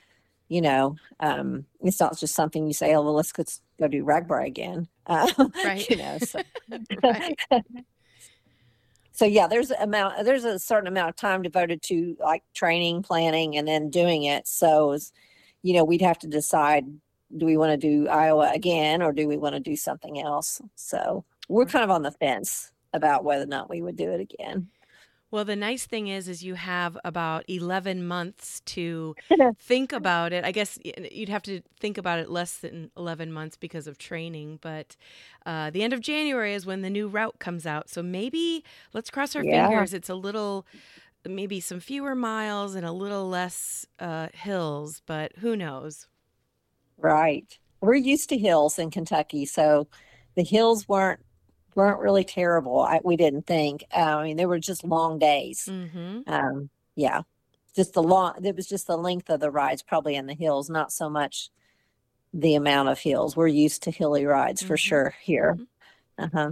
you 0.47 0.61
know, 0.61 0.95
um, 1.19 1.65
it's 1.81 1.99
not 1.99 2.17
just 2.17 2.35
something 2.35 2.65
you 2.65 2.73
say, 2.73 2.93
oh, 2.95 3.01
well, 3.01 3.13
let's 3.13 3.31
go, 3.31 3.43
go 3.79 3.87
do 3.87 4.05
RAGBRAI 4.05 4.45
again. 4.45 4.87
Uh, 5.07 5.27
Right. 5.63 5.89
you 5.89 5.97
know, 5.97 6.17
so, 6.19 6.41
Right. 7.03 7.37
so 9.11 9.25
yeah, 9.25 9.47
there's 9.47 9.71
a 9.71 9.75
amount, 9.75 10.23
there's 10.23 10.45
a 10.45 10.57
certain 10.57 10.87
amount 10.87 11.09
of 11.09 11.15
time 11.17 11.41
devoted 11.41 11.81
to 11.83 12.15
like 12.19 12.43
training, 12.53 13.03
planning, 13.03 13.57
and 13.57 13.67
then 13.67 13.89
doing 13.89 14.23
it. 14.23 14.47
So, 14.47 14.93
it's, 14.93 15.11
you 15.63 15.73
know, 15.73 15.83
we'd 15.83 16.01
have 16.01 16.19
to 16.19 16.27
decide, 16.27 16.85
do 17.35 17.45
we 17.45 17.57
want 17.57 17.71
to 17.71 17.77
do 17.77 18.07
Iowa 18.07 18.51
again 18.53 19.01
or 19.01 19.11
do 19.11 19.27
we 19.27 19.37
want 19.37 19.55
to 19.55 19.59
do 19.59 19.75
something 19.75 20.21
else? 20.21 20.61
So 20.75 21.25
we're 21.49 21.65
kind 21.65 21.83
of 21.83 21.89
on 21.89 22.03
the 22.03 22.11
fence 22.11 22.72
about 22.93 23.23
whether 23.23 23.43
or 23.43 23.47
not 23.47 23.69
we 23.69 23.81
would 23.81 23.95
do 23.95 24.11
it 24.11 24.19
again. 24.21 24.69
Well, 25.31 25.45
the 25.45 25.55
nice 25.55 25.85
thing 25.87 26.07
is, 26.09 26.27
is 26.27 26.43
you 26.43 26.53
have 26.53 26.95
about 27.03 27.43
eleven 27.47 28.05
months 28.05 28.59
to 28.67 29.15
think 29.59 29.91
about 29.91 30.31
it. 30.31 30.45
I 30.45 30.51
guess 30.51 30.77
you'd 31.11 31.29
have 31.29 31.41
to 31.43 31.61
think 31.79 31.97
about 31.97 32.19
it 32.19 32.29
less 32.29 32.57
than 32.57 32.91
eleven 32.95 33.31
months 33.33 33.57
because 33.57 33.87
of 33.87 33.97
training. 33.97 34.59
But 34.61 34.95
uh, 35.45 35.71
the 35.71 35.81
end 35.83 35.93
of 35.93 36.01
January 36.01 36.53
is 36.53 36.67
when 36.67 36.81
the 36.81 36.89
new 36.89 37.07
route 37.07 37.39
comes 37.39 37.65
out. 37.65 37.89
So 37.89 38.03
maybe 38.03 38.63
let's 38.93 39.09
cross 39.09 39.35
our 39.35 39.43
Yeah. 39.43 39.65
fingers. 39.69 39.93
It's 39.93 40.09
a 40.09 40.15
little, 40.15 40.67
maybe 41.25 41.59
some 41.59 41.79
fewer 41.79 42.13
miles 42.15 42.75
and 42.75 42.85
a 42.85 42.91
little 42.91 43.27
less 43.27 43.87
uh, 43.99 44.27
hills. 44.33 45.01
But 45.07 45.31
who 45.37 45.55
knows? 45.55 46.07
Right. 46.97 47.57
We're 47.81 47.95
used 47.95 48.29
to 48.29 48.37
hills 48.37 48.79
in 48.79 48.91
Kentucky, 48.91 49.45
so 49.45 49.87
the 50.35 50.43
hills 50.43 50.87
weren't 50.87 51.19
weren't 51.75 51.99
really 51.99 52.23
terrible. 52.23 52.79
I, 52.81 52.99
we 53.03 53.15
didn't 53.15 53.45
think. 53.47 53.83
Uh, 53.95 53.99
I 54.17 54.23
mean, 54.23 54.37
they 54.37 54.45
were 54.45 54.59
just 54.59 54.83
long 54.83 55.19
days. 55.19 55.65
hmm 55.65 56.21
Um, 56.27 56.69
yeah, 56.95 57.21
just 57.75 57.93
the 57.93 58.03
long. 58.03 58.43
It 58.45 58.55
was 58.55 58.67
just 58.67 58.87
the 58.87 58.97
length 58.97 59.29
of 59.29 59.39
the 59.39 59.51
rides, 59.51 59.81
probably 59.81 60.15
in 60.15 60.27
the 60.27 60.33
hills, 60.35 60.69
not 60.69 60.91
so 60.91 61.09
much 61.09 61.49
the 62.33 62.55
amount 62.55 62.89
of 62.89 62.99
hills. 62.99 63.35
We're 63.35 63.47
used 63.47 63.83
to 63.83 63.91
hilly 63.91 64.25
rides 64.25 64.61
for 64.63 64.75
Mhm. 64.75 64.79
sure 64.79 65.15
here. 65.21 65.57
Mhm. 65.59 65.67
Uh-huh. 66.25 66.51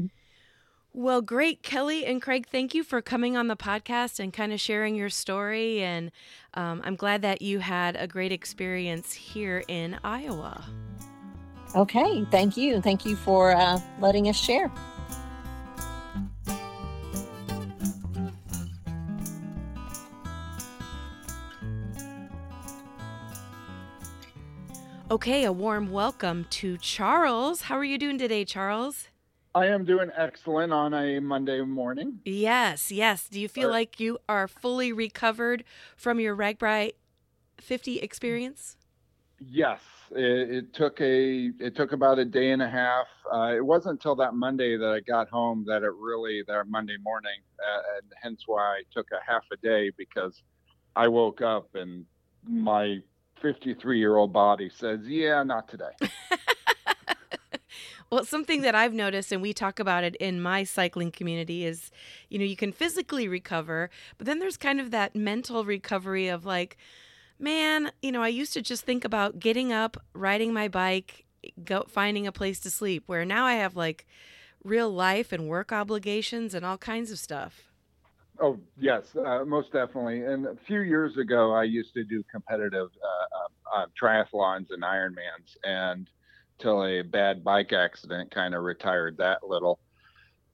Well, 0.93 1.21
great. 1.21 1.63
Kelly 1.63 2.05
and 2.05 2.21
Craig, 2.21 2.47
thank 2.51 2.75
you 2.75 2.83
for 2.83 3.01
coming 3.01 3.37
on 3.37 3.47
the 3.47 3.55
podcast 3.55 4.19
and 4.19 4.33
kind 4.33 4.51
of 4.51 4.59
sharing 4.59 4.93
your 4.95 5.09
story. 5.09 5.81
And 5.81 6.11
um, 6.53 6.81
I'm 6.83 6.95
glad 6.97 7.21
that 7.21 7.41
you 7.41 7.59
had 7.59 7.95
a 7.95 8.07
great 8.07 8.31
experience 8.33 9.13
here 9.13 9.63
in 9.69 9.97
Iowa. 10.03 10.65
Okay. 11.75 12.25
Thank 12.29 12.57
you, 12.57 12.81
thank 12.81 13.05
you 13.05 13.15
for 13.15 13.55
uh, 13.55 13.79
letting 14.01 14.27
us 14.27 14.35
share. 14.35 14.69
Okay, 25.11 25.43
a 25.43 25.51
warm 25.51 25.91
welcome 25.91 26.45
to 26.51 26.77
Charles. 26.77 27.63
How 27.63 27.75
are 27.75 27.83
you 27.83 27.97
doing 27.97 28.17
today, 28.17 28.45
Charles? 28.45 29.09
I 29.53 29.65
am 29.65 29.83
doing 29.83 30.09
excellent 30.15 30.71
on 30.71 30.93
a 30.93 31.19
Monday 31.19 31.59
morning. 31.63 32.21
Yes, 32.23 32.93
yes. 32.93 33.27
Do 33.27 33.41
you 33.41 33.49
feel 33.49 33.69
like 33.69 33.99
you 33.99 34.19
are 34.29 34.47
fully 34.47 34.93
recovered 34.93 35.65
from 35.97 36.21
your 36.21 36.33
RAGBRAI 36.33 36.93
50 37.59 37.99
experience? 37.99 38.77
Yes, 39.41 39.81
it, 40.11 40.49
it 40.49 40.73
took 40.73 41.01
a 41.01 41.51
it 41.59 41.75
took 41.75 41.91
about 41.91 42.17
a 42.17 42.23
day 42.23 42.51
and 42.51 42.61
a 42.61 42.69
half. 42.69 43.07
Uh, 43.33 43.53
it 43.53 43.65
wasn't 43.65 43.91
until 43.99 44.15
that 44.15 44.33
Monday 44.33 44.77
that 44.77 44.93
I 44.93 45.01
got 45.01 45.27
home 45.27 45.65
that 45.67 45.83
it 45.83 45.91
really 45.99 46.41
that 46.47 46.69
Monday 46.69 46.95
morning, 47.03 47.41
uh, 47.59 47.81
and 47.97 48.13
hence 48.23 48.43
why 48.45 48.61
I 48.61 48.83
took 48.93 49.07
a 49.11 49.19
half 49.29 49.43
a 49.51 49.57
day 49.57 49.91
because 49.97 50.41
I 50.95 51.09
woke 51.09 51.41
up 51.41 51.67
and 51.75 52.05
my 52.47 53.01
53 53.41 53.99
year 53.99 54.15
old 54.15 54.31
body 54.33 54.69
says, 54.69 55.01
"Yeah, 55.03 55.43
not 55.43 55.67
today." 55.67 55.91
Well, 58.11 58.25
something 58.25 58.59
that 58.63 58.75
I've 58.75 58.93
noticed, 58.93 59.31
and 59.31 59.41
we 59.41 59.53
talk 59.53 59.79
about 59.79 60.03
it 60.03 60.17
in 60.17 60.41
my 60.41 60.65
cycling 60.65 61.11
community, 61.11 61.63
is 61.63 61.91
you 62.27 62.37
know, 62.37 62.43
you 62.43 62.57
can 62.57 62.73
physically 62.73 63.29
recover, 63.29 63.89
but 64.17 64.27
then 64.27 64.39
there's 64.39 64.57
kind 64.57 64.81
of 64.81 64.91
that 64.91 65.15
mental 65.15 65.63
recovery 65.63 66.27
of 66.27 66.45
like, 66.45 66.75
man, 67.39 67.89
you 68.01 68.11
know, 68.11 68.21
I 68.21 68.27
used 68.27 68.51
to 68.53 68.61
just 68.61 68.83
think 68.83 69.05
about 69.05 69.39
getting 69.39 69.71
up, 69.71 69.95
riding 70.13 70.51
my 70.51 70.67
bike, 70.67 71.23
go 71.63 71.85
finding 71.87 72.27
a 72.27 72.33
place 72.33 72.59
to 72.61 72.69
sleep, 72.69 73.03
where 73.05 73.23
now 73.23 73.45
I 73.45 73.53
have 73.53 73.77
like 73.77 74.05
real 74.61 74.89
life 74.89 75.31
and 75.31 75.47
work 75.47 75.71
obligations 75.71 76.53
and 76.53 76.65
all 76.65 76.77
kinds 76.77 77.11
of 77.11 77.17
stuff. 77.17 77.70
Oh 78.41 78.59
yes, 78.79 79.03
uh, 79.15 79.45
most 79.45 79.71
definitely. 79.71 80.25
And 80.25 80.47
a 80.47 80.55
few 80.65 80.81
years 80.81 81.17
ago, 81.17 81.53
I 81.53 81.63
used 81.63 81.93
to 81.93 82.03
do 82.03 82.23
competitive 82.31 82.89
uh, 83.03 83.77
uh, 83.77 83.85
triathlons 84.01 84.67
and 84.71 84.81
Ironmans, 84.81 85.55
and 85.63 86.09
till 86.59 86.83
a 86.83 87.03
bad 87.03 87.43
bike 87.43 87.71
accident 87.71 88.33
kind 88.33 88.55
of 88.55 88.63
retired 88.63 89.17
that 89.17 89.47
little 89.47 89.79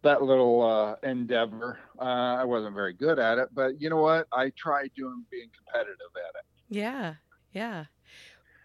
that 0.04 0.22
little 0.22 0.62
uh, 0.64 1.08
endeavor. 1.08 1.80
Uh, 1.98 2.04
I 2.04 2.44
wasn't 2.44 2.76
very 2.76 2.94
good 2.94 3.20
at 3.20 3.38
it, 3.38 3.50
but 3.54 3.80
you 3.80 3.90
know 3.90 4.02
what? 4.02 4.28
I 4.34 4.52
tried 4.58 4.92
doing 4.96 5.26
being 5.32 5.50
competitive 5.56 6.12
at 6.16 6.40
it. 6.40 6.46
Yeah, 6.70 7.16
yeah. 7.54 7.86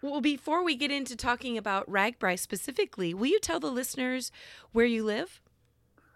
Well, 0.01 0.19
before 0.19 0.65
we 0.65 0.75
get 0.75 0.91
into 0.91 1.15
talking 1.15 1.57
about 1.57 1.89
RAGBRAI 1.89 2.37
specifically, 2.37 3.13
will 3.13 3.27
you 3.27 3.39
tell 3.39 3.61
the 3.61 3.71
listeners 3.71 4.31
where 4.73 4.85
you 4.85 5.05
live? 5.05 5.41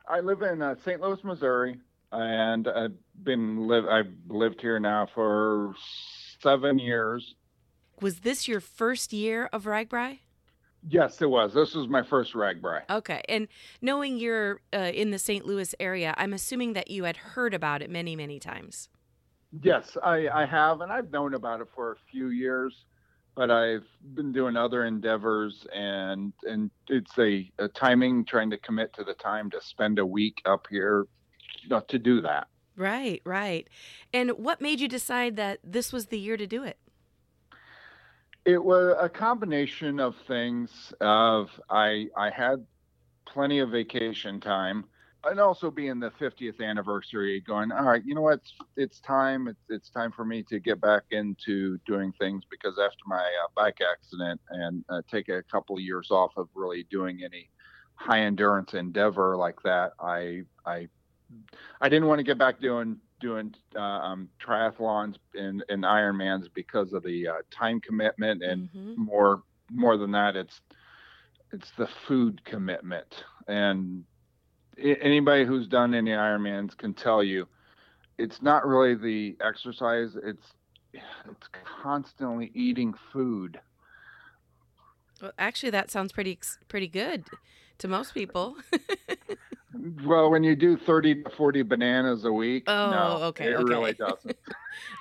I 0.10 0.20
live 0.20 0.42
in 0.42 0.62
uh, 0.62 0.76
St. 0.84 1.00
Louis, 1.00 1.24
Missouri, 1.24 1.80
and 2.12 2.68
I've 2.68 2.96
been 3.24 3.68
live. 3.68 3.86
I've 3.86 4.14
lived 4.28 4.62
here 4.62 4.80
now 4.80 5.08
for 5.14 5.74
seven 6.40 6.80
years. 6.80 7.36
Was 8.02 8.20
this 8.20 8.48
your 8.48 8.60
first 8.60 9.12
year 9.12 9.50
of 9.52 9.66
RAGBRAI? 9.66 10.20
Yes, 10.88 11.22
it 11.22 11.30
was. 11.30 11.54
This 11.54 11.74
was 11.74 11.88
my 11.88 12.04
first 12.04 12.34
RAGBRAI. 12.34 12.84
Okay, 12.90 13.22
and 13.28 13.48
knowing 13.82 14.18
you're 14.18 14.62
uh, 14.74 14.92
in 14.94 15.12
the 15.12 15.20
St. 15.20 15.46
Louis 15.46 15.74
area, 15.80 16.14
I'm 16.18 16.34
assuming 16.34 16.74
that 16.74 16.90
you 16.90 17.04
had 17.04 17.18
heard 17.18 17.54
about 17.54 17.82
it 17.82 17.90
many, 17.90 18.16
many 18.16 18.40
times. 18.40 18.90
Yes, 19.62 19.98
I, 20.04 20.28
I 20.28 20.46
have, 20.46 20.82
and 20.82 20.92
I've 20.92 21.12
known 21.12 21.34
about 21.34 21.62
it 21.62 21.68
for 21.74 21.94
a 21.94 21.96
few 22.12 22.30
years, 22.30 22.86
but 23.36 23.50
I've 23.50 23.88
been 24.14 24.32
doing 24.32 24.56
other 24.56 24.86
endeavors, 24.86 25.66
and 25.74 26.34
and 26.44 26.70
it's 26.88 27.18
a, 27.18 27.52
a 27.58 27.68
timing 27.70 28.26
trying 28.26 28.50
to 28.52 28.58
commit 28.58 28.94
to 28.94 29.04
the 29.04 29.14
time 29.14 29.50
to 29.52 29.62
spend 29.62 30.00
a 30.00 30.06
week 30.06 30.42
up 30.46 30.68
here, 30.70 31.08
not 31.70 31.88
to 31.90 32.00
do 32.00 32.22
that. 32.22 32.48
Right, 32.78 33.22
right. 33.26 33.68
And 34.14 34.32
what 34.32 34.62
made 34.62 34.80
you 34.80 34.88
decide 34.88 35.36
that 35.38 35.60
this 35.64 35.92
was 35.92 36.08
the 36.08 36.20
year 36.20 36.38
to 36.38 36.46
do 36.46 36.64
it? 36.64 36.78
It 38.46 38.64
was 38.64 38.96
a 39.00 39.10
combination 39.10 40.00
of 40.00 40.16
things. 40.28 40.94
Of 41.02 41.50
I 41.70 42.08
I 42.16 42.30
had 42.30 42.66
plenty 43.26 43.60
of 43.60 43.72
vacation 43.72 44.40
time, 44.40 44.86
and 45.26 45.40
also 45.40 45.70
being 45.70 46.00
the 46.00 46.12
50th 46.12 46.62
anniversary, 46.62 47.42
going 47.42 47.72
all 47.72 47.84
right. 47.84 48.04
You 48.06 48.16
know 48.16 48.22
what? 48.22 48.36
It's, 48.36 48.54
it's 48.78 49.00
time. 49.02 49.48
It's, 49.48 49.66
it's 49.70 49.90
time 49.90 50.12
for 50.12 50.24
me 50.24 50.44
to 50.44 50.60
get 50.60 50.80
back 50.80 51.04
into 51.12 51.78
doing 51.86 52.14
things 52.20 52.44
because 52.50 52.80
after 52.80 53.04
my 53.06 53.18
uh, 53.18 53.48
bike 53.56 53.80
accident 53.82 54.40
and 54.50 54.86
uh, 54.88 55.02
take 55.12 55.30
a 55.30 55.44
couple 55.52 55.76
of 55.76 55.82
years 55.82 56.10
off 56.12 56.32
of 56.38 56.48
really 56.54 56.86
doing 56.90 57.24
any 57.26 57.50
high 57.96 58.22
endurance 58.22 58.76
endeavor 58.76 59.36
like 59.36 59.62
that, 59.64 59.92
I 60.00 60.44
I 60.66 60.88
I 61.82 61.90
didn't 61.90 62.08
want 62.08 62.20
to 62.20 62.24
get 62.24 62.38
back 62.38 62.60
doing 62.60 62.98
doing 63.20 63.54
uh, 63.76 63.80
um, 63.80 64.30
triathlons 64.40 65.16
and, 65.34 65.64
and 65.70 65.84
Ironmans 65.84 66.48
because 66.54 66.94
of 66.94 67.04
the 67.04 67.28
uh, 67.28 67.34
time 67.52 67.82
commitment 67.82 68.44
and 68.44 68.70
Mhm. 68.76 68.96
more 68.96 69.44
more 69.72 69.98
than 69.98 70.12
that, 70.12 70.36
it's 70.36 70.62
it's 71.52 71.72
the 71.78 71.88
food 72.08 72.44
commitment. 72.46 73.24
And 73.48 74.06
anybody 74.78 75.46
who's 75.46 75.68
done 75.68 75.94
any 75.94 76.12
Ironmans 76.12 76.78
can 76.78 76.94
tell 76.94 77.24
you, 77.24 77.48
it's 78.18 78.42
not 78.42 78.66
really 78.66 78.96
the 78.96 79.38
exercise. 79.46 80.16
It's 80.24 80.54
it's 80.94 81.50
constantly 81.84 82.52
eating 82.54 82.94
food. 83.14 83.60
Well, 85.22 85.32
actually, 85.38 85.72
that 85.72 85.90
sounds 85.90 86.12
pretty 86.12 86.40
pretty 86.68 86.88
good 86.88 87.26
to 87.80 87.88
most 87.88 88.14
people. 88.14 88.58
Well, 89.74 90.32
when 90.32 90.44
you 90.44 90.56
do 90.56 90.78
30 90.78 91.24
to 91.24 91.30
40 91.30 91.62
bananas 91.64 92.24
a 92.24 92.32
week, 92.32 92.70
Oh, 92.70 92.90
no, 92.90 93.24
okay, 93.30 93.52
it 93.52 93.56
okay. 93.56 93.64
really 93.64 93.94
doesn't. 93.94 94.38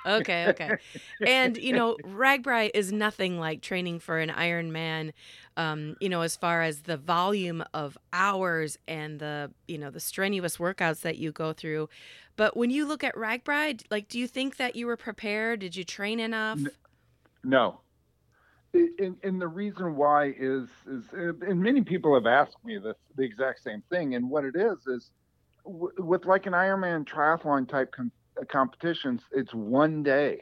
okay, 0.05 0.47
okay. 0.49 0.75
And 1.23 1.57
you 1.57 1.73
know, 1.73 1.97
RAGBRAI 2.03 2.71
is 2.73 2.91
nothing 2.91 3.39
like 3.39 3.61
training 3.61 3.99
for 3.99 4.19
an 4.19 4.29
Ironman. 4.29 5.13
Um, 5.55 5.95
you 6.01 6.09
know, 6.09 6.21
as 6.21 6.35
far 6.35 6.61
as 6.63 6.83
the 6.83 6.97
volume 6.97 7.63
of 7.73 7.97
hours 8.13 8.77
and 8.87 9.19
the 9.19 9.53
you 9.67 9.77
know 9.77 9.89
the 9.89 9.99
strenuous 10.01 10.57
workouts 10.57 11.01
that 11.01 11.17
you 11.17 11.31
go 11.31 11.53
through. 11.53 11.89
But 12.35 12.55
when 12.57 12.69
you 12.69 12.85
look 12.85 13.03
at 13.03 13.15
RAGBRAI, 13.15 13.83
like, 13.89 14.09
do 14.09 14.19
you 14.19 14.27
think 14.27 14.57
that 14.57 14.75
you 14.75 14.85
were 14.85 14.97
prepared? 14.97 15.59
Did 15.61 15.75
you 15.75 15.83
train 15.83 16.19
enough? 16.19 16.67
No. 17.43 17.81
And, 18.73 19.15
and 19.23 19.41
the 19.41 19.47
reason 19.47 19.95
why 19.95 20.33
is 20.37 20.67
is 20.87 21.03
and 21.13 21.59
many 21.61 21.81
people 21.81 22.13
have 22.15 22.25
asked 22.27 22.57
me 22.63 22.77
this 22.77 22.97
the 23.15 23.23
exact 23.23 23.63
same 23.63 23.81
thing 23.89 24.15
and 24.15 24.29
what 24.29 24.43
it 24.45 24.55
is 24.55 24.77
is 24.87 25.11
w- 25.65 25.93
with 25.99 26.25
like 26.25 26.45
an 26.45 26.53
Ironman 26.53 27.05
triathlon 27.05 27.67
type 27.67 27.91
com- 27.95 28.11
uh, 28.39 28.45
competitions 28.51 29.23
it's 29.31 29.53
one 29.53 30.03
day. 30.03 30.39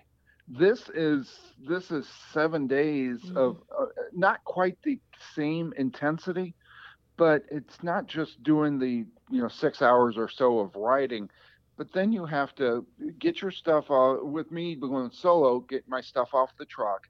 This 0.48 0.90
is 0.94 1.32
this 1.68 1.92
is 1.92 2.08
7 2.34 2.68
days 2.68 3.20
of 3.36 3.58
uh, 3.80 3.86
not 4.14 4.44
quite 4.44 4.78
the 4.84 5.00
same 5.36 5.74
intensity 5.78 6.56
but 7.18 7.44
it's 7.52 7.82
not 7.84 8.08
just 8.08 8.42
doing 8.44 8.80
the 8.80 9.06
you 9.32 9.42
know 9.42 9.48
6 9.48 9.82
hours 9.82 10.18
or 10.18 10.30
so 10.30 10.60
of 10.60 10.76
riding 10.76 11.30
but 11.78 11.92
then 11.94 12.12
you 12.12 12.26
have 12.26 12.54
to 12.56 12.86
get 13.20 13.42
your 13.42 13.52
stuff 13.52 13.90
uh, 13.92 14.16
with 14.22 14.52
me 14.52 14.76
going 14.76 15.12
solo 15.12 15.62
get 15.62 15.84
my 15.88 16.02
stuff 16.02 16.30
off 16.34 16.52
the 16.60 16.66
truck 16.66 17.02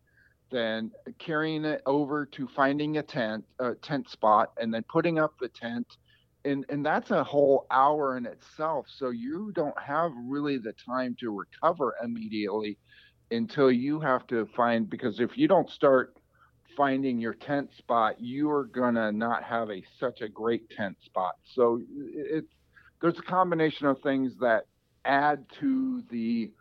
then 0.51 0.91
carrying 1.19 1.65
it 1.65 1.81
over 1.85 2.25
to 2.25 2.47
finding 2.55 2.97
a 2.97 3.03
tent 3.03 3.45
a 3.59 3.75
tent 3.75 4.09
spot 4.09 4.51
and 4.59 4.73
then 4.73 4.83
putting 4.89 5.19
up 5.19 5.33
the 5.39 5.49
tent. 5.49 5.87
And 6.45 6.65
and 6.69 6.85
that's 6.85 7.11
a 7.11 7.23
whole 7.23 7.65
hour 7.71 8.17
in 8.17 8.25
itself. 8.25 8.87
So 8.89 9.09
you 9.09 9.51
don't 9.55 9.79
have 9.81 10.11
really 10.27 10.57
the 10.57 10.73
time 10.85 11.15
to 11.19 11.31
recover 11.31 11.95
immediately 12.03 12.77
until 13.31 13.71
you 13.71 13.99
have 13.99 14.27
to 14.27 14.45
find 14.55 14.89
because 14.89 15.19
if 15.19 15.37
you 15.37 15.47
don't 15.47 15.69
start 15.69 16.15
finding 16.77 17.19
your 17.19 17.33
tent 17.33 17.69
spot 17.77 18.19
you 18.19 18.49
are 18.49 18.65
gonna 18.65 19.11
not 19.11 19.43
have 19.43 19.69
a 19.71 19.81
such 19.99 20.21
a 20.21 20.29
great 20.29 20.69
tent 20.69 20.97
spot. 21.03 21.35
So 21.43 21.81
it's 22.13 22.51
there's 23.01 23.19
a 23.19 23.23
combination 23.23 23.87
of 23.87 24.01
things 24.01 24.33
that 24.39 24.65
add 25.05 25.45
to 25.59 26.03
the 26.09 26.51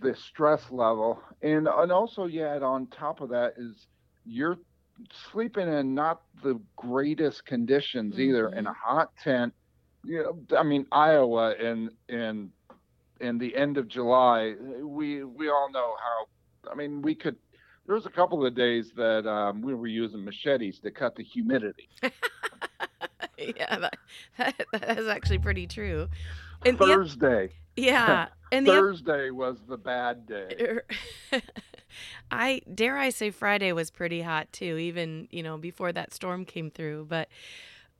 the 0.00 0.14
stress 0.14 0.70
level. 0.70 1.20
And 1.42 1.68
and 1.68 1.92
also 1.92 2.26
yeah 2.26 2.58
on 2.58 2.86
top 2.88 3.20
of 3.20 3.30
that 3.30 3.54
is 3.56 3.86
you're 4.24 4.58
sleeping 5.32 5.68
in 5.68 5.94
not 5.94 6.22
the 6.42 6.60
greatest 6.76 7.46
conditions 7.46 8.18
either 8.18 8.48
in 8.50 8.66
a 8.66 8.72
hot 8.74 9.10
tent. 9.22 9.52
You 10.04 10.22
know 10.22 10.58
i 10.58 10.62
mean 10.62 10.86
iowa 10.92 11.54
in 11.56 11.90
in 12.08 12.50
in 13.20 13.36
the 13.36 13.54
end 13.54 13.76
of 13.76 13.86
july 13.86 14.54
we 14.82 15.24
we 15.24 15.50
all 15.50 15.70
know 15.70 15.94
how 16.02 16.72
i 16.72 16.74
mean 16.74 17.02
we 17.02 17.14
could 17.14 17.36
there 17.86 17.94
was 17.94 18.06
a 18.06 18.10
couple 18.10 18.46
of 18.46 18.54
days 18.54 18.92
that 18.96 19.26
um, 19.28 19.60
we 19.62 19.74
were 19.74 19.88
using 19.88 20.24
machetes 20.24 20.78
to 20.80 20.90
cut 20.90 21.16
the 21.16 21.24
humidity. 21.24 21.88
Yeah, 23.56 23.78
that, 23.78 23.96
that, 24.38 24.66
that 24.72 24.98
is 24.98 25.06
actually 25.08 25.38
pretty 25.38 25.66
true. 25.66 26.08
And 26.64 26.78
the 26.78 26.86
thursday 26.86 27.50
yeah, 27.76 28.28
and 28.52 28.66
the 28.66 28.72
thursday 28.72 29.30
was 29.30 29.58
the 29.68 29.78
bad 29.78 30.26
day 30.26 30.80
I 32.30 32.62
dare 32.72 32.96
I 32.96 33.10
say 33.10 33.30
Friday 33.30 33.72
was 33.72 33.90
pretty 33.90 34.22
hot 34.22 34.52
too, 34.52 34.76
even 34.78 35.28
you 35.30 35.42
know 35.42 35.56
before 35.56 35.92
that 35.92 36.14
storm 36.14 36.44
came 36.44 36.70
through. 36.70 37.06
But 37.08 37.28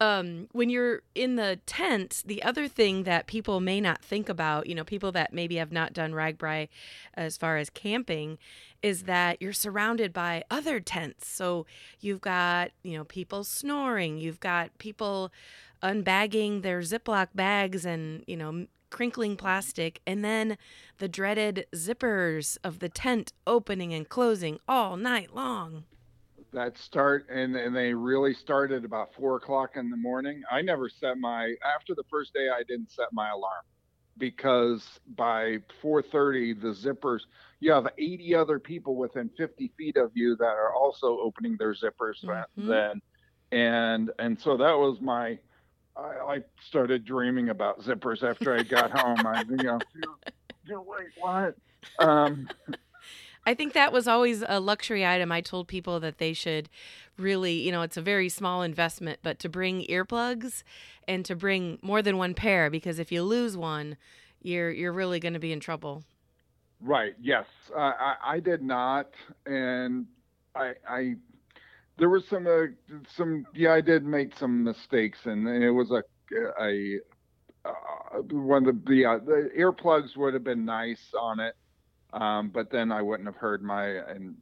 um, 0.01 0.49
when 0.53 0.71
you're 0.71 1.03
in 1.15 1.37
the 1.37 1.61
tent, 1.67 2.23
the 2.25 2.43
other 2.43 2.67
thing 2.69 3.03
that 3.03 3.27
people 3.27 3.61
may 3.61 3.83
not 3.83 4.03
think 4.03 4.31
about, 4.31 4.67
you 4.67 4.75
know, 4.75 4.85
people 4.85 5.13
that 5.13 5.35
maybe 5.35 5.57
have 5.57 5.73
not 5.73 5.93
done 5.93 6.13
RAGBRAI 6.13 6.69
as 7.15 7.37
far 7.37 7.59
as 7.59 7.69
camping, 7.69 8.39
is 8.83 9.03
that 9.03 9.43
you're 9.43 9.53
surrounded 9.53 10.15
by 10.15 10.43
other 10.51 10.81
tents. 10.81 11.29
So 11.29 11.67
you've 12.01 12.23
got 12.23 12.71
you 12.83 12.97
know 12.97 13.05
people 13.05 13.45
snoring, 13.45 14.19
you've 14.19 14.41
got 14.41 14.77
people 14.79 15.33
unbagging 15.83 16.63
their 16.63 16.81
Ziploc 16.81 17.29
bags 17.35 17.85
and 17.87 18.25
you 18.27 18.37
know 18.37 18.67
crinkling 18.91 19.37
plastic, 19.37 20.01
and 20.07 20.25
then 20.25 20.59
the 20.99 21.09
dreaded 21.09 21.67
zippers 21.75 22.59
of 22.65 22.81
the 22.81 22.89
tent 22.89 23.33
opening 23.47 23.95
and 23.95 24.09
closing 24.09 24.59
all 24.67 24.97
night 24.97 25.35
long. 25.35 25.85
that 26.53 26.77
start 26.77 27.27
and 27.31 27.55
and 27.57 27.75
they 27.77 27.95
really 27.95 28.35
started 28.35 28.85
about 28.85 29.15
four 29.15 29.37
o'clock 29.37 29.77
in 29.77 29.91
the 29.91 29.97
morning. 29.97 30.43
I 30.51 30.63
never 30.63 30.89
set 30.89 31.19
my 31.19 31.55
after 31.65 31.95
the 31.95 32.05
first 32.11 32.35
day 32.35 32.49
I 32.49 32.63
didn't 32.67 32.91
set 32.91 33.09
my 33.13 33.31
alarm 33.31 33.63
because 34.19 34.99
by 35.17 35.59
4:30 35.81 36.53
the 36.55 36.69
zippers 36.69 37.21
you 37.61 37.71
have 37.73 37.87
80 37.99 38.35
other 38.35 38.59
people 38.59 38.97
within 38.97 39.31
50 39.37 39.73
feet 39.79 39.97
of 39.97 40.11
you 40.15 40.37
that 40.37 40.45
are 40.45 40.75
also 40.75 41.19
opening 41.21 41.57
their 41.59 41.75
zippers 41.75 42.25
Mhm. 42.25 42.47
then 42.57 43.01
and 43.53 44.11
and 44.19 44.41
so 44.41 44.57
that 44.57 44.77
was 44.79 45.01
my 45.01 45.39
I, 45.97 46.01
I 46.01 46.39
started 46.67 47.05
dreaming 47.05 47.49
about 47.49 47.81
zippers 47.81 48.23
after 48.23 48.55
I 48.57 48.63
got 48.63 48.91
home. 48.91 49.27
I 49.27 49.43
you 49.49 49.57
know 49.57 49.79
you 50.65 50.75
know, 50.75 50.87
wait 50.87 51.09
what 51.19 51.57
um 51.99 52.49
I 53.47 53.55
think 53.55 53.73
that 53.73 53.93
was 53.93 54.07
always 54.07 54.45
a 54.47 54.61
luxury 54.61 55.05
item. 55.07 55.33
I 55.33 55.41
told 55.41 55.67
people 55.67 55.99
that 56.01 56.19
they 56.19 56.35
should 56.35 56.69
really, 57.17 57.55
you 57.55 57.73
know, 57.73 57.83
it's 57.83 57.97
a 57.97 58.03
very 58.03 58.29
small 58.29 58.63
investment, 58.63 59.21
but 59.23 59.39
to 59.41 59.49
bring 59.49 59.83
earplugs 59.87 60.63
and 61.09 61.25
to 61.25 61.35
bring 61.35 61.79
more 61.83 62.03
than 62.03 62.19
one 62.19 62.35
pair 62.35 62.69
because 62.69 62.99
if 62.99 63.11
you 63.11 63.23
lose 63.23 63.57
one, 63.57 63.97
you're 64.43 64.71
you're 64.71 64.93
really 64.93 65.21
going 65.21 65.33
to 65.33 65.41
be 65.41 65.53
in 65.53 65.61
trouble. 65.61 66.05
Right. 66.81 67.15
Yes. 67.21 67.47
Uh, 67.75 67.79
I 67.81 68.15
I 68.25 68.41
did 68.41 68.63
not, 68.63 69.11
and 69.47 70.07
I 70.55 70.75
I 70.89 71.17
there 72.01 72.09
was 72.09 72.27
some 72.29 72.47
uh, 72.47 72.67
some 73.15 73.45
yeah 73.55 73.75
I 73.75 73.81
did 73.83 74.05
make 74.05 74.37
some 74.37 74.65
mistakes, 74.65 75.19
and 75.27 75.47
it 75.47 75.71
was 75.71 75.91
a 75.93 76.03
a 76.61 76.99
uh, 77.65 78.19
one 78.31 78.67
of 78.67 78.85
the 78.85 78.91
the, 78.91 79.05
uh, 79.07 79.19
the 79.19 79.51
earplugs 79.57 80.17
would 80.17 80.35
have 80.35 80.43
been 80.43 80.65
nice 80.65 81.13
on 81.19 81.39
it, 81.41 81.55
um, 82.15 82.49
but 82.49 82.71
then 82.71 82.91
I 82.91 83.03
wouldn't 83.03 83.27
have 83.29 83.37
heard 83.37 83.63
my 83.63 83.85
and 83.87 84.35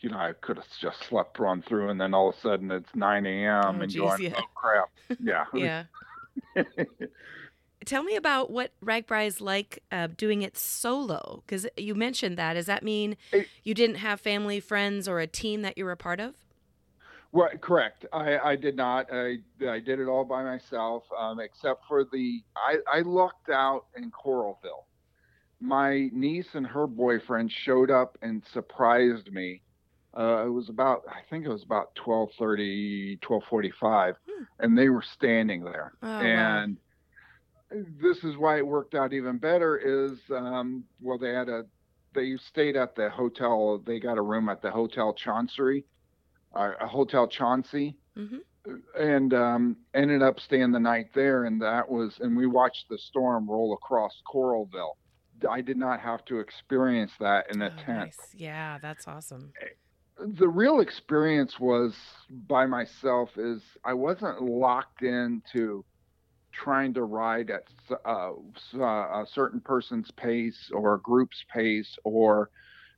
you 0.00 0.10
know 0.10 0.18
I 0.18 0.32
could 0.40 0.56
have 0.56 0.66
just 0.80 1.04
slept 1.04 1.38
run 1.38 1.62
through, 1.62 1.90
and 1.90 2.00
then 2.00 2.12
all 2.12 2.30
of 2.30 2.34
a 2.34 2.40
sudden 2.40 2.70
it's 2.72 2.90
9 2.94 3.26
a.m. 3.26 3.62
Oh, 3.64 3.82
and 3.82 3.90
geez, 3.90 4.00
going 4.00 4.22
yeah. 4.22 4.34
oh 4.36 4.44
crap 4.54 4.88
yeah 5.20 5.44
Yeah. 5.54 5.84
Tell 7.84 8.02
me 8.02 8.16
about 8.16 8.50
what 8.50 8.72
RAGBRAI 8.84 9.26
is 9.26 9.40
like 9.40 9.82
uh, 9.92 10.08
doing 10.16 10.42
it 10.42 10.56
solo, 10.56 11.44
because 11.46 11.68
you 11.76 11.94
mentioned 11.94 12.36
that. 12.36 12.54
Does 12.54 12.66
that 12.66 12.82
mean 12.82 13.16
It- 13.30 13.46
you 13.62 13.74
didn't 13.74 13.96
have 13.96 14.20
family, 14.20 14.58
friends, 14.58 15.06
or 15.06 15.20
a 15.20 15.26
team 15.28 15.62
that 15.62 15.78
you 15.78 15.84
were 15.84 15.92
a 15.92 15.96
part 15.96 16.18
of? 16.18 16.34
Right, 17.32 17.60
correct. 17.60 18.06
I, 18.12 18.38
I 18.38 18.56
did 18.56 18.76
not. 18.76 19.06
I, 19.12 19.36
I 19.68 19.80
did 19.80 20.00
it 20.00 20.08
all 20.08 20.24
by 20.24 20.42
myself, 20.42 21.04
um, 21.18 21.40
except 21.40 21.82
for 21.86 22.04
the. 22.04 22.42
I, 22.56 22.76
I 22.92 23.00
lucked 23.00 23.50
out 23.50 23.86
in 23.96 24.10
Coralville. 24.10 24.84
My 25.60 26.08
niece 26.12 26.48
and 26.54 26.66
her 26.66 26.86
boyfriend 26.86 27.50
showed 27.50 27.90
up 27.90 28.16
and 28.22 28.42
surprised 28.52 29.32
me. 29.32 29.62
Uh, 30.16 30.44
it 30.46 30.50
was 30.50 30.68
about, 30.70 31.02
I 31.08 31.20
think 31.28 31.44
it 31.44 31.50
was 31.50 31.62
about 31.62 31.94
12:30, 31.96 33.20
12:45, 33.20 34.14
Hmm. 34.26 34.44
and 34.60 34.78
they 34.78 34.88
were 34.88 35.02
standing 35.02 35.62
there. 35.62 35.92
Oh, 36.02 36.08
wow. 36.08 36.58
and 36.62 36.78
this 38.00 38.24
is 38.24 38.36
why 38.36 38.58
it 38.58 38.66
worked 38.66 38.94
out 38.94 39.12
even 39.12 39.38
better. 39.38 39.76
Is 39.76 40.18
um, 40.30 40.84
well, 41.00 41.18
they 41.18 41.34
had 41.34 41.48
a, 41.48 41.66
they 42.14 42.36
stayed 42.36 42.76
at 42.76 42.94
the 42.94 43.10
hotel. 43.10 43.82
They 43.84 44.00
got 44.00 44.16
a 44.16 44.22
room 44.22 44.48
at 44.48 44.62
the 44.62 44.70
Hotel 44.70 45.12
Chancery 45.12 45.84
uh, 46.56 46.72
a 46.80 46.86
hotel 46.86 47.28
Chauncey, 47.28 47.98
hmm 48.16 48.38
and 48.98 49.32
um, 49.34 49.76
ended 49.94 50.22
up 50.22 50.40
staying 50.40 50.72
the 50.72 50.80
night 50.80 51.06
there. 51.14 51.44
And 51.44 51.60
that 51.62 51.88
was, 51.88 52.18
and 52.20 52.36
we 52.36 52.46
watched 52.46 52.86
the 52.90 52.98
storm 52.98 53.48
roll 53.48 53.74
across 53.74 54.12
Coralville. 54.32 54.94
I 55.48 55.60
did 55.60 55.76
not 55.76 56.00
have 56.00 56.24
to 56.26 56.40
experience 56.40 57.12
that 57.20 57.50
in 57.50 57.62
a 57.62 57.70
Oh, 57.70 57.82
tent. 57.84 58.10
nice. 58.10 58.16
Yeah, 58.34 58.78
that's 58.78 59.06
awesome. 59.06 59.52
The 60.18 60.48
real 60.48 60.80
experience 60.80 61.60
was 61.60 61.94
by 62.30 62.66
myself. 62.66 63.36
Is 63.36 63.62
I 63.84 63.92
wasn't 63.94 64.42
locked 64.42 65.02
into 65.02 65.84
trying 66.52 66.94
to 66.94 67.02
ride 67.04 67.50
at 67.50 67.64
uh, 68.06 68.32
uh, 68.74 69.22
a 69.22 69.26
certain 69.30 69.60
person's 69.60 70.10
pace 70.12 70.70
or 70.72 70.94
a 70.94 71.00
group's 71.02 71.44
pace 71.52 71.96
or 72.04 72.50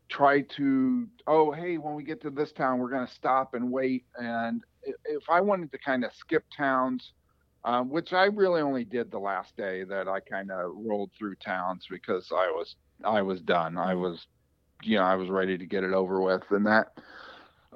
try 0.08 0.40
to 0.40 1.06
oh 1.26 1.52
hey 1.52 1.76
when 1.76 1.94
we 1.94 2.02
get 2.02 2.20
to 2.22 2.30
this 2.30 2.52
town 2.52 2.78
we're 2.78 2.90
going 2.90 3.06
to 3.06 3.12
stop 3.12 3.54
and 3.54 3.70
wait. 3.70 4.04
And 4.16 4.62
if 5.04 5.28
i 5.28 5.40
wanted 5.40 5.70
to 5.72 5.78
kind 5.78 6.04
of 6.04 6.12
skip 6.14 6.44
towns 6.56 7.12
um, 7.64 7.90
which 7.90 8.12
i 8.12 8.24
really 8.24 8.60
only 8.60 8.84
did 8.84 9.10
the 9.10 9.18
last 9.18 9.56
day 9.56 9.84
that 9.84 10.08
i 10.08 10.20
kind 10.20 10.50
of 10.50 10.72
rolled 10.76 11.10
through 11.18 11.34
towns 11.36 11.86
because 11.90 12.30
i 12.32 12.46
was 12.50 12.76
i 13.04 13.20
was 13.20 13.40
done. 13.40 13.76
I 13.76 13.94
was 13.94 14.26
you 14.82 14.96
know 14.96 15.04
i 15.04 15.14
was 15.14 15.28
ready 15.28 15.58
to 15.58 15.66
get 15.66 15.84
it 15.84 15.92
over 15.92 16.20
with 16.20 16.44
and 16.50 16.66
that. 16.66 16.98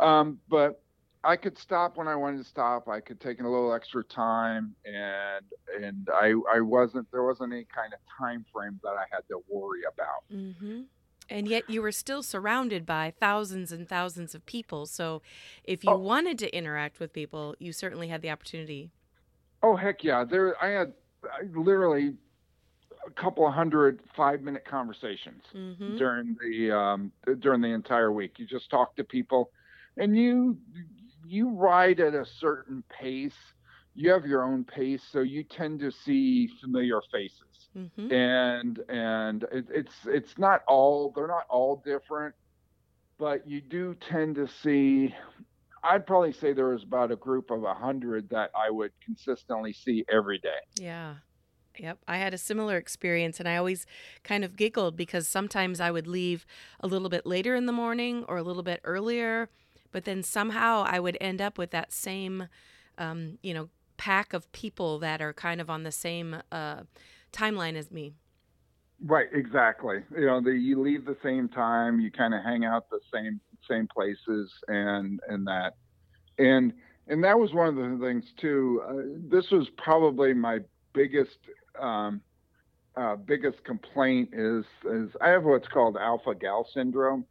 Um, 0.01 0.39
but 0.49 0.81
i 1.25 1.37
could 1.37 1.59
stop 1.59 1.99
when 1.99 2.09
i 2.09 2.17
wanted 2.17 2.39
to 2.39 2.45
stop. 2.45 2.89
I 2.89 3.01
could 3.01 3.21
take 3.21 3.41
a 3.41 3.49
little 3.49 3.75
extra 3.75 4.03
time 4.05 4.75
and 4.87 5.45
and 5.85 6.09
i 6.15 6.33
i 6.55 6.61
wasn't 6.61 7.11
there 7.13 7.25
wasn't 7.25 7.53
any 7.53 7.67
kind 7.75 7.93
of 7.93 7.99
time 8.19 8.47
frame 8.51 8.81
that 8.83 8.97
i 8.97 9.05
had 9.11 9.23
to 9.29 9.43
worry 9.51 9.83
about. 9.83 10.25
Hmm 10.31 10.83
And 11.29 11.49
yet 11.49 11.69
you 11.71 11.83
were 11.83 11.93
still 11.93 12.23
surrounded 12.23 12.85
by 12.87 13.11
thousands 13.19 13.73
and 13.73 13.89
thousands 13.89 14.35
of 14.35 14.45
people. 14.47 14.87
So 14.87 15.23
if 15.65 15.85
you 15.85 15.91
Oh. 15.91 15.99
wanted 15.99 16.39
to 16.41 16.55
interact 16.57 17.01
with 17.01 17.13
people, 17.13 17.55
you 17.59 17.73
certainly 17.73 18.09
had 18.09 18.23
the 18.23 18.31
opportunity. 18.31 18.93
Oh 19.63 19.77
heck 19.77 20.03
yeah! 20.05 20.25
There, 20.25 20.61
I 20.63 20.69
had 20.71 20.95
I 21.25 21.43
literally 21.55 22.17
a 23.07 23.11
couple 23.13 23.47
of 23.47 23.55
hundred 23.55 24.03
five-minute 24.17 24.65
conversations 24.67 25.45
hmm 25.55 25.97
during 25.97 26.37
the 26.41 26.73
um, 26.77 27.13
during 27.41 27.61
the 27.63 27.69
entire 27.69 28.13
week. 28.13 28.39
You 28.39 28.47
just 28.47 28.71
talk 28.71 28.97
to 28.97 29.05
people, 29.05 29.53
and 29.97 30.17
you 30.17 30.59
you 31.25 31.51
ride 31.51 32.01
at 32.01 32.15
a 32.15 32.27
certain 32.27 32.85
pace. 32.91 33.37
You 33.95 34.11
have 34.11 34.27
your 34.27 34.43
own 34.43 34.65
pace, 34.65 35.03
so 35.11 35.21
you 35.21 35.45
tend 35.45 35.81
to 35.81 35.91
see 35.91 36.49
familiar 36.61 37.01
faces, 37.13 37.69
hmm 37.75 38.13
and 38.13 38.79
and 38.89 39.45
it, 39.53 39.67
it's 39.71 39.95
it's 40.07 40.39
not 40.39 40.63
all 40.67 41.13
they're 41.15 41.27
not 41.27 41.45
all 41.49 41.83
different, 41.85 42.35
but 43.19 43.47
you 43.47 43.61
do 43.61 43.95
tend 43.95 44.37
to 44.37 44.49
see 44.49 45.15
I'd 45.85 46.07
probably 46.07 46.33
say 46.33 46.53
there 46.53 46.69
was 46.69 46.85
about 46.85 47.11
a 47.11 47.17
group 47.17 47.51
of 47.51 47.65
a 47.65 47.75
hundred 47.75 48.29
that 48.31 48.51
I 48.55 48.71
would 48.71 48.93
consistently 49.05 49.73
see 49.73 50.05
every 50.09 50.39
day. 50.39 50.61
Yeah. 50.77 51.17
Yep. 51.79 51.99
I 52.07 52.19
had 52.19 52.35
a 52.35 52.39
similar 52.39 52.77
experience 52.77 53.41
and 53.41 53.49
I 53.49 53.57
always 53.57 53.87
kind 54.23 54.45
of 54.45 54.57
giggled 54.57 54.97
because 54.97 55.27
sometimes 55.27 55.81
I 55.81 55.91
would 55.91 56.07
leave 56.07 56.47
a 56.81 56.87
little 56.87 57.09
bit 57.09 57.27
later 57.27 57.55
in 57.57 57.67
the 57.67 57.73
morning 57.73 58.25
or 58.29 58.37
a 58.37 58.43
little 58.43 58.63
bit 58.63 58.81
earlier, 58.85 59.49
but 59.91 60.05
then 60.05 60.23
somehow 60.23 60.85
I 60.87 61.01
would 61.01 61.17
end 61.21 61.41
up 61.41 61.59
with 61.59 61.71
that 61.71 61.93
same, 61.93 62.49
um, 62.99 63.39
you 63.43 63.55
know, 63.55 63.71
pack 64.03 64.33
of 64.33 64.51
people 64.51 64.99
that 64.99 65.23
are 65.23 65.33
kind 65.33 65.61
of 65.61 65.71
on 65.71 65.85
the 65.85 65.93
same 65.93 66.37
uh, 66.51 66.83
timeline 67.33 67.77
as 67.77 67.93
me. 67.93 68.13
Right, 69.05 69.29
exactly. 69.33 69.99
You 70.11 70.27
know, 70.27 70.41
the, 70.41 70.51
you 70.51 70.81
leave 70.81 71.05
the 71.05 71.17
same 71.23 71.49
time, 71.49 72.01
you 72.01 72.11
kind 72.11 72.35
of 72.35 72.43
hang 72.43 72.65
out 72.65 72.91
the 72.91 72.99
same 73.15 73.41
same 73.71 73.87
places, 73.87 74.51
and 74.67 75.21
and 75.29 75.47
that, 75.47 75.75
and 76.39 76.73
and 77.07 77.23
that 77.23 77.39
was 77.39 77.53
one 77.53 77.69
of 77.69 77.77
the 77.77 78.05
things 78.05 78.25
too. 78.41 78.83
Uh, 78.89 79.19
this 79.31 79.53
was 79.53 79.69
probably 79.77 80.35
my 80.35 80.59
biggest 80.93 81.39
um, 81.81 82.21
uh, 82.97 83.15
biggest 83.15 83.63
complaint 83.63 84.31
is 84.33 84.65
is 84.85 85.11
I 85.21 85.29
have 85.29 85.45
what's 85.45 85.69
called 85.69 85.97
alpha 85.97 86.35
gal 86.35 86.67
syndrome, 86.75 87.25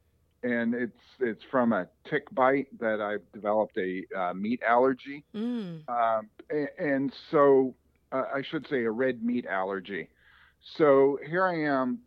and 0.43 0.73
it's 0.73 0.99
it's 1.19 1.43
from 1.51 1.73
a 1.73 1.87
tick 2.09 2.23
bite 2.33 2.67
that 2.79 3.01
I've 3.01 3.29
developed 3.31 3.77
a 3.77 4.03
uh, 4.17 4.33
meat 4.33 4.61
allergy. 4.67 5.23
Mm. 5.35 5.87
Um, 5.89 6.29
a- 6.51 6.79
and 6.79 7.13
so 7.29 7.75
uh, 8.11 8.23
I 8.35 8.41
should 8.41 8.67
say 8.67 8.83
a 8.83 8.91
red 8.91 9.23
meat 9.23 9.45
allergy. 9.45 10.09
So 10.77 11.19
here 11.27 11.45
I 11.45 11.63
am. 11.63 11.99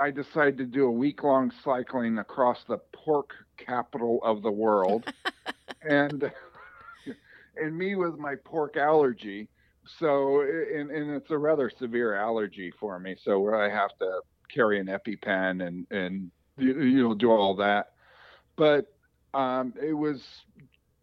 I 0.00 0.10
decided 0.10 0.56
to 0.58 0.64
do 0.64 0.86
a 0.86 0.90
week 0.90 1.22
long 1.22 1.52
cycling 1.62 2.18
across 2.18 2.58
the 2.66 2.78
pork 2.94 3.30
capital 3.58 4.20
of 4.22 4.42
the 4.42 4.50
world. 4.50 5.12
and 5.82 6.30
and 7.56 7.76
me 7.76 7.94
with 7.96 8.18
my 8.18 8.34
pork 8.44 8.76
allergy. 8.76 9.48
So 9.98 10.42
and, 10.42 10.90
and 10.90 11.10
it's 11.10 11.30
a 11.30 11.38
rather 11.38 11.70
severe 11.78 12.14
allergy 12.14 12.72
for 12.78 12.98
me. 12.98 13.16
So 13.22 13.40
where 13.40 13.56
I 13.56 13.68
have 13.68 13.96
to 13.98 14.20
carry 14.52 14.78
an 14.80 14.86
EpiPen 14.86 15.66
and 15.66 15.86
and 15.90 16.30
you, 16.58 16.80
you 16.82 17.02
know 17.02 17.14
do 17.14 17.30
all 17.30 17.56
that. 17.56 17.86
But 18.56 18.86
um, 19.34 19.74
it 19.82 19.92
was 19.94 20.22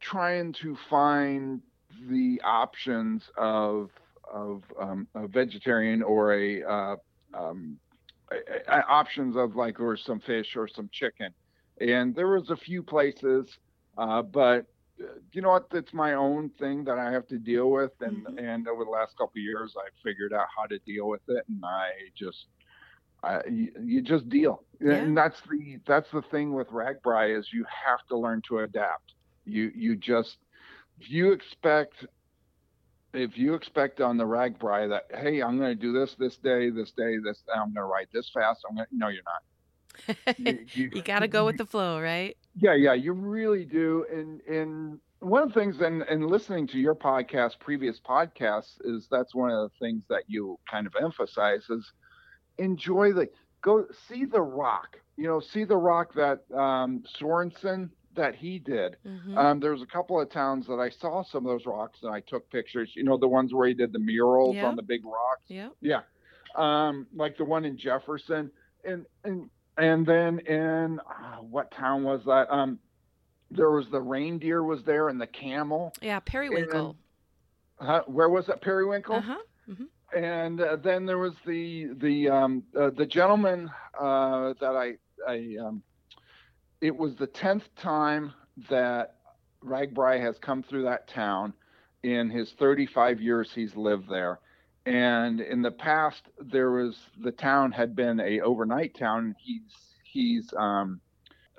trying 0.01 0.53
to 0.53 0.75
find 0.89 1.61
the 2.09 2.41
options 2.43 3.29
of 3.37 3.89
of 4.31 4.63
um, 4.79 5.07
a 5.15 5.27
vegetarian 5.27 6.03
or 6.03 6.33
a, 6.33 6.63
uh, 6.63 6.95
um, 7.33 7.79
a- 8.31 8.73
a- 8.77 8.85
options 8.87 9.35
of 9.35 9.55
like 9.55 9.79
or 9.79 9.97
some 9.97 10.19
fish 10.19 10.55
or 10.55 10.67
some 10.67 10.89
chicken, 10.91 11.33
and 11.81 12.15
there 12.15 12.27
was 12.27 12.49
a 12.51 12.55
few 12.57 12.83
places, 12.83 13.57
uh, 13.97 14.21
but 14.21 14.65
uh, 15.01 15.05
you 15.33 15.41
know 15.41 15.49
what? 15.49 15.67
It's 15.73 15.93
my 15.93 16.13
own 16.13 16.49
thing 16.59 16.83
that 16.85 16.99
I 16.99 17.11
have 17.11 17.27
to 17.27 17.39
deal 17.39 17.71
with, 17.71 17.91
and 18.01 18.25
Mhm. 18.27 18.39
and 18.39 18.67
over 18.67 18.83
the 18.85 18.91
last 18.91 19.17
couple 19.17 19.33
of 19.39 19.43
years, 19.43 19.75
I 19.77 19.89
figured 20.03 20.33
out 20.33 20.47
how 20.55 20.65
to 20.67 20.79
deal 20.79 21.07
with 21.07 21.23
it, 21.29 21.45
and 21.49 21.63
I 21.65 21.91
just. 22.15 22.47
I, 23.24 23.41
you, 23.49 23.72
you 23.84 24.01
just 24.01 24.30
deal, 24.30 24.63
Yeah. 24.80 25.03
and 25.03 25.17
that's 25.17 25.41
the 25.41 25.80
that's 25.86 26.09
the 26.11 26.22
thing 26.22 26.53
with 26.53 26.67
RAGBRAI 26.70 27.38
is 27.38 27.51
you 27.53 27.65
have 27.86 28.05
to 28.09 28.17
learn 28.17 28.41
to 28.47 28.59
adapt. 28.59 29.13
You 29.45 29.72
you 29.76 29.95
just 29.95 30.38
if 30.99 31.09
you 31.09 31.32
expect 31.32 32.05
if 33.13 33.38
you 33.38 33.53
expect 33.53 34.01
on 34.01 34.17
the 34.17 34.24
RAGBRAI 34.26 34.89
that 34.89 35.05
hey 35.20 35.41
I'm 35.41 35.57
going 35.57 35.72
to 35.72 35.82
do 35.82 35.91
this 35.93 36.15
this 36.15 36.38
day 36.38 36.70
this 36.70 36.91
day 36.91 37.17
this 37.24 37.43
I'm 37.53 37.74
going 37.74 37.76
to 37.76 37.84
write 37.84 38.07
this 38.13 38.30
fast 38.34 38.61
I'm 38.70 38.76
going 38.76 38.88
to 38.89 38.95
no 38.97 39.07
you're 39.09 39.24
not 39.26 39.41
you, 40.38 40.67
you, 40.74 40.91
you 40.91 41.01
got 41.01 41.20
to 41.20 41.28
go 41.28 41.45
with 41.45 41.57
the 41.57 41.65
flow, 41.65 41.99
right? 42.01 42.36
yeah 42.55 42.74
yeah 42.74 42.93
you 42.93 43.13
really 43.13 43.65
do 43.65 44.05
and 44.11 44.41
and 44.41 44.99
one 45.20 45.43
of 45.43 45.53
the 45.53 45.59
things 45.59 45.80
and 45.82 46.01
and 46.03 46.26
listening 46.28 46.67
to 46.67 46.78
your 46.80 46.95
podcast 46.95 47.59
previous 47.59 47.99
podcasts 47.99 48.76
is 48.84 49.07
that's 49.11 49.36
one 49.36 49.51
of 49.51 49.70
the 49.70 49.78
things 49.86 50.03
that 50.09 50.24
you 50.28 50.57
kind 50.70 50.88
of 50.88 50.93
emphasize 51.01 51.65
is 51.70 51.91
enjoy 52.60 53.14
the 53.14 53.28
go 53.62 53.86
see 54.07 54.26
the 54.26 54.41
rock 54.41 54.97
you 55.18 55.26
know 55.28 55.39
see 55.39 55.64
the 55.64 55.76
rock 55.78 56.14
that 56.14 56.39
um 56.53 57.03
Sorensen 57.20 57.89
that 58.16 58.36
he 58.36 58.57
did. 58.60 58.97
Mhm. 59.05 59.38
Um, 59.38 59.60
there 59.60 59.72
was 59.72 59.82
a 59.82 59.86
couple 59.86 60.20
of 60.20 60.30
towns 60.30 60.66
that 60.68 60.80
I 60.80 60.89
saw 60.89 61.24
some 61.24 61.45
of 61.45 61.51
those 61.51 61.66
rocks 61.66 61.99
and 62.03 62.12
I 62.14 62.20
took 62.22 62.49
pictures. 62.49 62.91
You 62.95 63.03
know, 63.03 63.18
the 63.18 63.28
ones 63.28 63.53
where 63.53 63.68
he 63.68 63.74
did 63.74 63.93
the 63.93 63.99
murals 63.99 64.55
Yeah. 64.55 64.68
on 64.68 64.76
the 64.76 64.82
big 64.82 65.05
rocks. 65.05 65.43
yeah 65.47 65.70
Yeah. 65.80 66.01
Um, 66.55 67.05
like 67.16 67.38
the 67.38 67.45
one 67.45 67.64
in 67.66 67.78
Jefferson, 67.78 68.51
and 68.84 69.05
and 69.24 69.49
and 69.78 70.05
then 70.05 70.39
in 70.39 70.99
uh, 70.99 71.38
what 71.38 71.70
town 71.72 72.03
was 72.03 72.26
that? 72.26 72.51
Um, 72.53 72.80
there 73.51 73.70
was 73.72 73.88
the 73.89 74.01
reindeer 74.01 74.64
was 74.64 74.84
there 74.84 75.07
and 75.10 75.22
the 75.22 75.28
camel. 75.28 75.93
Yeah, 76.01 76.20
periwinkle. 76.20 76.97
Huh? 77.80 78.03
Where 78.07 78.28
was 78.30 78.47
that? 78.47 78.62
Periwinkle. 78.62 79.16
Uh 79.18 79.22
huh. 79.22 79.38
And 80.16 80.62
uh, 80.62 80.76
then 80.78 81.05
there 81.05 81.18
was 81.20 81.34
the 81.45 81.89
the 81.97 82.30
um, 82.30 82.64
uh, 82.80 82.89
the 82.91 83.05
gentleman 83.05 83.70
uh, 83.99 84.53
that 84.60 84.76
I 84.76 84.93
I 85.28 85.55
um, 85.64 85.84
it 86.82 86.95
was 86.95 87.16
the 87.16 87.28
tenth 87.28 87.74
time 87.76 88.34
that 88.70 89.16
RAGBRAI 89.64 90.20
has 90.22 90.38
come 90.39 90.64
through 90.64 90.84
that 90.84 91.07
town 91.07 91.53
in 92.03 92.30
his 92.30 92.53
35 92.53 93.22
years 93.22 93.51
he's 93.53 93.76
lived 93.76 94.10
there. 94.10 94.39
And 94.86 95.41
in 95.41 95.62
the 95.62 95.72
past, 95.72 96.24
there 96.39 96.72
was 96.72 96.97
the 97.22 97.32
town 97.32 97.72
had 97.72 97.95
been 97.95 98.20
a 98.20 98.41
overnight 98.41 98.95
town. 98.97 99.36
He's 99.39 99.76
he's 100.03 100.53
um, 100.57 101.01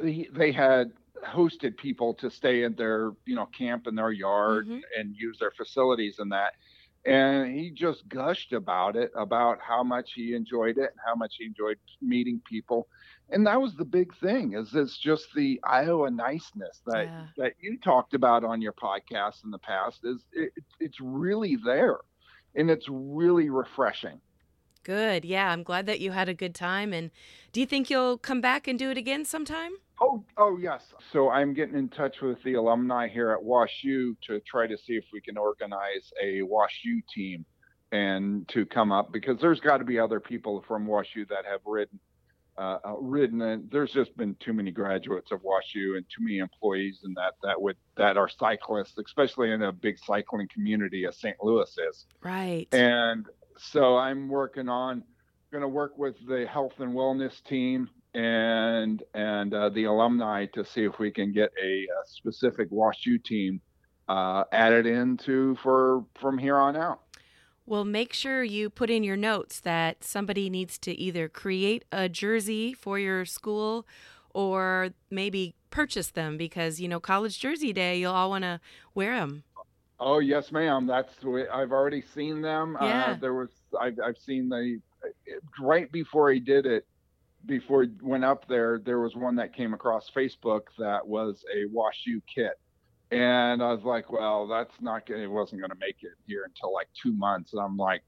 he, 0.02 0.28
they 0.32 0.50
had 0.52 0.92
hosted 1.24 1.76
people 1.76 2.14
to 2.14 2.30
stay 2.30 2.62
in 2.64 2.74
their 2.74 3.12
you 3.26 3.36
know 3.36 3.46
camp 3.46 3.86
in 3.86 3.94
their 3.94 4.10
yard 4.10 4.66
Mhm. 4.66 4.80
and 4.98 5.14
use 5.14 5.38
their 5.38 5.50
facilities 5.50 6.18
and 6.18 6.32
that 6.32 6.54
and 7.06 7.54
he 7.58 7.70
just 7.70 8.06
gushed 8.08 8.52
about 8.52 8.94
it 8.94 9.10
about 9.16 9.58
how 9.66 9.82
much 9.82 10.12
he 10.14 10.34
enjoyed 10.34 10.76
it 10.76 10.90
and 10.90 11.00
how 11.04 11.14
much 11.14 11.36
he 11.38 11.46
enjoyed 11.46 11.78
meeting 12.02 12.40
people 12.44 12.88
and 13.30 13.46
that 13.46 13.60
was 13.60 13.74
the 13.74 13.84
big 13.84 14.14
thing 14.16 14.52
is 14.52 14.74
it's 14.74 14.98
just 14.98 15.26
the 15.34 15.58
iowa 15.64 16.10
niceness 16.10 16.82
that 16.86 17.06
Yeah. 17.06 17.26
that 17.38 17.52
you 17.60 17.78
talked 17.78 18.12
about 18.12 18.44
on 18.44 18.60
your 18.60 18.74
podcast 18.74 19.44
in 19.44 19.50
the 19.50 19.58
past 19.58 20.00
is 20.04 20.24
it, 20.32 20.52
it's 20.78 21.00
really 21.00 21.56
there 21.56 21.98
and 22.54 22.70
it's 22.70 22.86
really 22.90 23.48
refreshing 23.48 24.20
Good. 24.82 25.26
Yeah, 25.26 25.50
I'm 25.52 25.62
glad 25.62 25.84
that 25.86 26.00
you 26.00 26.10
had 26.12 26.30
a 26.30 26.34
good 26.34 26.54
time. 26.54 26.94
And 26.94 27.10
do 27.52 27.60
you 27.60 27.66
think 27.66 27.90
you'll 27.90 28.16
come 28.16 28.40
back 28.40 28.66
and 28.66 28.78
do 28.78 28.90
it 28.90 28.96
again 28.96 29.26
sometime? 29.26 29.72
Oh, 30.00 30.24
oh 30.36 30.58
yes. 30.58 30.94
So 31.12 31.30
I'm 31.30 31.52
getting 31.52 31.76
in 31.76 31.88
touch 31.88 32.20
with 32.22 32.42
the 32.42 32.54
alumni 32.54 33.08
here 33.08 33.30
at 33.32 33.42
Wash 33.42 33.80
U 33.82 34.16
to 34.26 34.40
try 34.40 34.66
to 34.66 34.76
see 34.76 34.94
if 34.94 35.04
we 35.12 35.20
can 35.20 35.36
organize 35.36 36.12
a 36.22 36.42
Wash 36.42 36.80
U 36.84 37.02
team 37.14 37.44
and 37.92 38.48
to 38.48 38.64
come 38.64 38.92
up 38.92 39.12
because 39.12 39.38
there's 39.40 39.60
got 39.60 39.78
to 39.78 39.84
be 39.84 39.98
other 39.98 40.20
people 40.20 40.64
from 40.66 40.86
Wash 40.86 41.14
U 41.14 41.26
that 41.26 41.44
have 41.44 41.60
ridden. 41.66 41.98
Uh, 42.58 42.78
uh, 42.84 42.96
ridden 42.98 43.40
and 43.40 43.70
there's 43.70 43.92
just 43.92 44.14
been 44.18 44.34
too 44.34 44.52
many 44.52 44.70
graduates 44.70 45.30
of 45.32 45.40
Wash 45.42 45.72
U 45.74 45.96
and 45.96 46.04
too 46.14 46.22
many 46.22 46.38
employees 46.38 47.00
and 47.04 47.16
that 47.16 47.32
that 47.42 47.60
would 47.60 47.76
that 47.96 48.18
are 48.18 48.28
cyclists, 48.28 48.98
especially 48.98 49.52
in 49.52 49.62
a 49.62 49.72
big 49.72 49.98
cycling 49.98 50.46
community 50.52 51.06
as 51.06 51.18
St. 51.18 51.36
Louis 51.42 51.70
is. 51.88 52.06
Right. 52.22 52.66
And 52.72 53.26
so 53.56 53.96
I'm 53.96 54.28
working 54.28 54.68
on 54.68 55.04
going 55.52 55.62
to 55.62 55.68
work 55.68 55.96
with 55.96 56.16
the 56.26 56.46
health 56.46 56.74
and 56.78 56.92
wellness 56.92 57.42
team 57.44 57.88
and 58.14 59.02
and 59.14 59.54
uh, 59.54 59.68
the 59.68 59.84
alumni 59.84 60.46
to 60.54 60.64
see 60.64 60.84
if 60.84 60.98
we 60.98 61.10
can 61.10 61.32
get 61.32 61.50
a, 61.62 61.82
a 61.84 62.06
specific 62.06 62.68
Wash 62.70 63.06
U 63.06 63.18
team 63.18 63.60
uh, 64.08 64.44
added 64.52 64.86
into 64.86 65.56
for 65.62 66.04
from 66.20 66.38
here 66.38 66.56
on 66.56 66.76
out. 66.76 67.00
Well, 67.66 67.84
make 67.84 68.12
sure 68.12 68.42
you 68.42 68.68
put 68.68 68.90
in 68.90 69.04
your 69.04 69.16
notes 69.16 69.60
that 69.60 70.02
somebody 70.02 70.50
needs 70.50 70.76
to 70.78 70.92
either 70.92 71.28
create 71.28 71.84
a 71.92 72.08
jersey 72.08 72.72
for 72.72 72.98
your 72.98 73.24
school 73.24 73.86
or 74.34 74.90
maybe 75.08 75.54
purchase 75.70 76.10
them 76.10 76.36
because, 76.36 76.80
you 76.80 76.88
know, 76.88 76.98
college 76.98 77.38
jersey 77.38 77.72
day, 77.72 77.98
you'll 77.98 78.12
all 78.12 78.30
want 78.30 78.42
to 78.42 78.60
wear 78.94 79.14
them. 79.14 79.44
Oh 80.00 80.18
yes, 80.18 80.50
ma'am. 80.50 80.86
That's 80.86 81.14
the 81.16 81.30
way 81.30 81.48
I've 81.48 81.72
already 81.72 82.02
seen 82.02 82.40
them. 82.40 82.76
Yeah. 82.80 83.12
Uh, 83.12 83.14
there 83.20 83.34
was 83.34 83.50
I've 83.78 83.98
I've 84.04 84.18
seen 84.18 84.48
the 84.48 84.80
right 85.60 85.92
before 85.92 86.32
he 86.32 86.40
did 86.40 86.66
it. 86.66 86.86
Before 87.46 87.84
he 87.84 87.90
went 88.02 88.24
up 88.24 88.46
there, 88.48 88.78
there 88.78 89.00
was 89.00 89.16
one 89.16 89.36
that 89.36 89.54
came 89.54 89.72
across 89.74 90.10
Facebook 90.10 90.62
that 90.78 91.06
was 91.06 91.44
a 91.54 91.66
Wash 91.66 92.02
U 92.06 92.22
kit, 92.32 92.60
and 93.10 93.62
I 93.62 93.72
was 93.72 93.82
like, 93.82 94.12
"Well, 94.12 94.46
that's 94.46 94.74
not 94.80 95.06
gonna. 95.06 95.22
It 95.22 95.30
wasn't 95.30 95.60
gonna 95.62 95.74
make 95.80 96.02
it 96.02 96.12
here 96.26 96.44
until 96.44 96.72
like 96.72 96.88
two 97.00 97.12
months." 97.12 97.52
And 97.52 97.62
I'm 97.62 97.76
like, 97.76 98.02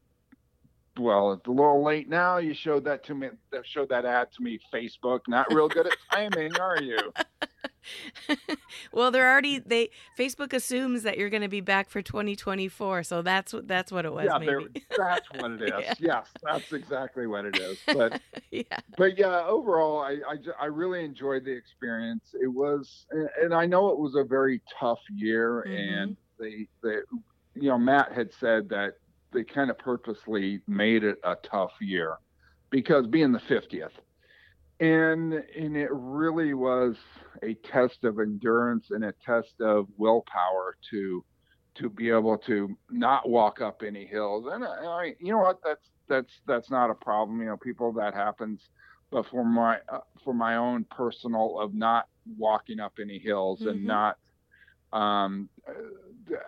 "Well, 0.99 1.33
it's 1.33 1.47
a 1.47 1.51
little 1.51 1.83
late 1.83 2.09
now. 2.09 2.37
You 2.39 2.55
showed 2.55 2.85
that 2.85 3.05
to 3.05 3.15
me. 3.15 3.31
Showed 3.65 3.89
that 3.89 4.05
ad 4.05 4.29
to 4.33 4.43
me, 4.43 4.61
Facebook. 4.73 5.21
Not 5.29 5.53
real 5.53 5.69
good 5.69 5.87
at 5.87 5.97
timing, 6.13 6.59
are 6.61 6.81
you?" 6.81 6.99
well, 8.93 9.11
they're 9.11 9.31
already 9.31 9.59
they 9.59 9.91
Facebook 10.19 10.53
assumes 10.53 11.03
that 11.03 11.19
you're 11.19 11.31
going 11.31 11.43
to 11.43 11.49
be 11.49 11.61
back 11.61 11.91
for 11.91 12.03
2024, 12.03 13.03
so 13.03 13.23
that's 13.23 13.53
what 13.53 13.69
that's 13.69 13.93
what 13.93 14.05
it 14.05 14.13
was 14.13 14.25
yeah, 14.25 14.59
that's 14.97 15.29
what 15.39 15.53
it 15.53 15.63
is. 15.63 15.71
Yeah. 15.71 15.95
Yes, 15.99 16.29
that's 16.43 16.73
exactly 16.73 17.27
what 17.27 17.45
it 17.45 17.59
is. 17.59 17.79
But 17.87 18.21
yeah. 18.51 18.63
but 18.97 19.19
yeah, 19.19 19.45
overall, 19.47 20.01
I, 20.01 20.19
I, 20.29 20.37
I 20.61 20.67
really 20.67 21.05
enjoyed 21.05 21.45
the 21.45 21.53
experience. 21.53 22.35
It 22.41 22.49
was, 22.49 23.07
and- 23.11 23.53
I 23.53 23.67
know 23.67 23.89
it 23.89 23.99
was 23.99 24.15
a 24.15 24.25
very 24.25 24.63
tough 24.79 25.01
year, 25.15 25.63
and 25.63 26.17
mm-hmm. 26.17 26.43
they, 26.43 26.69
they, 26.83 26.97
you 27.55 27.69
know, 27.69 27.79
Matt 27.79 28.13
had 28.13 28.33
said 28.33 28.69
that 28.71 28.95
they 29.33 29.45
kind 29.45 29.71
of 29.71 29.79
purposely 29.79 30.61
made 30.67 31.05
it 31.05 31.19
a 31.25 31.37
tough 31.37 31.73
year 31.81 32.17
because 32.71 33.07
being 33.07 33.33
the 33.33 33.39
50th. 33.39 33.91
And 34.83 35.35
and 35.35 35.77
it 35.77 35.91
really 35.93 36.55
was 36.55 36.99
a 37.43 37.55
test 37.55 38.05
of 38.05 38.19
endurance 38.21 38.91
and 38.91 39.05
a 39.05 39.15
test 39.25 39.61
of 39.61 39.87
willpower 39.99 40.77
to 40.91 41.25
to 41.77 41.89
be 41.91 42.11
able 42.11 42.39
to 42.39 42.77
not 42.91 43.29
walk 43.29 43.61
up 43.63 43.83
any 43.87 44.07
hills. 44.07 44.47
And 44.53 44.65
I, 44.65 44.69
I 44.69 45.15
you 45.21 45.33
know 45.33 45.39
what, 45.41 45.59
that's 45.65 45.91
that's 46.09 46.43
that's 46.47 46.71
not 46.71 46.91
a 46.91 46.95
problem. 46.97 47.41
You 47.41 47.47
know, 47.47 47.59
people 47.59 47.93
that 47.95 48.15
happens. 48.15 48.71
But 49.13 49.27
for 49.27 49.45
my 49.45 49.79
uh, 49.93 50.01
for 50.25 50.35
my 50.35 50.57
own 50.57 50.87
personal 50.91 51.61
of 51.61 51.75
not 51.75 52.07
walking 52.37 52.81
up 52.81 52.95
any 53.01 53.19
hills 53.21 53.67
Mhm. 53.67 53.71
and 53.71 53.87
not 53.87 54.19
um 54.93 55.51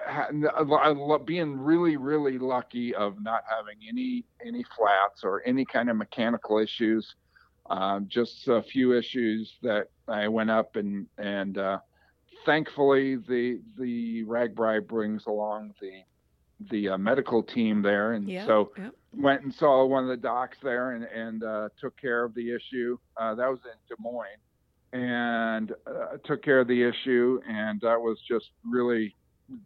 uh, 0.08 0.94
love 0.94 1.26
being 1.26 1.56
really 1.58 1.96
really 1.96 2.38
lucky 2.38 2.94
of 2.94 3.22
not 3.22 3.42
having 3.48 3.78
any 3.88 4.26
any 4.46 4.64
flats 4.76 5.24
or 5.24 5.42
any 5.46 5.64
kind 5.64 5.90
of 5.90 5.96
mechanical 5.96 6.58
issues 6.58 7.14
um, 7.70 8.06
just 8.08 8.48
a 8.48 8.62
few 8.62 8.96
issues 8.96 9.56
that 9.62 9.88
I 10.08 10.28
went 10.28 10.50
up 10.50 10.76
and 10.76 11.06
and 11.18 11.56
uh, 11.58 11.78
thankfully 12.44 13.16
the 13.16 13.60
the 13.78 14.24
RAGBRAI 14.24 14.86
brings 14.86 15.26
along 15.26 15.72
the 15.80 16.02
the 16.70 16.90
uh, 16.90 16.98
medical 16.98 17.42
team 17.42 17.82
there, 17.82 18.12
and 18.12 18.28
Yeah. 18.28 18.46
so 18.46 18.72
Yep. 18.76 18.94
went 19.16 19.42
and 19.42 19.52
saw 19.52 19.84
one 19.84 20.04
of 20.04 20.08
the 20.08 20.16
docs 20.16 20.58
there 20.60 20.92
and 20.92 21.04
and 21.04 21.42
uh, 21.42 21.68
took 21.78 21.96
care 21.96 22.24
of 22.24 22.34
the 22.34 22.54
issue. 22.54 22.96
Uh, 23.16 23.34
that 23.34 23.48
was 23.50 23.60
in 23.64 23.78
Des 23.88 24.00
Moines, 24.00 24.40
and 24.92 25.72
uh, 25.86 26.16
took 26.24 26.42
care 26.42 26.60
of 26.60 26.68
the 26.68 26.82
issue, 26.82 27.40
and 27.46 27.80
that 27.80 28.00
was 28.00 28.20
just 28.20 28.52
really 28.64 29.16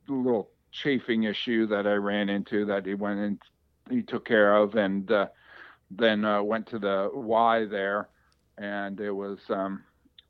a 0.08 0.12
little 0.12 0.50
chafing 0.72 1.24
issue 1.24 1.66
that 1.66 1.86
I 1.86 1.94
ran 1.94 2.28
into 2.28 2.64
that 2.66 2.86
he 2.86 2.94
went 2.94 3.20
and 3.20 3.42
he 3.90 4.02
took 4.02 4.24
care 4.24 4.54
of, 4.56 4.74
and 4.74 5.10
uh, 5.10 5.28
then 5.90 6.24
uh, 6.24 6.42
went 6.42 6.68
to 6.68 6.78
the 6.78 7.10
Y 7.12 7.64
there, 7.66 8.08
and 8.58 9.00
it 9.00 9.10
was 9.10 9.38
um, 9.48 9.82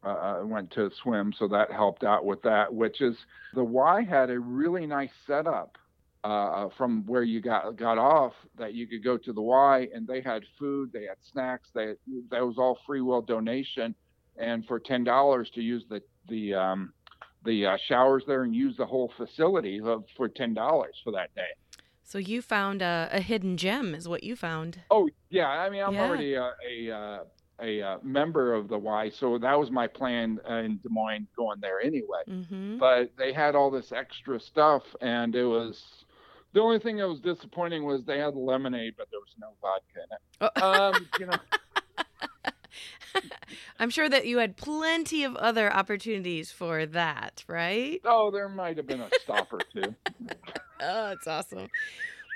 uh, 0.05 0.09
uh, 0.09 0.41
went 0.45 0.71
to 0.73 0.91
swim, 1.03 1.33
so 1.37 1.49
that 1.49 1.73
helped 1.73 2.05
out 2.05 2.25
with 2.25 2.41
that. 2.43 2.73
Which 2.73 3.01
is 3.01 3.17
the 3.55 3.65
Y 3.65 4.05
had 4.05 4.31
a 4.31 4.39
really 4.39 4.87
nice 4.87 5.11
setup 5.27 5.77
uh, 6.25 6.69
from 6.77 7.05
where 7.07 7.25
you 7.25 7.41
got 7.41 7.77
got 7.77 7.99
off 7.99 8.33
that 8.57 8.75
you 8.75 8.87
could 8.87 9.03
go 9.03 9.17
to 9.17 9.33
the 9.33 9.41
Y, 9.41 9.89
and 9.93 10.07
they 10.07 10.21
had 10.21 10.43
food, 10.59 10.93
they 10.93 11.05
had 11.05 11.17
snacks, 11.33 11.69
they 11.75 11.95
that 12.31 12.45
was 12.45 12.57
all 12.59 12.79
free 12.87 13.01
will 13.01 13.23
donation, 13.23 13.95
and 14.37 14.65
for 14.67 14.79
ten 14.79 15.03
dollars 15.03 15.51
to 15.55 15.61
use 15.61 15.85
the 15.89 16.01
the 16.29 16.55
um, 16.55 16.93
the 17.45 17.67
uh, 17.67 17.77
showers 17.89 18.23
there 18.27 18.43
and 18.45 18.55
use 18.55 18.77
the 18.77 18.87
whole 18.87 19.13
facility 19.17 19.81
for 20.17 20.29
ten 20.29 20.55
dollars 20.55 20.95
for 21.03 21.13
that 21.13 21.35
day. 21.35 21.51
So 22.09 22.17
you 22.17 22.41
found 22.41 22.81
a, 22.81 23.11
a 23.13 23.21
hidden 23.21 23.59
gem, 23.59 23.95
is 23.95 24.09
what 24.09 24.25
you 24.25 24.35
found. 24.35 24.81
Oh 24.91 25.11
yeah, 25.29 25.47
I 25.47 25.69
mean 25.69 25.83
I'm 25.83 25.93
Yeah. 25.93 26.07
already 26.07 26.35
a 26.37 26.53
a, 26.67 26.91
uh, 26.91 27.19
a 27.61 27.83
uh, 27.83 27.99
member 28.03 28.55
of 28.55 28.69
the 28.69 28.79
Y, 28.79 29.11
so 29.11 29.37
that 29.37 29.59
was 29.59 29.71
my 29.71 29.87
plan 29.87 30.41
uh, 30.49 30.55
in 30.55 30.79
Des 30.79 30.89
Moines 30.89 31.27
going 31.37 31.61
there 31.61 31.83
anyway. 31.83 32.23
Mm-hmm. 32.27 32.79
But 32.79 33.13
they 33.19 33.35
had 33.35 33.55
all 33.55 33.71
this 33.71 33.93
extra 33.93 34.41
stuff, 34.41 34.85
and 35.03 35.35
it 35.37 35.45
was 35.45 35.85
the 36.55 36.61
only 36.61 36.79
thing 36.79 36.97
that 36.97 37.07
was 37.07 37.21
disappointing 37.21 37.85
was 37.85 38.05
they 38.07 38.21
had 38.21 38.35
lemonade, 38.35 38.95
but 38.97 39.09
there 39.11 39.21
was 39.21 39.35
no 39.39 39.49
vodka 39.61 39.99
in 39.99 40.09
it. 40.17 40.53
Oh. 40.65 40.93
Um, 40.97 41.07
you 41.21 41.27
know, 41.27 41.39
I'm 43.79 43.91
sure 43.91 44.09
that 44.09 44.27
you 44.27 44.39
had 44.39 44.57
plenty 44.57 45.25
of 45.25 45.37
other 45.37 45.71
opportunities 45.71 46.51
for 46.51 46.87
that, 46.87 47.45
right? 47.47 48.01
oh, 48.07 48.31
there 48.31 48.49
might 48.49 48.79
have 48.79 48.87
been 48.87 49.03
a 49.03 49.11
stop 49.21 49.53
or 49.53 49.61
two. 49.75 49.95
Oh, 50.81 51.11
it's 51.13 51.27
awesome. 51.27 51.69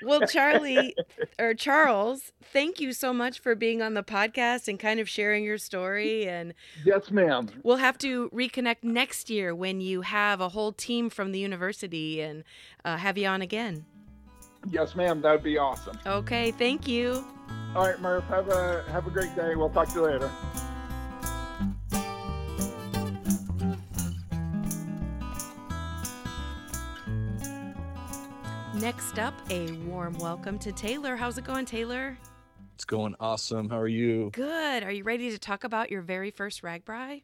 Well, 0.04 0.26
Charlie 0.26 0.96
or 1.38 1.54
Charles, 1.54 2.32
thank 2.52 2.80
you 2.80 2.92
so 2.92 3.12
much 3.12 3.38
for 3.38 3.54
being 3.54 3.80
on 3.82 3.94
the 3.94 4.02
podcast 4.02 4.66
and 4.66 4.78
kind 4.78 4.98
of 4.98 5.08
sharing 5.08 5.44
your 5.44 5.58
story. 5.58 6.26
And 6.26 6.54
Yes, 6.84 7.10
ma'am. 7.12 7.48
we'll 7.62 7.76
have 7.76 7.98
to 7.98 8.28
reconnect 8.30 8.82
next 8.82 9.30
year 9.30 9.54
when 9.54 9.80
you 9.80 10.00
have 10.00 10.40
a 10.40 10.48
whole 10.48 10.72
team 10.72 11.08
from 11.08 11.30
the 11.30 11.38
university 11.38 12.20
and 12.20 12.42
uh, 12.84 12.96
have 12.96 13.16
you 13.16 13.28
on 13.28 13.42
again. 13.42 13.84
Yes, 14.70 14.96
ma'am. 14.96 15.20
That'd 15.20 15.42
be 15.44 15.56
awesome. 15.58 15.98
Okay, 16.04 16.50
thank 16.52 16.88
you. 16.88 17.24
All 17.76 17.86
right, 17.86 18.00
Murph. 18.00 18.24
Have 18.24 18.48
a 18.48 18.84
have 18.90 19.06
a 19.06 19.10
great 19.10 19.34
day. 19.34 19.54
We'll 19.56 19.70
talk 19.70 19.88
to 19.88 19.94
you 19.94 20.02
later. 20.06 20.30
Next 28.82 29.20
up, 29.20 29.34
a 29.48 29.70
warm 29.86 30.18
welcome 30.18 30.58
to 30.58 30.72
Taylor. 30.72 31.14
How's 31.14 31.38
it 31.38 31.44
going, 31.44 31.66
Taylor? 31.66 32.18
It's 32.74 32.84
going 32.84 33.14
awesome. 33.20 33.68
How 33.68 33.78
are 33.78 33.86
you? 33.86 34.30
Good. 34.32 34.82
Are 34.82 34.90
you 34.90 35.04
ready 35.04 35.30
to 35.30 35.38
talk 35.38 35.62
about 35.62 35.88
your 35.88 36.02
very 36.02 36.32
first 36.32 36.64
RAGBRAI? 36.64 37.22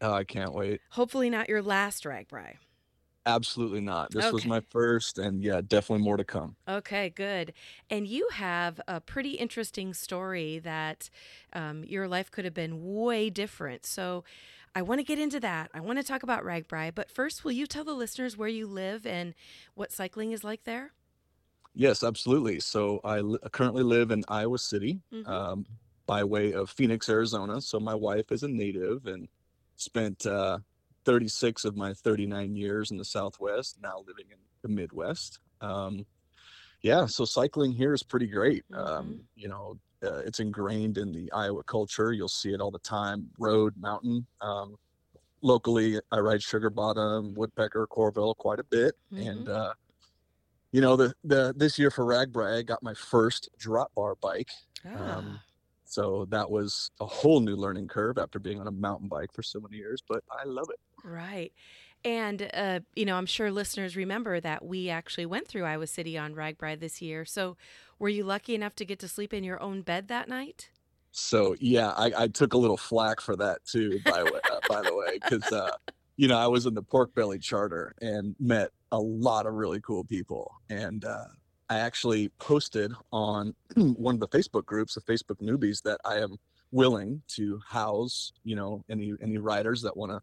Oh, 0.00 0.14
I 0.14 0.24
can't 0.24 0.54
wait. 0.54 0.80
Hopefully, 0.92 1.28
not 1.28 1.50
your 1.50 1.60
last 1.60 2.04
RAGBRAI. 2.04 2.54
Absolutely 3.26 3.82
not. 3.82 4.12
This 4.12 4.32
was 4.32 4.46
my 4.46 4.60
first, 4.70 5.18
and 5.18 5.44
yeah, 5.44 5.60
definitely 5.60 6.02
more 6.02 6.16
to 6.16 6.24
come. 6.24 6.56
Okay, 6.66 7.10
good. 7.10 7.52
And 7.90 8.06
you 8.06 8.30
have 8.32 8.80
a 8.88 8.98
pretty 8.98 9.32
interesting 9.32 9.92
story 9.92 10.58
that 10.60 11.10
um, 11.52 11.84
your 11.84 12.08
life 12.08 12.30
could 12.30 12.46
have 12.46 12.54
been 12.54 12.94
way 12.94 13.28
different. 13.28 13.84
So 13.84 14.24
I 14.74 14.82
want 14.82 14.98
to 14.98 15.04
get 15.04 15.18
into 15.18 15.38
that. 15.40 15.70
I 15.72 15.80
want 15.80 15.98
to 15.98 16.04
talk 16.04 16.22
about 16.22 16.42
RAGBRAI. 16.42 16.94
But 16.94 17.10
first, 17.10 17.44
will 17.44 17.52
you 17.52 17.66
tell 17.66 17.84
the 17.84 17.94
listeners 17.94 18.36
where 18.36 18.48
you 18.48 18.66
live 18.66 19.06
and 19.06 19.34
what 19.74 19.92
cycling 19.92 20.32
is 20.32 20.42
like 20.42 20.64
there? 20.64 20.92
Yes, 21.74 22.02
absolutely. 22.02 22.60
So 22.60 23.00
I 23.04 23.20
li- 23.20 23.38
currently 23.52 23.82
live 23.82 24.10
in 24.10 24.24
Iowa 24.28 24.58
City, 24.58 25.00
Mhm. 25.12 25.28
um, 25.28 25.66
by 26.06 26.22
way 26.24 26.52
of 26.52 26.70
Phoenix, 26.70 27.08
Arizona. 27.08 27.60
So 27.60 27.78
my 27.80 27.94
wife 27.94 28.30
is 28.32 28.42
a 28.42 28.48
native 28.48 29.06
and 29.06 29.28
spent 29.76 30.26
uh, 30.26 30.58
36 31.04 31.64
of 31.64 31.76
my 31.76 31.92
39 31.94 32.54
years 32.56 32.90
in 32.90 32.96
the 32.96 33.04
Southwest, 33.04 33.80
now 33.80 33.98
living 34.06 34.26
in 34.30 34.38
the 34.62 34.68
Midwest. 34.68 35.38
Um, 35.60 36.06
yeah, 36.80 37.06
so 37.06 37.24
cycling 37.24 37.72
here 37.72 37.92
is 37.94 38.02
pretty 38.02 38.26
great. 38.26 38.64
Um, 38.72 39.20
you 39.34 39.48
know, 39.48 39.78
uh, 40.04 40.18
it's 40.18 40.40
ingrained 40.40 40.98
in 40.98 41.12
the 41.12 41.30
Iowa 41.32 41.62
culture. 41.64 42.12
You'll 42.12 42.28
see 42.28 42.52
it 42.52 42.60
all 42.60 42.70
the 42.70 42.78
time 42.80 43.30
road, 43.38 43.74
mountain. 43.76 44.26
Um, 44.40 44.76
locally, 45.42 46.00
I 46.10 46.18
ride 46.18 46.42
Sugar 46.42 46.70
Bottom, 46.70 47.34
Woodpecker, 47.34 47.86
Coralville 47.90 48.36
quite 48.36 48.60
a 48.60 48.64
bit. 48.64 48.94
And, 49.10 49.46
Mhm. 49.46 49.48
uh, 49.48 49.74
you 50.72 50.80
know, 50.80 50.96
the, 50.96 51.14
the 51.22 51.54
this 51.56 51.78
year 51.78 51.90
for 51.90 52.04
RAGBRAI, 52.04 52.58
I 52.58 52.62
got 52.62 52.82
my 52.82 52.94
first 52.94 53.48
drop 53.58 53.92
bar 53.94 54.16
bike. 54.16 54.50
Ah, 54.84 55.18
Um, 55.18 55.40
so 55.84 56.24
that 56.30 56.50
was 56.50 56.90
a 57.00 57.06
whole 57.06 57.40
new 57.40 57.54
learning 57.54 57.86
curve 57.88 58.18
after 58.18 58.38
being 58.40 58.60
on 58.60 58.66
a 58.66 58.72
mountain 58.72 59.06
bike 59.08 59.30
for 59.32 59.42
so 59.42 59.60
many 59.60 59.76
years, 59.76 60.02
but 60.08 60.24
I 60.30 60.44
love 60.44 60.66
it. 60.70 60.80
right. 61.04 61.52
And, 62.04 62.50
uh, 62.52 62.80
you 62.94 63.06
know, 63.06 63.16
I'm 63.16 63.26
sure 63.26 63.50
listeners 63.50 63.96
remember 63.96 64.38
that 64.40 64.64
we 64.64 64.90
actually 64.90 65.26
went 65.26 65.48
through 65.48 65.64
Iowa 65.64 65.86
City 65.86 66.18
on 66.18 66.34
RAGBRAI 66.34 66.78
this 66.78 67.00
year. 67.00 67.24
So 67.24 67.56
were 67.98 68.10
you 68.10 68.24
lucky 68.24 68.54
enough 68.54 68.74
to 68.76 68.84
get 68.84 68.98
to 69.00 69.08
sleep 69.08 69.32
in 69.32 69.42
your 69.42 69.62
own 69.62 69.82
bed 69.82 70.08
that 70.08 70.28
night? 70.28 70.70
So 71.16 71.54
yeah, 71.60 71.90
I, 71.90 72.12
I 72.16 72.28
took 72.28 72.54
a 72.54 72.58
little 72.58 72.76
flack 72.76 73.20
for 73.20 73.36
that 73.36 73.64
too, 73.64 74.00
by, 74.04 74.24
way, 74.24 74.40
uh, 74.50 74.58
by 74.68 74.82
the 74.82 74.94
way, 74.94 75.18
because 75.22 75.50
uh, 75.52 75.70
you 76.16 76.26
know 76.26 76.36
I 76.36 76.48
was 76.48 76.66
in 76.66 76.74
the 76.74 76.82
Pork 76.82 77.14
Belly 77.14 77.38
Charter 77.38 77.94
and 78.00 78.34
met 78.40 78.70
a 78.90 78.98
lot 78.98 79.46
of 79.46 79.54
really 79.54 79.80
cool 79.80 80.02
people, 80.02 80.52
and 80.68 81.04
uh, 81.04 81.26
I 81.70 81.78
actually 81.78 82.30
posted 82.40 82.92
on 83.12 83.54
one 83.76 84.16
of 84.16 84.20
the 84.20 84.28
Facebook 84.28 84.66
groups, 84.66 84.94
the 84.94 85.02
Facebook 85.02 85.40
newbies, 85.40 85.82
that 85.82 86.00
I 86.04 86.16
am 86.16 86.36
willing 86.72 87.22
to 87.28 87.60
house, 87.64 88.32
you 88.42 88.56
know, 88.56 88.84
any 88.90 89.12
any 89.22 89.38
riders 89.38 89.82
that 89.82 89.96
want 89.96 90.10
to 90.10 90.20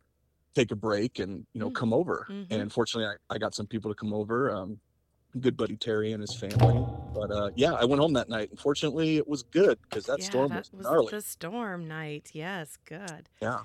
take 0.56 0.72
a 0.72 0.76
break 0.76 1.20
and 1.20 1.46
you 1.54 1.60
know 1.60 1.70
Mm. 1.70 1.76
come 1.76 1.94
over. 1.94 2.26
Mhm. 2.30 2.48
And 2.50 2.72
fortunately, 2.74 3.14
I, 3.30 3.36
I 3.36 3.38
got 3.38 3.56
some 3.56 3.68
people 3.68 3.92
to 3.92 3.96
come 3.96 4.14
over. 4.14 4.52
Um, 4.52 4.80
good 5.40 5.56
buddy 5.56 5.78
Terry 5.78 6.12
and 6.12 6.22
his 6.22 6.36
family. 6.36 6.84
But 7.14 7.32
uh, 7.32 7.52
yeah, 7.56 7.74
I 7.74 7.86
went 7.86 8.02
home 8.02 8.14
that 8.14 8.30
night. 8.30 8.50
Unfortunately, 8.52 9.18
it 9.18 9.28
was 9.28 9.44
good 9.44 9.80
because 9.90 10.06
that 10.06 10.20
yeah, 10.20 10.30
storm 10.30 10.50
that 10.50 10.70
was 10.74 10.86
gnarly. 10.88 11.12
the 11.12 11.22
storm 11.22 11.88
night. 11.88 12.32
Yes, 12.34 12.78
good. 12.86 13.30
Yeah. 13.42 13.62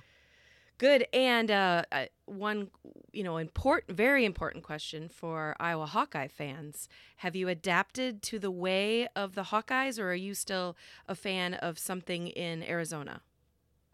Good. 0.78 1.06
And 1.14 1.50
uh, 1.50 1.84
uh, 1.90 2.04
one, 2.26 2.70
you 3.10 3.24
know, 3.24 3.38
important, 3.38 3.96
very 3.96 4.26
important 4.26 4.62
question 4.62 5.08
for 5.08 5.56
Iowa 5.58 5.86
Hawkeye 5.86 6.28
fans: 6.28 6.88
Have 7.18 7.34
you 7.34 7.48
adapted 7.48 8.22
to 8.24 8.38
the 8.38 8.50
way 8.50 9.08
of 9.16 9.34
the 9.34 9.44
Hawkeyes, 9.44 9.98
or 9.98 10.10
are 10.10 10.14
you 10.14 10.34
still 10.34 10.76
a 11.08 11.14
fan 11.14 11.54
of 11.54 11.78
something 11.78 12.28
in 12.28 12.62
Arizona? 12.62 13.22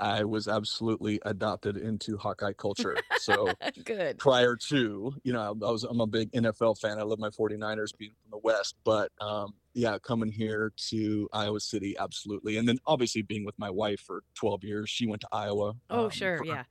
I 0.03 0.25
was 0.25 0.49
absolutely 0.49 1.21
adopted 1.25 1.77
into 1.77 2.17
Hawkeye 2.17 2.55
culture. 2.55 2.97
So 3.21 3.53
Good. 3.85 4.19
prior 4.19 4.57
to, 4.69 5.15
you 5.23 5.33
know, 5.33 5.41
I 5.41 5.71
was 5.71 5.85
I'm 5.85 6.01
a 6.01 6.07
big 6.09 6.33
NFL 6.33 6.81
fan. 6.81 6.99
I 6.99 7.03
love 7.03 7.21
my 7.21 7.31
49ers 7.31 7.97
being 7.97 8.11
from 8.21 8.33
the 8.33 8.39
West, 8.39 8.75
but 8.83 9.13
um, 9.21 9.55
yeah, 9.75 9.99
coming 10.01 10.33
here 10.33 10.73
to 10.91 11.29
Iowa 11.33 11.61
City, 11.61 11.95
absolutely. 11.99 12.57
And 12.57 12.69
then 12.69 12.79
obviously 12.85 13.23
being 13.23 13.45
with 13.45 13.57
my 13.59 13.71
wife 13.71 14.01
for 14.01 14.25
12 14.35 14.65
years, 14.65 14.91
she 14.91 15.07
went 15.07 15.21
to 15.21 15.29
Iowa. 15.31 15.75
Oh, 15.89 16.05
um, 16.07 16.11
sure. 16.11 16.39
for- 16.39 16.47
Yeah. 16.47 16.65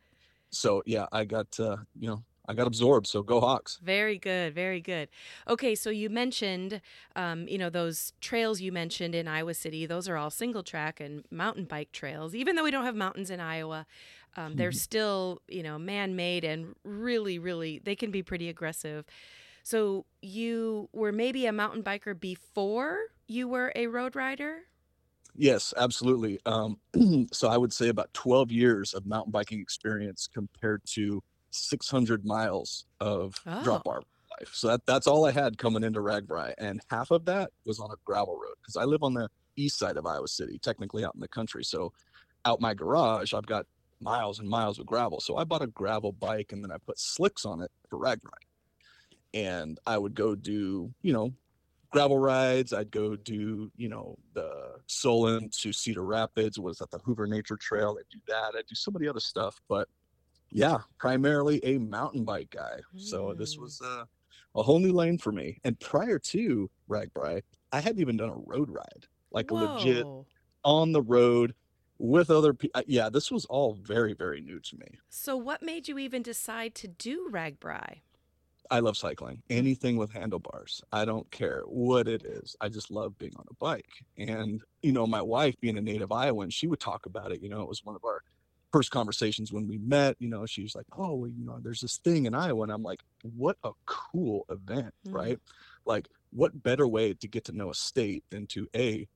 So 0.50 0.84
yeah, 0.86 1.06
I 1.14 1.24
got 1.24 1.58
uh, 1.58 1.78
you 1.98 2.10
know, 2.10 2.24
I 2.52 2.56
got 2.56 2.68
absorbed. 2.68 3.08
So 3.08 3.24
go 3.24 3.40
Hawks. 3.40 3.82
Very 3.82 4.20
good, 4.20 4.54
very 4.54 4.80
good. 4.80 5.10
Okay, 5.48 5.74
so 5.74 5.90
you 5.90 6.08
mentioned, 6.08 6.82
um, 7.16 7.48
you 7.48 7.58
know, 7.58 7.72
those 7.72 8.14
trails 8.22 8.62
you 8.62 8.72
mentioned 8.72 9.16
in 9.16 9.28
Iowa 9.28 9.56
City. 9.56 9.88
Those 9.88 10.08
are 10.08 10.18
all 10.18 10.30
single 10.30 10.62
track 10.62 11.00
and 11.00 11.26
mountain 11.32 11.66
bike 11.66 11.92
trails. 11.92 12.36
Even 12.36 12.56
though 12.56 12.64
we 12.64 12.70
don't 12.70 12.86
have 12.86 12.96
mountains 12.96 13.32
in 13.32 13.40
Iowa, 13.40 13.88
um, 14.38 14.56
they're 14.56 14.72
Mhm. 14.72 14.72
still, 14.72 15.42
you 15.48 15.64
know, 15.64 15.80
man 15.80 16.16
made 16.16 16.44
and 16.44 16.76
really, 16.84 17.40
really, 17.40 17.80
they 17.80 17.96
can 17.96 18.12
be 18.12 18.22
pretty 18.22 18.50
aggressive. 18.50 19.04
So 19.64 20.06
you 20.22 20.90
were 20.94 21.12
maybe 21.12 21.48
a 21.48 21.52
mountain 21.52 21.84
biker 21.84 22.20
before 22.20 23.00
you 23.28 23.48
were 23.48 23.72
a 23.76 23.88
road 23.88 24.16
rider. 24.16 24.64
Yes, 25.36 25.74
absolutely. 25.78 26.40
Um, 26.46 26.80
so 27.32 27.48
I 27.48 27.58
would 27.58 27.72
say 27.72 27.88
about 27.90 28.14
12 28.14 28.52
years 28.52 28.94
of 28.94 29.06
mountain 29.06 29.32
biking 29.32 29.60
experience 29.62 30.28
compared 30.28 30.82
to 30.88 31.24
600 31.52 32.26
miles 32.26 32.86
of 33.00 33.36
oh. 33.46 33.64
drop 33.64 33.84
Oh. 33.86 33.92
bar 33.92 34.02
life. 34.40 34.52
So 34.54 34.68
that, 34.68 34.86
that's 34.86 35.08
all 35.08 35.26
I 35.26 35.32
had 35.32 35.58
coming 35.58 35.84
into 35.84 36.00
RAGBRAI. 36.00 36.54
And 36.58 36.82
half 36.90 37.12
of 37.12 37.26
that 37.26 37.52
was 37.66 37.80
on 37.80 37.92
a 37.92 37.96
gravel 38.06 38.36
road 38.36 38.56
because 38.62 38.76
I 38.76 38.86
live 38.86 39.04
on 39.04 39.14
the 39.14 39.30
east 39.56 39.78
side 39.78 39.98
of 39.98 40.06
Iowa 40.06 40.28
City, 40.28 40.58
technically 40.58 41.06
out 41.06 41.16
in 41.16 41.22
the 41.22 41.28
country. 41.28 41.64
So 41.64 41.94
out 42.46 42.62
my 42.62 42.74
garage, 42.74 43.34
I've 43.34 43.46
got 43.46 43.66
miles 44.00 44.40
and 44.40 44.50
miles 44.50 44.80
of 44.80 44.86
gravel. 44.86 45.20
So 45.20 45.38
I 45.38 45.44
bought 45.44 45.62
a 45.62 45.68
gravel 45.68 46.12
bike 46.12 46.52
and 46.52 46.64
then 46.64 46.72
I 46.72 46.78
put 46.78 47.00
slicks 47.00 47.46
on 47.46 47.62
it 47.62 47.72
for 47.90 48.00
RAGBRAI. 48.00 48.30
And 49.34 49.80
I 49.86 49.98
would 49.98 50.16
go 50.16 50.36
do, 50.36 50.94
you 51.02 51.14
know, 51.14 51.34
gravel 51.92 52.18
rides. 52.18 52.74
I'd 52.74 52.92
go 52.92 53.16
do, 53.16 53.72
you 53.78 53.90
know, 53.90 54.18
the 54.34 54.80
Solon 54.88 55.50
to 55.60 55.72
Cedar 55.72 56.04
Rapids 56.04 56.60
was 56.60 56.82
at 56.82 56.90
the 56.90 57.00
Hoover 57.00 57.28
Nature 57.28 57.58
Trail. 57.58 57.98
I'd 58.00 58.10
do 58.10 58.20
that. 58.28 58.56
I'd 58.58 58.66
do 58.68 58.76
some 58.76 58.96
of 58.96 59.02
the 59.02 59.08
other 59.08 59.20
stuff, 59.20 59.62
but 59.70 59.88
yeah, 60.52 60.80
primarily 61.00 61.64
a 61.64 61.78
mountain 61.78 62.24
bike 62.24 62.50
guy. 62.52 62.82
So 62.98 63.34
this 63.34 63.56
Mm. 63.56 63.62
was 63.62 63.82
uh, 63.82 64.06
a 64.56 64.64
whole 64.64 64.80
new 64.80 64.92
lane 64.92 65.18
for 65.18 65.32
me. 65.32 65.60
And 65.64 65.80
prior 65.80 66.20
to 66.20 66.70
RAGBRAI, 66.90 67.42
I 67.72 67.80
hadn't 67.80 68.02
even 68.02 68.18
done 68.18 68.30
a 68.30 68.36
road 68.36 68.70
ride, 68.70 69.06
like 69.32 69.52
a 69.52 69.56
legit 69.56 70.06
on 70.64 70.92
the 70.92 71.02
road 71.02 71.56
with 71.98 72.30
other 72.30 72.54
people. 72.54 72.82
Yeah, 72.86 73.10
this 73.10 73.32
was 73.32 73.46
all 73.46 73.74
very, 73.76 74.14
very 74.14 74.42
new 74.42 74.60
to 74.60 74.78
me. 74.78 74.88
So 75.10 75.38
what 75.38 75.64
made 75.64 75.88
you 75.88 75.98
even 75.98 76.22
decide 76.22 76.76
to 76.76 76.88
do 76.88 77.30
RAGBRAI? 77.32 78.02
I 78.70 78.80
love 78.80 78.96
cycling. 78.96 79.42
Anything 79.50 79.98
with 79.98 80.12
handlebars. 80.12 80.82
I 80.94 81.04
don't 81.04 81.30
care 81.32 81.64
what 81.66 82.08
it 82.08 82.24
is. 82.24 82.56
I 82.62 82.70
just 82.70 82.90
love 82.90 83.18
being 83.18 83.34
on 83.36 83.46
a 83.50 83.54
bike. 83.56 83.90
And, 84.18 84.62
you 84.82 84.94
know, 84.94 85.06
my 85.06 85.22
wife 85.22 85.56
being 85.60 85.78
a 85.78 85.82
native 85.82 86.12
Iowan, 86.12 86.50
she 86.50 86.68
would 86.68 86.80
talk 86.80 87.06
about 87.06 87.32
it. 87.34 87.42
You 87.42 87.50
know, 87.50 87.62
it 87.62 87.68
was 87.68 87.84
one 87.84 87.96
of 87.96 88.06
our 88.06 88.22
first 88.72 88.92
conversations 88.92 89.52
when 89.52 89.68
we 89.68 89.78
met. 89.78 90.16
You 90.20 90.30
know, 90.30 90.46
she 90.46 90.64
was 90.64 90.76
like, 90.76 90.86
Oh, 90.94 91.16
well, 91.16 91.30
you 91.30 91.46
know, 91.46 91.60
there's 91.62 91.82
this 91.82 91.98
thing 91.98 92.26
in 92.26 92.34
Iowa. 92.36 92.64
And 92.64 92.72
I'm 92.72 92.84
like, 92.84 93.02
what 93.24 93.58
a 93.64 93.72
cool 93.86 94.46
event, 94.50 94.94
Mhm. 95.08 95.14
right? 95.14 95.40
Like, 95.86 96.08
what 96.32 96.64
better 96.64 96.88
way 96.88 97.14
to 97.14 97.28
get 97.28 97.46
to 97.46 97.52
know 97.52 97.70
a 97.70 97.76
state 97.76 98.24
than 98.30 98.48
to 98.48 98.68
A, 98.76 99.08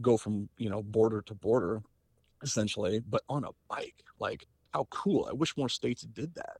go 0.00 0.16
from, 0.16 0.48
you 0.58 0.68
know, 0.70 0.82
border 0.82 1.22
to 1.22 1.34
border, 1.34 1.82
essentially, 2.42 3.00
but 3.00 3.22
on 3.28 3.44
a 3.44 3.50
bike? 3.68 4.04
Like, 4.20 4.46
how 4.72 4.86
cool. 4.90 5.26
I 5.30 5.34
wish 5.34 5.56
more 5.56 5.68
states 5.68 6.02
did 6.02 6.34
that 6.36 6.58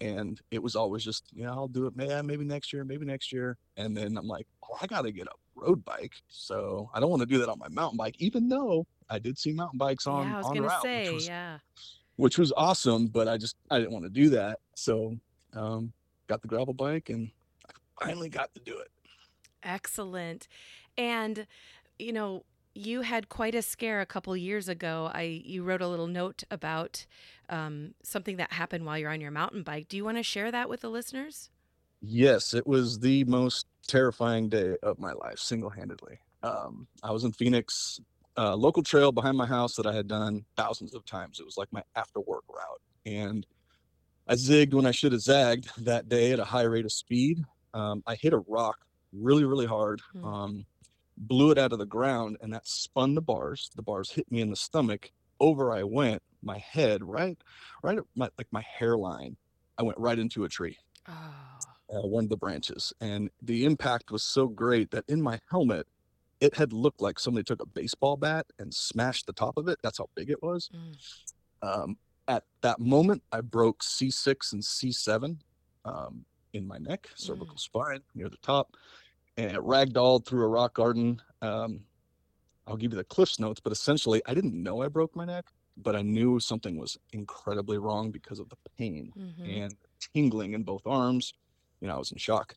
and 0.00 0.40
it 0.50 0.62
was 0.62 0.76
always 0.76 1.04
just 1.04 1.30
you 1.32 1.44
know, 1.44 1.52
i'll 1.52 1.68
do 1.68 1.86
it 1.86 1.94
yeah 1.96 2.22
maybe 2.22 2.44
next 2.44 2.72
year 2.72 2.84
maybe 2.84 3.06
next 3.06 3.32
year 3.32 3.58
and 3.76 3.96
then 3.96 4.16
i'm 4.18 4.26
like 4.26 4.46
oh 4.64 4.76
i 4.82 4.86
gotta 4.86 5.12
get 5.12 5.26
a 5.28 5.32
road 5.54 5.84
bike 5.84 6.14
so 6.28 6.90
i 6.94 7.00
don't 7.00 7.10
want 7.10 7.20
to 7.20 7.26
do 7.26 7.38
that 7.38 7.48
on 7.48 7.58
my 7.60 7.68
mountain 7.68 7.96
bike 7.96 8.16
even 8.18 8.48
though 8.48 8.86
i 9.10 9.18
did 9.18 9.38
see 9.38 9.52
mountain 9.52 9.78
bikes 9.78 10.06
on 10.06 10.26
yeah, 10.26 10.34
I 10.34 10.38
was 10.38 10.46
on 10.46 10.54
gonna 10.54 10.68
route 10.68 10.82
say, 10.82 11.04
which 11.04 11.14
was 11.14 11.28
yeah. 11.28 11.58
which 12.16 12.38
was 12.38 12.52
awesome 12.56 13.06
but 13.06 13.28
i 13.28 13.36
just 13.36 13.56
i 13.70 13.78
didn't 13.78 13.92
want 13.92 14.04
to 14.04 14.10
do 14.10 14.30
that 14.30 14.60
so 14.74 15.16
um 15.54 15.92
got 16.26 16.42
the 16.42 16.48
gravel 16.48 16.74
bike 16.74 17.10
and 17.10 17.30
i 17.68 18.06
finally 18.06 18.28
got 18.28 18.52
to 18.54 18.60
do 18.60 18.78
it 18.78 18.88
Excellent. 19.64 20.46
And, 20.96 21.46
you 21.98 22.12
know, 22.12 22.44
you 22.74 23.00
had 23.00 23.28
quite 23.28 23.54
a 23.54 23.62
scare 23.62 24.00
a 24.00 24.06
couple 24.06 24.36
years 24.36 24.68
ago. 24.68 25.10
I 25.12 25.42
you 25.44 25.62
wrote 25.62 25.80
a 25.80 25.88
little 25.88 26.06
note 26.06 26.44
about 26.50 27.06
um, 27.48 27.94
something 28.02 28.36
that 28.36 28.52
happened 28.52 28.84
while 28.84 28.98
you're 28.98 29.10
on 29.10 29.20
your 29.20 29.30
mountain 29.30 29.62
bike. 29.62 29.88
Do 29.88 29.96
you 29.96 30.04
want 30.04 30.18
to 30.18 30.22
share 30.22 30.50
that 30.52 30.68
with 30.68 30.80
the 30.82 30.90
listeners? 30.90 31.50
Yes, 32.00 32.52
it 32.52 32.66
was 32.66 32.98
the 32.98 33.24
most 33.24 33.66
terrifying 33.86 34.48
day 34.48 34.76
of 34.82 34.98
my 34.98 35.12
life, 35.12 35.38
single-handedly. 35.38 36.18
Um, 36.42 36.86
I 37.02 37.12
was 37.12 37.24
in 37.24 37.32
Phoenix, 37.32 38.00
uh, 38.36 38.54
local 38.56 38.82
trail 38.82 39.12
behind 39.12 39.36
my 39.36 39.46
house 39.46 39.74
that 39.76 39.86
I 39.86 39.92
had 39.94 40.08
done 40.08 40.44
thousands 40.56 40.94
of 40.94 41.04
times. 41.04 41.40
It 41.40 41.46
was 41.46 41.56
like 41.56 41.72
my 41.72 41.82
after-work 41.96 42.44
route, 42.48 42.80
and 43.06 43.46
I 44.26 44.34
zigged 44.34 44.74
when 44.74 44.86
I 44.86 44.90
should 44.90 45.12
have 45.12 45.20
zagged 45.20 45.70
that 45.84 46.08
day 46.08 46.32
at 46.32 46.38
a 46.40 46.44
high 46.44 46.62
rate 46.62 46.84
of 46.84 46.92
speed. 46.92 47.44
Um, 47.74 48.02
I 48.06 48.14
hit 48.14 48.32
a 48.32 48.38
rock 48.48 48.78
really, 49.12 49.44
really 49.44 49.66
hard. 49.66 50.00
Hmm. 50.12 50.24
Um, 50.24 50.66
blew 51.16 51.52
it 51.52 51.58
out 51.58 51.72
of 51.72 51.78
the 51.78 51.86
ground, 51.86 52.36
and 52.40 52.52
that 52.52 52.66
spun 52.66 53.14
the 53.14 53.22
bars. 53.22 53.70
The 53.76 53.82
bars 53.82 54.10
hit 54.10 54.30
me 54.32 54.40
in 54.40 54.50
the 54.50 54.56
stomach. 54.56 55.10
Over 55.40 55.72
I 55.72 55.82
went. 55.84 56.22
My 56.42 56.58
head, 56.58 57.02
right, 57.02 57.38
right 57.82 57.96
at 57.98 58.04
my 58.16 58.28
like 58.36 58.48
my 58.50 58.62
hairline. 58.62 59.36
I 59.78 59.82
went 59.82 59.98
right 59.98 60.18
into 60.18 60.44
a 60.44 60.48
tree 60.48 60.76
Oh. 61.08 61.12
uh, 61.92 62.06
one 62.06 62.24
of 62.24 62.30
the 62.30 62.36
branches, 62.36 62.92
and 63.00 63.30
the 63.42 63.64
impact 63.64 64.10
was 64.10 64.22
so 64.22 64.46
great 64.48 64.90
that 64.90 65.04
in 65.08 65.22
my 65.22 65.40
helmet, 65.50 65.86
it 66.44 66.54
had 66.54 66.74
looked 66.74 67.00
like 67.00 67.18
somebody 67.18 67.42
took 67.42 67.62
a 67.62 67.66
baseball 67.66 68.18
bat 68.18 68.44
and 68.58 68.72
smashed 68.72 69.26
the 69.26 69.32
top 69.32 69.56
of 69.56 69.66
it. 69.66 69.78
That's 69.82 69.96
how 69.96 70.08
big 70.14 70.28
it 70.28 70.42
was. 70.42 70.68
Mm. 70.74 70.96
Um, 71.66 71.96
at 72.28 72.44
that 72.60 72.80
moment, 72.80 73.22
I 73.32 73.40
broke 73.40 73.82
C6 73.82 74.52
and 74.52 74.62
C7 74.62 75.38
um, 75.86 76.26
in 76.52 76.66
my 76.66 76.76
neck, 76.76 77.08
cervical 77.14 77.56
spine 77.56 78.00
near 78.14 78.28
the 78.28 78.36
top, 78.42 78.76
and 79.38 79.52
it 79.52 79.60
ragdolled 79.60 80.26
through 80.26 80.44
a 80.44 80.48
rock 80.48 80.74
garden. 80.74 81.20
Um, 81.40 81.80
I'll 82.66 82.76
give 82.76 82.92
you 82.92 82.98
the 82.98 83.04
Cliffs 83.04 83.40
notes, 83.40 83.60
but 83.60 83.72
essentially, 83.72 84.20
I 84.26 84.34
didn't 84.34 84.54
know 84.54 84.82
I 84.82 84.88
broke 84.88 85.16
my 85.16 85.24
neck, 85.24 85.46
but 85.78 85.96
I 85.96 86.02
knew 86.02 86.38
something 86.40 86.76
was 86.76 86.98
incredibly 87.12 87.78
wrong 87.78 88.10
because 88.10 88.38
of 88.38 88.50
the 88.50 88.56
pain 88.76 89.12
Mhm. 89.16 89.62
and 89.62 89.76
tingling 90.12 90.52
in 90.52 90.62
both 90.62 90.86
arms. 90.86 91.32
You 91.80 91.88
know, 91.88 91.94
I 91.94 91.98
was 91.98 92.12
in 92.12 92.18
shock. 92.18 92.54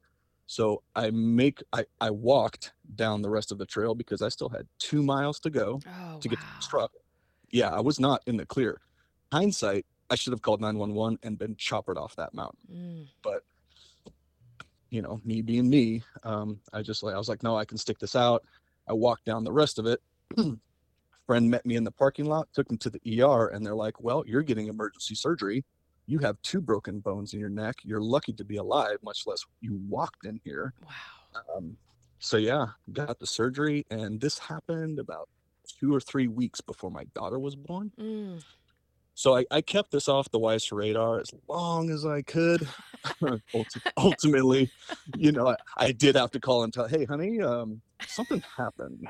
So 0.47 0.81
I 0.95 1.11
make 1.11 1.61
I, 1.73 1.85
I 1.99 2.09
walked 2.09 2.71
down 2.95 3.21
the 3.21 3.29
rest 3.29 3.51
of 3.51 3.57
the 3.57 3.65
trail 3.65 3.93
because 3.93 4.21
I 4.21 4.29
still 4.29 4.49
had 4.49 4.65
two 4.79 5.03
miles 5.03 5.39
to 5.41 5.49
go 5.49 5.79
Oh, 5.85 6.19
to 6.19 6.27
get 6.29 6.39
to 6.39 6.45
the 6.45 6.65
truck. 6.67 6.91
Yeah, 7.51 7.69
I 7.69 7.81
was 7.81 7.99
not 7.99 8.21
in 8.25 8.37
the 8.37 8.45
clear. 8.45 8.79
Hindsight, 9.31 9.85
I 10.09 10.15
should 10.15 10.31
have 10.31 10.41
called 10.41 10.61
911 10.61 11.19
and 11.23 11.37
been 11.37 11.55
choppered 11.57 11.97
off 11.97 12.15
that 12.15 12.33
mountain. 12.33 12.59
Mm. 12.71 13.07
But 13.21 13.43
you 14.89 15.01
know, 15.01 15.19
me 15.25 15.41
being 15.41 15.69
me, 15.69 16.01
um, 16.23 16.59
I 16.71 16.81
just 16.81 17.03
like 17.03 17.13
I 17.13 17.17
was 17.17 17.27
like, 17.27 17.43
no, 17.43 17.57
I 17.57 17.65
can 17.65 17.77
stick 17.77 17.99
this 17.99 18.15
out. 18.15 18.43
I 18.87 18.93
walked 18.93 19.25
down 19.25 19.43
the 19.43 19.51
rest 19.51 19.79
of 19.79 19.85
it. 19.85 20.01
Friend 21.27 21.51
met 21.51 21.65
me 21.65 21.75
in 21.75 21.83
the 21.83 21.91
parking 21.91 22.25
lot, 22.25 22.47
took 22.53 22.69
him 22.71 22.77
to 22.77 22.89
the 22.89 23.21
ER, 23.21 23.47
and 23.47 23.65
they're 23.65 23.75
like, 23.75 24.01
Well, 24.01 24.23
you're 24.25 24.43
getting 24.43 24.67
emergency 24.67 25.13
surgery. 25.15 25.65
You 26.07 26.19
have 26.19 26.41
two 26.41 26.61
broken 26.61 26.99
bones 26.99 27.33
in 27.33 27.39
your 27.39 27.49
neck. 27.49 27.75
You're 27.83 28.01
lucky 28.01 28.33
to 28.33 28.43
be 28.43 28.57
alive, 28.57 28.97
much 29.03 29.27
less 29.27 29.45
you 29.61 29.79
walked 29.89 30.25
in 30.25 30.39
here. 30.43 30.73
Wow. 30.81 31.41
Um, 31.55 31.77
so 32.19 32.37
yeah, 32.37 32.67
got 32.93 33.19
the 33.19 33.27
surgery, 33.27 33.85
and 33.91 34.19
this 34.19 34.39
happened 34.39 34.99
about 34.99 35.29
two 35.79 35.93
or 35.93 35.99
three 35.99 36.27
weeks 36.27 36.61
before 36.61 36.89
my 36.89 37.03
daughter 37.13 37.37
was 37.37 37.55
born. 37.55 37.91
Mm. 37.99 38.43
So 39.13 39.35
I, 39.35 39.45
I 39.49 39.61
kept 39.61 39.91
this 39.91 40.07
off 40.07 40.29
the 40.29 40.39
Weiss 40.39 40.71
radar 40.71 41.19
as 41.19 41.31
long 41.47 41.89
as 41.89 42.05
I 42.05 42.21
could. 42.21 42.67
Ultimately, 43.97 44.69
you 45.15 45.31
know, 45.31 45.49
I, 45.49 45.55
I 45.75 45.91
did 45.91 46.15
have 46.15 46.31
to 46.31 46.39
call 46.39 46.63
and 46.63 46.73
tell, 46.73 46.87
hey, 46.87 47.05
honey, 47.05 47.41
um, 47.41 47.81
something 48.07 48.43
happened. 48.55 49.07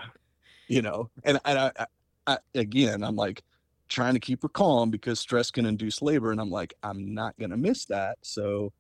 You 0.68 0.82
know, 0.82 1.10
and 1.24 1.40
and 1.46 1.60
I, 1.60 1.72
I 2.26 2.38
again, 2.56 3.04
I'm 3.04 3.16
like 3.16 3.44
trying 3.90 4.14
to 4.14 4.20
keep 4.20 4.42
her 4.44 4.50
calm 4.50 4.90
because 4.90 5.20
stress 5.20 5.52
can 5.52 5.66
induce 5.66 6.02
labor, 6.02 6.32
and 6.32 6.40
I'm 6.42 6.50
like, 6.50 6.74
I'm 6.84 7.14
not 7.14 7.38
gonna 7.40 7.58
miss 7.58 7.86
that. 7.86 8.18
So, 8.22 8.74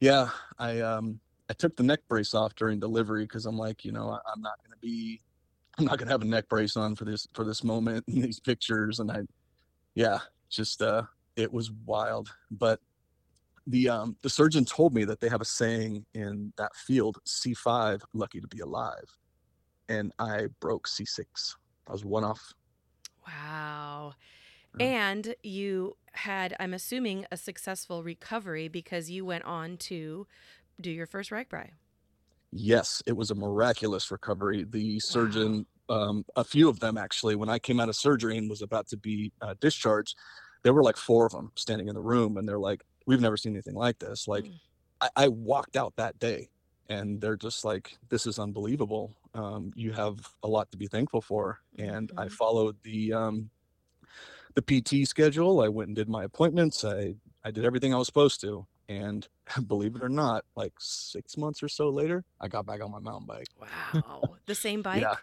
yeah, 0.00 0.30
I 0.58 0.80
um 0.80 1.20
I 1.50 1.52
took 1.52 1.76
the 1.76 1.82
neck 1.82 2.00
brace 2.08 2.34
off 2.34 2.54
during 2.54 2.80
delivery 2.80 3.24
because 3.24 3.46
I'm 3.46 3.58
like, 3.58 3.84
you 3.84 3.92
know, 3.92 4.10
I, 4.10 4.18
I'm 4.32 4.40
not 4.40 4.54
gonna 4.64 4.78
be, 4.80 5.20
I'm 5.78 5.84
not 5.84 5.98
gonna 5.98 6.10
have 6.10 6.22
a 6.22 6.26
neck 6.26 6.48
brace 6.48 6.76
on 6.76 6.94
for 6.94 7.04
this 7.04 7.26
for 7.34 7.44
this 7.44 7.62
moment 7.64 8.04
in 8.08 8.22
these 8.22 8.40
pictures, 8.40 9.00
and 9.00 9.10
I, 9.10 9.22
yeah, 9.94 10.18
just 10.50 10.82
uh, 10.82 11.02
it 11.36 11.52
was 11.52 11.70
wild. 11.84 12.30
But 12.50 12.80
the 13.66 13.88
um 13.88 14.16
the 14.22 14.30
surgeon 14.30 14.64
told 14.64 14.94
me 14.94 15.04
that 15.04 15.20
they 15.20 15.28
have 15.28 15.40
a 15.40 15.46
saying 15.46 16.04
in 16.14 16.52
that 16.56 16.74
field, 16.76 17.18
C5, 17.26 18.02
lucky 18.12 18.40
to 18.40 18.48
be 18.48 18.60
alive, 18.60 19.06
and 19.88 20.12
I 20.18 20.48
broke 20.60 20.88
C6. 20.88 21.54
I 21.88 21.92
was 21.92 22.04
one 22.04 22.24
off. 22.24 22.54
Wow. 23.26 24.14
Yeah. 24.78 24.86
And 24.86 25.34
you 25.42 25.96
had, 26.12 26.56
I'm 26.58 26.74
assuming, 26.74 27.26
a 27.30 27.36
successful 27.36 28.02
recovery 28.02 28.68
because 28.68 29.10
you 29.10 29.24
went 29.24 29.44
on 29.44 29.76
to 29.78 30.26
do 30.80 30.90
your 30.90 31.06
first 31.06 31.30
RAGBRAI. 31.30 31.70
Yes, 32.52 33.02
it 33.06 33.12
was 33.16 33.30
a 33.30 33.34
miraculous 33.34 34.10
recovery. 34.10 34.64
The 34.64 35.00
surgeon, 35.00 35.66
um, 35.88 36.24
a 36.36 36.44
few 36.44 36.68
of 36.68 36.78
them 36.80 36.96
actually, 36.96 37.34
when 37.34 37.48
I 37.48 37.58
came 37.58 37.80
out 37.80 37.88
of 37.88 37.96
surgery 37.96 38.38
and 38.38 38.48
was 38.48 38.62
about 38.62 38.86
to 38.88 38.96
be 38.96 39.32
uh, 39.40 39.54
discharged, 39.60 40.16
there 40.62 40.72
were 40.72 40.82
like 40.82 40.96
four 40.96 41.26
of 41.26 41.32
them 41.32 41.50
standing 41.56 41.88
in 41.88 41.94
the 41.94 42.00
room, 42.00 42.36
and 42.36 42.48
they're 42.48 42.58
like, 42.58 42.82
"We've 43.06 43.20
never 43.20 43.36
seen 43.36 43.52
anything 43.54 43.74
like 43.74 43.98
this." 43.98 44.28
Like, 44.28 44.44
Mm. 44.44 44.60
I, 45.00 45.10
I 45.16 45.28
walked 45.28 45.76
out 45.76 45.96
that 45.96 46.18
day, 46.18 46.48
and 46.88 47.20
they're 47.20 47.36
just 47.36 47.64
like, 47.64 47.96
"This 48.08 48.26
is 48.26 48.38
unbelievable. 48.38 49.14
Um, 49.34 49.72
you 49.74 49.92
have 49.92 50.34
a 50.42 50.48
lot 50.48 50.70
to 50.72 50.78
be 50.78 50.86
thankful 50.86 51.20
for." 51.20 51.60
And 51.78 52.10
I 52.16 52.26
Mhm. 52.26 52.32
followed 52.32 52.76
the 52.82 53.12
um, 53.12 53.50
the 54.54 54.62
PT 54.62 55.06
schedule. 55.06 55.60
I 55.60 55.68
went 55.68 55.88
and 55.88 55.96
did 55.96 56.08
my 56.08 56.24
appointments. 56.24 56.84
I 56.84 57.14
I 57.44 57.50
did 57.50 57.64
everything 57.64 57.92
I 57.94 57.98
was 57.98 58.06
supposed 58.06 58.40
to, 58.42 58.66
and 58.88 59.26
believe 59.66 59.96
it 59.96 60.02
or 60.02 60.08
not, 60.08 60.44
like 60.56 60.72
six 60.78 61.36
months 61.36 61.62
or 61.62 61.68
so 61.68 61.88
later, 61.90 62.24
I 62.40 62.48
got 62.48 62.66
back 62.66 62.82
on 62.82 62.90
my 62.90 63.00
mountain 63.00 63.26
bike. 63.26 63.48
Wow. 63.60 64.36
the 64.46 64.54
same 64.54 64.82
bike? 64.82 65.02
Yeah. 65.02 65.16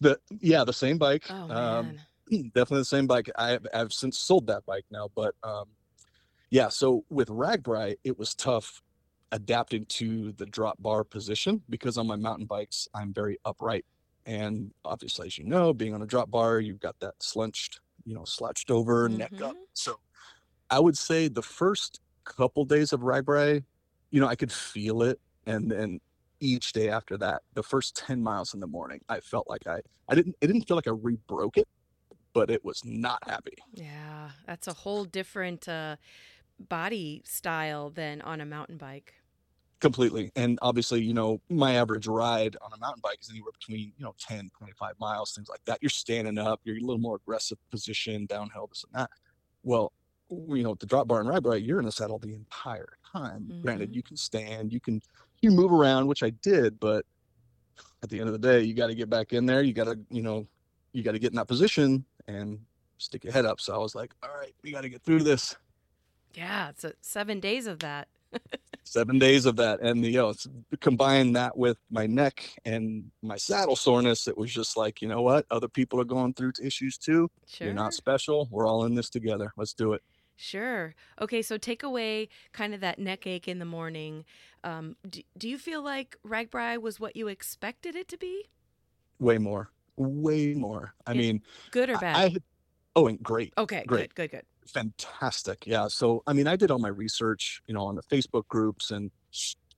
The 0.00 0.20
yeah, 0.40 0.64
the 0.64 0.72
same 0.72 0.98
bike. 0.98 1.28
Oh, 1.30 1.50
um, 1.50 1.96
man. 1.96 2.00
definitely 2.54 2.78
the 2.80 2.84
same 2.84 3.06
bike. 3.06 3.30
I 3.36 3.50
have, 3.50 3.66
I've 3.74 3.92
since 3.92 4.18
sold 4.18 4.46
that 4.46 4.64
bike 4.64 4.84
now, 4.90 5.08
but 5.14 5.34
um, 5.42 5.64
yeah. 6.50 6.68
So 6.68 7.04
with 7.10 7.28
RAGBRAI, 7.28 7.96
it 8.04 8.18
was 8.18 8.34
tough 8.34 8.80
adapting 9.32 9.84
to 9.86 10.32
the 10.32 10.46
drop 10.46 10.80
bar 10.80 11.04
position 11.04 11.62
because 11.68 11.98
on 11.98 12.06
my 12.06 12.16
mountain 12.16 12.46
bikes 12.46 12.88
I'm 12.94 13.12
very 13.12 13.38
upright, 13.44 13.84
and 14.26 14.72
obviously, 14.84 15.26
as 15.26 15.38
you 15.38 15.44
know, 15.44 15.72
being 15.72 15.94
on 15.94 16.02
a 16.02 16.06
drop 16.06 16.30
bar, 16.30 16.60
you've 16.60 16.80
got 16.80 16.98
that 17.00 17.14
slunched, 17.22 17.80
you 18.04 18.14
know, 18.14 18.24
slouched 18.24 18.70
over, 18.70 19.08
neck 19.08 19.40
up. 19.42 19.54
Mhm. 19.54 19.62
So 19.72 20.00
I 20.70 20.80
would 20.80 20.96
say 20.98 21.28
the 21.28 21.42
first 21.42 22.00
couple 22.24 22.64
days 22.64 22.92
of 22.92 23.00
RAGBRAI, 23.00 23.64
you 24.10 24.20
know, 24.20 24.26
I 24.26 24.36
could 24.36 24.52
feel 24.52 25.02
it, 25.02 25.20
and 25.46 25.70
then 25.70 26.00
each 26.40 26.72
day 26.72 26.88
after 26.88 27.16
that, 27.18 27.42
the 27.54 27.62
first 27.62 27.96
10 27.96 28.22
miles 28.22 28.54
in 28.54 28.60
the 28.60 28.66
morning, 28.66 29.00
I 29.08 29.20
felt 29.20 29.48
like 29.48 29.66
I, 29.66 29.80
I 30.08 30.14
didn't, 30.14 30.36
it 30.40 30.46
didn't 30.46 30.68
feel 30.68 30.76
like 30.76 30.86
I 30.86 30.92
rebroke 30.92 31.56
it, 31.56 31.66
but 32.32 32.50
it 32.50 32.64
was 32.64 32.84
not 32.84 33.26
happy. 33.26 33.56
Yeah. 33.72 34.30
That's 34.46 34.68
a 34.68 34.72
whole 34.72 35.04
different 35.04 35.68
uh, 35.68 35.96
body 36.60 37.22
style 37.24 37.90
than 37.90 38.20
on 38.22 38.40
a 38.40 38.46
mountain 38.46 38.76
bike. 38.76 39.14
Completely. 39.80 40.32
And 40.34 40.58
obviously, 40.60 41.00
you 41.02 41.14
know, 41.14 41.40
my 41.48 41.74
average 41.74 42.08
ride 42.08 42.56
on 42.60 42.72
a 42.72 42.78
mountain 42.78 43.00
bike 43.02 43.18
is 43.20 43.30
anywhere 43.30 43.52
between, 43.52 43.92
you 43.96 44.04
know, 44.04 44.14
10, 44.18 44.50
25 44.56 44.94
miles, 44.98 45.32
things 45.32 45.48
like 45.48 45.64
that. 45.66 45.78
You're 45.80 45.90
standing 45.90 46.36
up, 46.36 46.60
you're 46.64 46.78
a 46.78 46.80
little 46.80 46.98
more 46.98 47.16
aggressive 47.16 47.58
position, 47.70 48.26
downhill, 48.26 48.66
this 48.66 48.84
and 48.84 49.00
that. 49.00 49.10
Well, 49.62 49.92
you 50.30 50.62
know, 50.64 50.70
with 50.70 50.80
the 50.80 50.86
drop 50.86 51.06
bar 51.06 51.20
and 51.20 51.28
ride 51.28 51.44
bar, 51.44 51.56
you're 51.56 51.78
in 51.78 51.84
the 51.86 51.92
saddle 51.92 52.18
the 52.18 52.34
entire 52.34 52.98
time. 53.12 53.60
Granted, 53.62 53.92
Mhm. 53.92 53.94
you 53.94 54.02
can 54.02 54.16
stand, 54.16 54.72
you 54.72 54.80
can 54.80 55.00
you 55.40 55.52
move 55.52 55.72
around, 55.72 56.08
which 56.08 56.24
I 56.24 56.30
did, 56.30 56.80
but 56.80 57.06
at 58.02 58.08
the 58.10 58.18
end 58.18 58.28
of 58.28 58.32
the 58.32 58.40
day, 58.40 58.60
you 58.62 58.74
got 58.74 58.88
to 58.88 58.94
get 58.96 59.08
back 59.08 59.32
in 59.32 59.46
there. 59.46 59.62
You 59.62 59.72
got 59.72 59.84
to, 59.84 59.96
you 60.10 60.22
know, 60.22 60.48
you 60.92 61.04
got 61.04 61.12
to 61.12 61.20
get 61.20 61.30
in 61.30 61.36
that 61.36 61.46
position 61.46 62.04
and 62.26 62.58
stick 62.98 63.22
your 63.22 63.32
head 63.32 63.46
up. 63.46 63.60
So 63.60 63.72
I 63.72 63.78
was 63.78 63.94
like, 63.94 64.12
all 64.24 64.34
right, 64.36 64.52
we 64.62 64.72
got 64.72 64.80
to 64.80 64.88
get 64.88 65.02
through 65.02 65.22
this. 65.22 65.54
Yeah. 66.34 66.70
It's 66.70 66.82
a, 66.82 66.94
seven 67.00 67.38
days 67.38 67.68
of 67.68 67.78
that. 67.78 68.08
Seven 68.84 69.18
days 69.18 69.44
of 69.44 69.56
that 69.56 69.80
and 69.80 70.04
you 70.04 70.12
know 70.12 70.30
it's- 70.30 70.48
combine 70.80 71.32
that 71.34 71.56
with 71.56 71.76
my 71.90 72.06
neck 72.06 72.42
and 72.64 73.10
my 73.22 73.36
saddle 73.36 73.76
soreness 73.76 74.26
it 74.26 74.36
was 74.36 74.50
just 74.52 74.76
like 74.78 75.02
you 75.02 75.08
know 75.08 75.20
what 75.20 75.44
other 75.50 75.68
people 75.68 76.00
are 76.00 76.04
going 76.06 76.32
through 76.32 76.52
issues 76.62 76.96
too 76.96 77.30
Sure. 77.46 77.66
you're 77.66 77.74
not 77.74 77.92
special 77.92 78.48
we're 78.50 78.66
all 78.66 78.84
in 78.86 78.94
this 78.94 79.10
together 79.10 79.52
let's 79.56 79.74
do 79.74 79.92
it 79.92 80.02
Sure. 80.40 80.94
Okay, 81.20 81.42
so 81.42 81.58
take 81.58 81.82
away 81.82 82.28
kind 82.52 82.72
of 82.72 82.80
that 82.80 83.00
neck 83.00 83.26
ache 83.26 83.48
in 83.48 83.58
the 83.58 83.64
morning. 83.64 84.24
Um, 84.62 84.94
do, 85.10 85.20
do 85.36 85.48
you 85.48 85.58
feel 85.58 85.82
like 85.82 86.16
RAGBRAI 86.24 86.80
was 86.80 87.00
what 87.00 87.16
you 87.16 87.26
expected 87.26 87.96
it 87.96 88.06
to 88.06 88.16
be? 88.16 88.44
way 89.18 89.36
more 89.36 89.68
way 89.96 90.54
more 90.54 90.94
i 91.08 91.10
Is- 91.10 91.16
mean 91.18 91.42
Good 91.72 91.90
or 91.90 91.98
bad? 91.98 92.14
I, 92.16 92.20
had 92.28 92.42
oh 92.94 93.08
and 93.08 93.20
great 93.20 93.52
okay, 93.58 93.82
great. 93.84 94.14
good, 94.14 94.30
good, 94.30 94.36
good. 94.38 94.46
Fantastic 94.68 95.66
yeah 95.66 95.88
so 95.88 96.22
i 96.26 96.32
mean 96.32 96.46
i 96.46 96.54
did 96.54 96.70
all 96.70 96.78
my 96.78 96.88
research 96.88 97.62
you 97.66 97.74
know 97.74 97.84
on 97.86 97.94
the 97.94 98.02
facebook 98.02 98.46
groups 98.48 98.90
and 98.90 99.10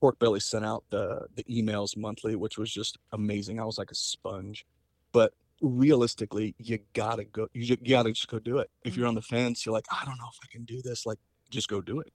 Pork 0.01 0.17
Belly 0.17 0.39
sent 0.39 0.65
out 0.65 0.83
the 0.89 1.27
the 1.35 1.43
emails 1.43 1.95
monthly, 1.95 2.35
which 2.35 2.57
was 2.57 2.73
just 2.73 2.97
amazing. 3.13 3.59
I 3.59 3.65
was 3.65 3.77
like 3.77 3.91
a 3.91 3.95
sponge. 3.95 4.65
But 5.13 5.33
realistically, 5.61 6.55
you 6.57 6.79
gotta 6.93 7.23
go. 7.23 7.47
You, 7.53 7.77
you 7.81 7.89
gotta 7.91 8.11
just 8.11 8.27
go 8.27 8.39
do 8.39 8.57
it. 8.57 8.69
If 8.83 8.97
you're 8.97 9.03
mm-hmm. 9.03 9.09
on 9.09 9.15
the 9.15 9.21
fence, 9.21 9.65
you're 9.65 9.73
like, 9.73 9.85
I 9.91 10.03
don't 10.03 10.17
know 10.17 10.27
if 10.33 10.39
I 10.43 10.47
can 10.51 10.65
do 10.65 10.81
this. 10.81 11.05
Like, 11.05 11.19
just 11.51 11.69
go 11.69 11.81
do 11.81 11.99
it, 11.99 12.11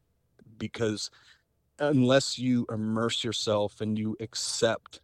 because 0.58 1.10
unless 1.78 2.38
you 2.38 2.66
immerse 2.72 3.22
yourself 3.22 3.80
and 3.80 3.98
you 3.98 4.16
accept, 4.18 5.00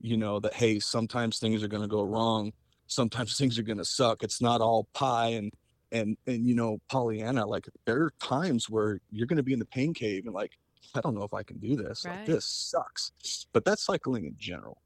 you 0.00 0.16
know, 0.16 0.40
that 0.40 0.54
hey, 0.54 0.78
sometimes 0.80 1.38
things 1.38 1.62
are 1.62 1.68
gonna 1.68 1.86
go 1.86 2.02
wrong. 2.02 2.52
Sometimes 2.86 3.36
things 3.38 3.58
are 3.58 3.62
gonna 3.62 3.84
suck. 3.84 4.22
It's 4.22 4.40
not 4.40 4.62
all 4.62 4.88
pie 4.94 5.28
and 5.28 5.52
and 5.96 6.16
and 6.26 6.46
you 6.46 6.54
know 6.54 6.78
Pollyanna. 6.88 7.46
Like 7.46 7.68
there 7.84 8.02
are 8.02 8.12
times 8.20 8.68
where 8.70 9.00
you're 9.10 9.26
gonna 9.26 9.42
be 9.42 9.52
in 9.52 9.58
the 9.58 9.66
pain 9.66 9.94
cave 9.94 10.24
and 10.26 10.34
like 10.34 10.52
I 10.94 11.00
don't 11.00 11.14
know 11.14 11.24
if 11.24 11.34
I 11.34 11.42
can 11.42 11.58
do 11.58 11.76
this. 11.76 12.04
Like 12.04 12.26
this 12.26 12.46
sucks. 12.46 13.12
But 13.52 13.64
that's 13.64 13.84
cycling 13.84 14.24
in 14.24 14.34
general. 14.38 14.82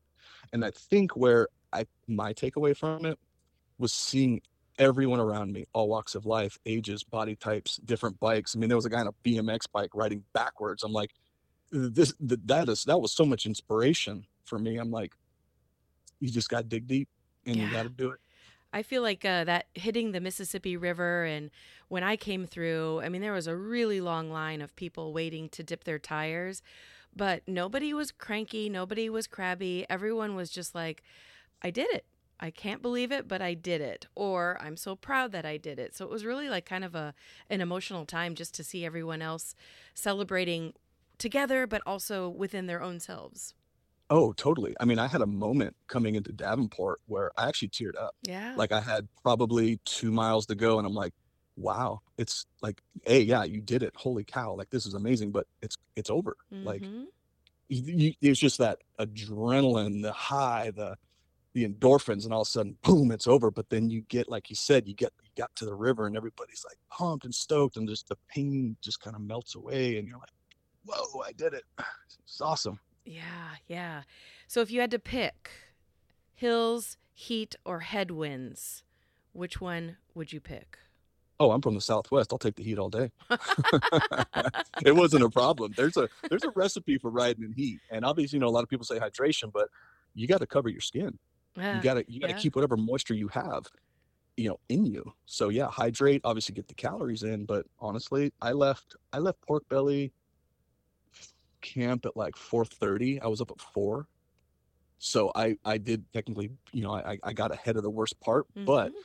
And 0.52 0.64
I 0.64 0.70
think 0.70 1.16
where 1.16 1.48
I 1.72 1.86
my 2.08 2.32
takeaway 2.32 2.76
from 2.76 3.04
it 3.06 3.18
was 3.78 3.92
seeing 3.92 4.40
everyone 4.78 5.20
around 5.20 5.52
me, 5.52 5.66
all 5.74 5.88
walks 5.88 6.14
of 6.14 6.26
life, 6.26 6.58
ages, 6.66 7.04
body 7.04 7.36
types, 7.36 7.76
different 7.84 8.18
bikes. 8.18 8.56
I 8.56 8.58
mean, 8.58 8.68
there 8.68 8.76
was 8.76 8.86
a 8.86 8.90
guy 8.90 9.00
on 9.00 9.08
a 9.08 9.12
BMX 9.24 9.66
bike 9.72 9.90
riding 9.94 10.24
backwards. 10.32 10.82
I'm 10.82 10.92
like, 10.92 11.11
this 11.70 12.14
th- 12.26 12.40
that 12.46 12.68
is 12.68 12.84
that 12.84 13.00
was 13.00 13.12
so 13.12 13.24
much 13.24 13.46
inspiration 13.46 14.26
for 14.44 14.58
me. 14.58 14.78
I'm 14.78 14.90
like, 14.90 15.12
you 16.18 16.30
just 16.30 16.48
got 16.48 16.58
to 16.58 16.64
dig 16.64 16.86
deep 16.86 17.08
and 17.46 17.56
you 17.56 17.70
got 17.70 17.84
to 17.84 17.88
do 17.88 18.11
it. 18.11 18.18
I 18.72 18.82
feel 18.82 19.02
like 19.02 19.24
uh, 19.24 19.44
that 19.44 19.66
hitting 19.74 20.12
the 20.12 20.20
Mississippi 20.20 20.76
River, 20.76 21.24
and 21.24 21.50
when 21.88 22.04
I 22.04 22.16
came 22.16 22.46
through, 22.46 23.00
I 23.02 23.08
mean, 23.08 23.20
there 23.20 23.32
was 23.32 23.48
a 23.48 23.56
really 23.56 24.00
long 24.00 24.30
line 24.30 24.60
of 24.60 24.76
people 24.76 25.12
waiting 25.12 25.48
to 25.50 25.62
dip 25.62 25.84
their 25.84 25.98
tires, 25.98 26.62
but 27.14 27.42
nobody 27.48 27.92
was 27.92 28.12
cranky, 28.12 28.68
nobody 28.68 29.10
was 29.10 29.26
crabby. 29.26 29.84
Everyone 29.90 30.36
was 30.36 30.50
just 30.50 30.74
like, 30.74 31.02
I 31.62 31.70
did 31.70 31.88
it. 31.92 32.04
I 32.38 32.50
can't 32.50 32.80
believe 32.80 33.12
it, 33.12 33.28
but 33.28 33.42
I 33.42 33.54
did 33.54 33.80
it. 33.80 34.06
Or 34.14 34.56
I'm 34.60 34.76
so 34.76 34.96
proud 34.96 35.32
that 35.32 35.44
I 35.44 35.56
did 35.58 35.78
it. 35.78 35.94
So 35.94 36.04
it 36.04 36.10
was 36.10 36.24
really 36.24 36.48
like 36.48 36.64
kind 36.64 36.84
of 36.84 36.94
a 36.94 37.12
an 37.50 37.60
emotional 37.60 38.06
time 38.06 38.34
just 38.34 38.54
to 38.54 38.64
see 38.64 38.86
everyone 38.86 39.20
else 39.20 39.54
celebrating 39.94 40.72
together, 41.18 41.66
but 41.66 41.82
also 41.84 42.28
within 42.28 42.66
their 42.66 42.82
own 42.82 42.98
selves. 42.98 43.54
Oh, 44.11 44.32
totally. 44.32 44.74
I 44.80 44.84
mean, 44.84 44.98
I 44.98 45.06
had 45.06 45.20
a 45.20 45.26
moment 45.26 45.76
coming 45.88 46.16
into 46.16 46.32
Davenport 46.32 47.00
where 47.06 47.30
I 47.36 47.48
actually 47.48 47.68
teared 47.68 47.96
up. 47.96 48.16
Yeah. 48.22 48.56
Like 48.56 48.72
I 48.72 48.80
had 48.80 49.08
probably 49.22 49.80
two 49.84 50.11
miles 50.11 50.46
to 50.46 50.54
go, 50.56 50.78
and 50.78 50.86
I'm 50.86 50.94
like, 50.94 51.12
wow, 51.56 52.00
it's 52.18 52.44
like, 52.62 52.82
hey, 53.04 53.20
yeah, 53.20 53.44
you 53.44 53.61
did 53.61 53.82
it. 53.84 53.92
Holy 53.96 54.24
cow! 54.24 54.54
Like 54.54 54.70
this 54.70 54.86
is 54.86 54.94
amazing, 54.94 55.30
but 55.32 55.46
it's 55.62 55.76
it's 55.96 56.11
over. 56.11 56.36
Like 56.62 56.90
Mhm. 56.90 57.11
you, 57.68 58.14
it's 58.22 58.40
just 58.40 58.58
that 58.58 58.80
adrenaline, 59.00 60.02
the 60.02 60.12
high, 60.12 60.70
the 60.72 60.96
the 61.54 61.66
endorphins, 61.68 62.24
and 62.24 62.34
all 62.34 62.42
of 62.42 62.48
a 62.48 62.50
sudden, 62.50 62.78
boom, 62.82 63.12
it's 63.12 63.26
over. 63.28 63.50
But 63.50 63.70
then 63.70 63.90
you 63.90 64.02
get, 64.02 64.28
like 64.28 64.50
you 64.50 64.56
said, 64.56 64.88
you 64.88 64.94
get 64.94 65.12
you 65.22 65.30
got 65.36 65.54
to 65.56 65.66
the 65.66 65.74
river, 65.76 66.06
and 66.06 66.16
everybody's 66.16 66.64
like 66.68 66.78
pumped 66.90 67.24
and 67.26 67.34
stoked, 67.34 67.76
and 67.78 67.88
just 67.88 68.08
the 68.08 68.18
pain 68.30 68.76
just 68.82 69.00
kind 69.00 69.16
of 69.16 69.22
melts 69.22 69.54
away, 69.56 69.98
and 69.98 70.08
you're 70.08 70.18
like, 70.18 70.30
whoa, 70.84 71.20
I 71.22 71.32
did 71.32 71.54
it. 71.54 71.64
It's 72.24 72.40
awesome. 72.40 72.80
Yeah, 73.04 73.56
yeah. 73.70 74.02
So 74.48 74.60
if 74.60 74.70
you 74.72 74.80
had 74.80 74.90
to 74.90 74.98
pick 74.98 75.50
hills, 76.34 76.96
heat, 77.14 77.54
or 77.64 77.80
headwinds, 77.80 78.82
which 79.32 79.60
one 79.60 79.96
would 80.12 80.32
you 80.32 80.40
pick? 80.40 80.76
Oh, 81.38 81.52
I'm 81.52 81.62
from 81.62 81.76
the 81.76 81.80
Southwest. 81.80 82.32
I'll 82.32 82.38
take 82.38 82.56
the 82.56 82.64
heat 82.64 82.78
all 82.78 82.90
day. 82.90 83.12
it 84.84 84.94
wasn't 84.94 85.22
a 85.22 85.30
problem. 85.30 85.72
There's 85.76 85.96
a 85.96 86.08
there's 86.28 86.42
a 86.42 86.50
recipe 86.50 86.98
for 86.98 87.10
riding 87.10 87.44
in 87.44 87.52
heat, 87.52 87.78
and 87.90 88.04
obviously, 88.04 88.36
you 88.36 88.40
know, 88.40 88.48
a 88.48 88.50
lot 88.50 88.64
of 88.64 88.68
people 88.68 88.84
say 88.84 88.98
hydration, 88.98 89.52
but 89.52 89.68
you 90.14 90.26
got 90.26 90.38
to 90.38 90.46
cover 90.46 90.68
your 90.68 90.80
skin. 90.80 91.16
You 91.56 91.80
got 91.80 91.94
to 91.94 92.04
you 92.08 92.20
got 92.20 92.26
to 92.26 92.32
yeah. 92.32 92.38
keep 92.38 92.56
whatever 92.56 92.76
moisture 92.76 93.14
you 93.14 93.28
have, 93.28 93.66
you 94.36 94.48
know, 94.48 94.58
in 94.68 94.84
you. 94.84 95.14
So 95.26 95.48
yeah, 95.48 95.68
hydrate. 95.68 96.22
Obviously, 96.24 96.56
get 96.56 96.66
the 96.66 96.74
calories 96.74 97.22
in. 97.22 97.44
But 97.44 97.66
honestly, 97.78 98.32
I 98.42 98.52
left 98.52 98.96
I 99.12 99.18
left 99.18 99.40
Pork 99.42 99.62
Belly 99.68 100.12
camp 101.62 102.06
at 102.06 102.16
like 102.16 102.36
4:30. 102.36 103.20
I 103.20 103.26
was 103.28 103.40
up 103.40 103.50
at 103.50 103.61
four. 103.61 104.08
So 104.98 105.32
I 105.34 105.56
I 105.64 105.78
did 105.78 106.06
technically, 106.12 106.50
you 106.72 106.82
know, 106.82 106.94
I 106.94 107.18
I 107.22 107.32
got 107.32 107.52
ahead 107.52 107.76
of 107.76 107.82
the 107.82 107.90
worst 107.90 108.20
part, 108.20 108.46
but 108.64 108.92
Mhm. 108.92 109.04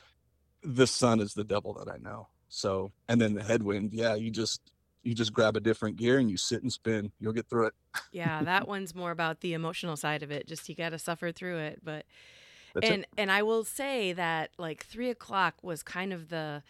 the 0.62 0.86
sun 0.86 1.20
is 1.20 1.34
the 1.34 1.44
devil 1.44 1.74
that 1.74 1.90
I 1.92 1.98
know. 1.98 2.28
So, 2.48 2.92
and 3.08 3.20
then 3.20 3.34
the 3.34 3.44
headwind, 3.44 3.92
yeah, 3.94 4.14
you 4.16 4.30
just 4.30 4.72
you 5.04 5.14
just 5.14 5.32
grab 5.34 5.56
a 5.56 5.60
different 5.60 5.96
gear 5.96 6.18
and 6.18 6.30
you 6.30 6.36
sit 6.38 6.62
and 6.62 6.72
spin. 6.72 7.12
You'll 7.20 7.32
get 7.34 7.48
through 7.50 7.68
it. 7.68 7.74
yeah, 8.12 8.44
that 8.44 8.66
one's 8.68 8.94
more 8.94 9.10
about 9.10 9.40
the 9.40 9.52
emotional 9.52 9.96
side 9.96 10.22
of 10.22 10.30
it. 10.30 10.46
Just 10.46 10.68
you 10.68 10.74
got 10.74 10.90
to 10.90 10.98
suffer 10.98 11.32
through 11.32 11.58
it. 11.58 11.80
But 11.82 12.06
That's 12.74 12.90
and 12.90 13.06
it. 13.12 13.18
and 13.18 13.32
I 13.32 13.42
will 13.42 13.64
say 13.64 14.12
that 14.14 14.52
like 14.58 14.84
three 14.84 15.10
o'clock 15.10 15.56
was 15.62 15.82
kind 15.82 16.12
of 16.12 16.28
the 16.30 16.62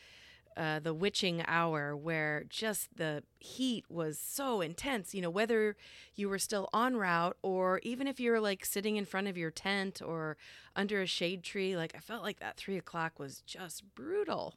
uh, 0.57 0.81
the 0.81 0.95
witching 0.95 1.43
hour 1.47 1.97
where 1.97 2.45
just 2.49 2.97
the 2.97 3.23
heat 3.39 3.85
was 3.89 4.19
so 4.19 4.61
intense. 4.61 5.15
You 5.15 5.23
know, 5.23 5.31
whether 5.31 5.77
you 6.15 6.29
were 6.29 6.39
still 6.39 6.69
en 6.75 6.97
route 6.97 7.37
or 7.43 7.81
even 7.83 8.07
if 8.07 8.19
you're 8.19 8.41
like 8.41 8.65
sitting 8.65 8.97
in 8.97 9.05
front 9.05 9.29
of 9.29 9.37
your 9.37 9.51
tent 9.51 10.01
or 10.05 10.37
under 10.75 11.03
a 11.03 11.07
shade 11.07 11.43
tree, 11.43 11.77
like 11.77 11.95
I 11.95 11.99
felt 11.99 12.23
like 12.23 12.41
that 12.41 12.57
three 12.57 12.79
o'clock 12.79 13.19
was 13.19 13.43
just 13.43 13.83
brutal. 13.95 14.55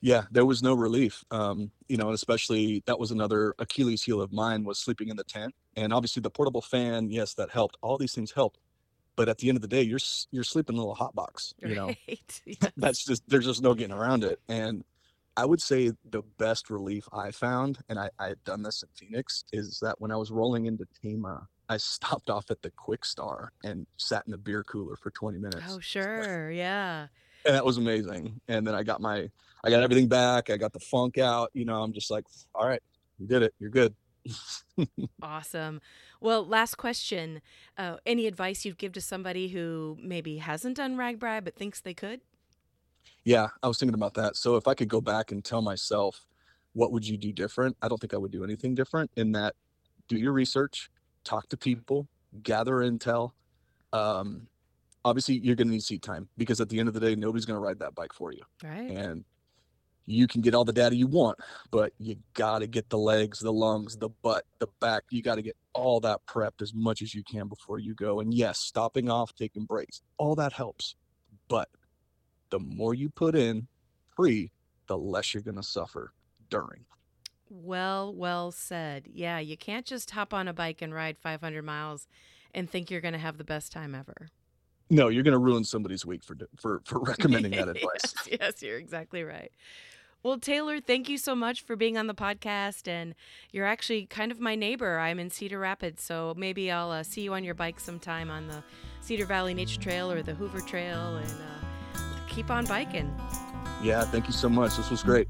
Yeah, 0.00 0.24
there 0.30 0.44
was 0.44 0.62
no 0.62 0.74
relief. 0.74 1.24
Um, 1.30 1.70
you 1.88 1.96
know, 1.96 2.06
and 2.06 2.14
especially 2.14 2.82
that 2.86 2.98
was 2.98 3.10
another 3.10 3.54
Achilles 3.58 4.02
heel 4.02 4.20
of 4.20 4.32
mine 4.32 4.64
was 4.64 4.78
sleeping 4.78 5.08
in 5.08 5.16
the 5.16 5.24
tent. 5.24 5.54
And 5.76 5.92
obviously 5.92 6.20
the 6.20 6.30
portable 6.30 6.60
fan, 6.60 7.10
yes, 7.10 7.34
that 7.34 7.50
helped. 7.50 7.78
All 7.80 7.96
these 7.96 8.14
things 8.14 8.30
helped. 8.30 8.58
But 9.16 9.28
at 9.28 9.38
the 9.38 9.48
end 9.48 9.56
of 9.56 9.62
the 9.62 9.68
day, 9.68 9.82
you're 9.82 10.00
you're 10.30 10.44
sleeping 10.44 10.74
in 10.74 10.78
a 10.78 10.82
little 10.82 10.94
hot 10.94 11.14
box, 11.14 11.54
you 11.58 11.74
know. 11.74 11.86
Right? 12.08 12.42
Yes. 12.46 12.72
That's 12.76 13.04
just 13.04 13.22
there's 13.28 13.46
just 13.46 13.62
no 13.62 13.74
getting 13.74 13.94
around 13.94 14.24
it. 14.24 14.40
And 14.48 14.84
I 15.36 15.44
would 15.44 15.60
say 15.60 15.92
the 16.10 16.22
best 16.38 16.70
relief 16.70 17.08
I 17.12 17.30
found, 17.30 17.78
and 17.88 17.98
I, 17.98 18.10
I 18.18 18.28
had 18.28 18.44
done 18.44 18.62
this 18.62 18.82
in 18.82 18.88
Phoenix, 18.94 19.44
is 19.52 19.80
that 19.80 20.00
when 20.00 20.10
I 20.10 20.16
was 20.16 20.30
rolling 20.30 20.66
into 20.66 20.86
Tama, 21.02 21.48
I 21.68 21.76
stopped 21.78 22.30
off 22.30 22.50
at 22.50 22.62
the 22.62 22.70
Kwik 22.70 23.04
Star 23.04 23.52
and 23.64 23.86
sat 23.96 24.24
in 24.26 24.30
the 24.30 24.38
beer 24.38 24.62
cooler 24.64 24.96
for 24.96 25.10
20 25.10 25.38
minutes. 25.38 25.64
Oh, 25.68 25.80
sure. 25.80 26.50
Yeah. 26.50 27.08
And 27.44 27.54
that 27.54 27.64
was 27.64 27.76
amazing. 27.76 28.40
And 28.48 28.66
then 28.66 28.74
I 28.74 28.82
got 28.82 29.00
my 29.00 29.28
I 29.64 29.70
got 29.70 29.82
everything 29.82 30.08
back. 30.08 30.50
I 30.50 30.56
got 30.56 30.72
the 30.72 30.80
funk 30.80 31.18
out. 31.18 31.50
You 31.54 31.64
know, 31.64 31.82
I'm 31.82 31.92
just 31.92 32.10
like, 32.10 32.24
all 32.54 32.66
right, 32.66 32.82
you 33.18 33.26
did 33.26 33.42
it. 33.42 33.54
You're 33.58 33.70
good. 33.70 33.94
Awesome. 35.22 35.80
Well, 36.20 36.46
last 36.46 36.76
question. 36.76 37.40
Uh, 37.76 37.96
any 38.06 38.26
advice 38.26 38.64
you'd 38.64 38.78
give 38.78 38.92
to 38.92 39.00
somebody 39.00 39.48
who 39.48 39.96
maybe 40.00 40.38
hasn't 40.38 40.76
done 40.76 40.96
RAGBRAI 40.96 41.44
but 41.44 41.54
thinks 41.54 41.80
they 41.80 41.94
could? 41.94 42.20
Yeah, 43.24 43.48
I 43.62 43.68
was 43.68 43.78
thinking 43.78 43.94
about 43.94 44.14
that. 44.14 44.36
So 44.36 44.56
if 44.56 44.68
I 44.68 44.74
could 44.74 44.88
go 44.88 45.00
back 45.00 45.32
and 45.32 45.44
tell 45.44 45.62
myself, 45.62 46.26
what 46.74 46.92
would 46.92 47.06
you 47.06 47.16
do 47.16 47.32
different? 47.32 47.76
I 47.80 47.88
don't 47.88 48.00
think 48.00 48.14
I 48.14 48.16
would 48.16 48.32
do 48.32 48.44
anything 48.44 48.74
different 48.74 49.10
in 49.16 49.32
that 49.32 49.54
do 50.08 50.16
your 50.16 50.32
research, 50.32 50.90
talk 51.24 51.48
to 51.48 51.56
people, 51.56 52.08
gather 52.42 52.74
intel. 52.76 53.32
Um, 53.92 54.48
obviously, 55.04 55.38
you're 55.38 55.56
going 55.56 55.68
to 55.68 55.72
need 55.72 55.82
seat 55.82 56.02
time 56.02 56.28
because 56.36 56.60
at 56.60 56.68
the 56.68 56.78
end 56.78 56.88
of 56.88 56.94
the 56.94 57.00
day, 57.00 57.14
nobody's 57.14 57.46
going 57.46 57.56
to 57.56 57.64
ride 57.64 57.78
that 57.78 57.94
bike 57.94 58.12
for 58.12 58.32
you. 58.32 58.42
Right. 58.62 58.90
And 58.90 59.24
you 60.06 60.26
can 60.26 60.42
get 60.42 60.54
all 60.54 60.64
the 60.64 60.72
data 60.72 60.94
you 60.94 61.06
want, 61.06 61.38
but 61.70 61.92
you 61.98 62.16
got 62.34 62.58
to 62.58 62.66
get 62.66 62.90
the 62.90 62.98
legs, 62.98 63.38
the 63.40 63.52
lungs, 63.52 63.96
the 63.96 64.10
butt, 64.10 64.44
the 64.58 64.66
back. 64.80 65.04
You 65.10 65.22
got 65.22 65.36
to 65.36 65.42
get 65.42 65.56
all 65.72 66.00
that 66.00 66.20
prepped 66.26 66.60
as 66.60 66.74
much 66.74 67.00
as 67.00 67.14
you 67.14 67.22
can 67.24 67.48
before 67.48 67.78
you 67.78 67.94
go. 67.94 68.20
And 68.20 68.34
yes, 68.34 68.58
stopping 68.58 69.08
off, 69.08 69.34
taking 69.34 69.64
breaks, 69.64 70.02
all 70.18 70.34
that 70.34 70.52
helps. 70.52 70.96
But 71.48 71.68
the 72.54 72.60
more 72.60 72.94
you 72.94 73.08
put 73.10 73.34
in 73.34 73.66
pre, 74.14 74.52
the 74.86 74.96
less 74.96 75.34
you're 75.34 75.42
going 75.42 75.56
to 75.56 75.62
suffer 75.62 76.12
during. 76.50 76.84
Well, 77.50 78.14
well 78.14 78.52
said. 78.52 79.08
Yeah, 79.12 79.40
you 79.40 79.56
can't 79.56 79.84
just 79.84 80.12
hop 80.12 80.32
on 80.32 80.46
a 80.46 80.52
bike 80.52 80.80
and 80.80 80.94
ride 80.94 81.18
500 81.18 81.64
miles 81.64 82.06
and 82.54 82.70
think 82.70 82.92
you're 82.92 83.00
going 83.00 83.14
to 83.14 83.18
have 83.18 83.38
the 83.38 83.44
best 83.44 83.72
time 83.72 83.92
ever. 83.92 84.28
No, 84.88 85.08
you're 85.08 85.24
going 85.24 85.32
to 85.32 85.38
ruin 85.38 85.64
somebody's 85.64 86.06
week 86.06 86.22
for 86.22 86.36
for 86.56 86.80
for 86.84 87.00
recommending 87.02 87.50
that 87.52 87.66
advice. 87.68 88.14
yes, 88.28 88.38
yes, 88.40 88.62
you're 88.62 88.78
exactly 88.78 89.24
right. 89.24 89.50
Well, 90.22 90.38
Taylor, 90.38 90.78
thank 90.78 91.08
you 91.08 91.18
so 91.18 91.34
much 91.34 91.62
for 91.62 91.74
being 91.74 91.98
on 91.98 92.06
the 92.06 92.14
podcast. 92.14 92.86
And 92.86 93.16
you're 93.50 93.66
actually 93.66 94.06
kind 94.06 94.30
of 94.30 94.38
my 94.38 94.54
neighbor. 94.54 95.00
I'm 95.00 95.18
in 95.18 95.28
Cedar 95.28 95.58
Rapids, 95.58 96.04
so 96.04 96.34
maybe 96.36 96.70
I'll 96.70 96.92
uh, 96.92 97.02
see 97.02 97.22
you 97.22 97.34
on 97.34 97.42
your 97.42 97.54
bike 97.54 97.80
sometime 97.80 98.30
on 98.30 98.46
the 98.46 98.62
Cedar 99.00 99.26
Valley 99.26 99.54
Nature 99.54 99.80
Trail 99.80 100.12
or 100.12 100.22
the 100.22 100.34
Hoover 100.34 100.60
Trail 100.60 101.16
and 101.16 101.30
uh, 101.30 101.63
keep 102.34 102.50
on 102.50 102.66
biking. 102.66 103.14
Yeah, 103.82 104.02
thank 104.04 104.26
you 104.26 104.32
so 104.32 104.48
much. 104.48 104.76
This 104.76 104.90
was 104.90 105.02
great. 105.02 105.28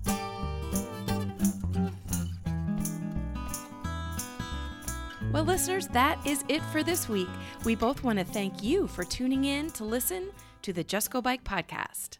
Well, 5.33 5.43
listeners, 5.43 5.89
that 5.89 6.25
is 6.25 6.45
it 6.49 6.63
for 6.67 6.85
this 6.85 7.09
week. 7.09 7.29
We 7.65 7.75
both 7.75 8.05
want 8.05 8.21
to 8.21 8.25
thank 8.25 8.63
you 8.63 8.87
for 8.87 9.03
tuning 9.03 9.45
in 9.45 9.71
to 9.73 9.85
listen 9.85 10.31
to 10.63 10.73
the 10.73 10.85
Just 10.85 11.11
Go 11.11 11.21
Bike 11.21 11.43
podcast. 11.43 12.19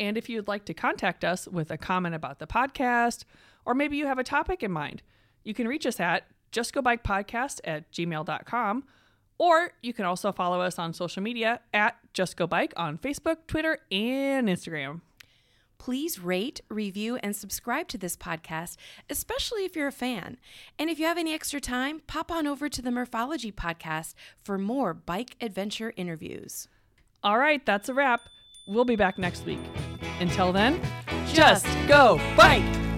And 0.00 0.18
if 0.18 0.28
you'd 0.28 0.48
like 0.48 0.64
to 0.64 0.74
contact 0.74 1.24
us 1.24 1.46
with 1.46 1.70
a 1.70 1.78
comment 1.78 2.16
about 2.16 2.40
the 2.40 2.48
podcast, 2.48 3.24
or 3.64 3.74
maybe 3.74 3.96
you 3.96 4.06
have 4.06 4.18
a 4.18 4.24
topic 4.24 4.64
in 4.64 4.72
mind, 4.72 5.02
you 5.44 5.54
can 5.54 5.68
reach 5.68 5.86
us 5.86 6.00
at 6.00 6.24
justgobikepodcast 6.50 6.72
go 6.72 6.82
bike 6.82 7.04
podcast 7.04 7.60
at 7.62 7.92
gmail.com. 7.92 8.84
Or 9.40 9.72
you 9.82 9.94
can 9.94 10.04
also 10.04 10.32
follow 10.32 10.60
us 10.60 10.78
on 10.78 10.92
social 10.92 11.22
media 11.22 11.60
at 11.72 11.96
Just 12.12 12.36
Go 12.36 12.46
Bike 12.46 12.74
on 12.76 12.98
Facebook, 12.98 13.38
Twitter, 13.46 13.78
and 13.90 14.48
Instagram. 14.48 15.00
Please 15.78 16.18
rate, 16.18 16.60
review, 16.68 17.16
and 17.22 17.34
subscribe 17.34 17.88
to 17.88 17.96
this 17.96 18.18
podcast, 18.18 18.76
especially 19.08 19.64
if 19.64 19.74
you're 19.74 19.86
a 19.86 19.92
fan. 19.92 20.36
And 20.78 20.90
if 20.90 20.98
you 20.98 21.06
have 21.06 21.16
any 21.16 21.32
extra 21.32 21.58
time, 21.58 22.02
pop 22.06 22.30
on 22.30 22.46
over 22.46 22.68
to 22.68 22.82
the 22.82 22.90
Murphology 22.90 23.50
podcast 23.50 24.12
for 24.42 24.58
more 24.58 24.92
bike 24.92 25.36
adventure 25.40 25.94
interviews. 25.96 26.68
All 27.24 27.38
right, 27.38 27.64
that's 27.64 27.88
a 27.88 27.94
wrap. 27.94 28.20
We'll 28.68 28.84
be 28.84 28.96
back 28.96 29.18
next 29.18 29.46
week. 29.46 29.60
Until 30.20 30.52
then, 30.52 30.78
just 31.32 31.64
go 31.88 32.20
bike! 32.36 32.89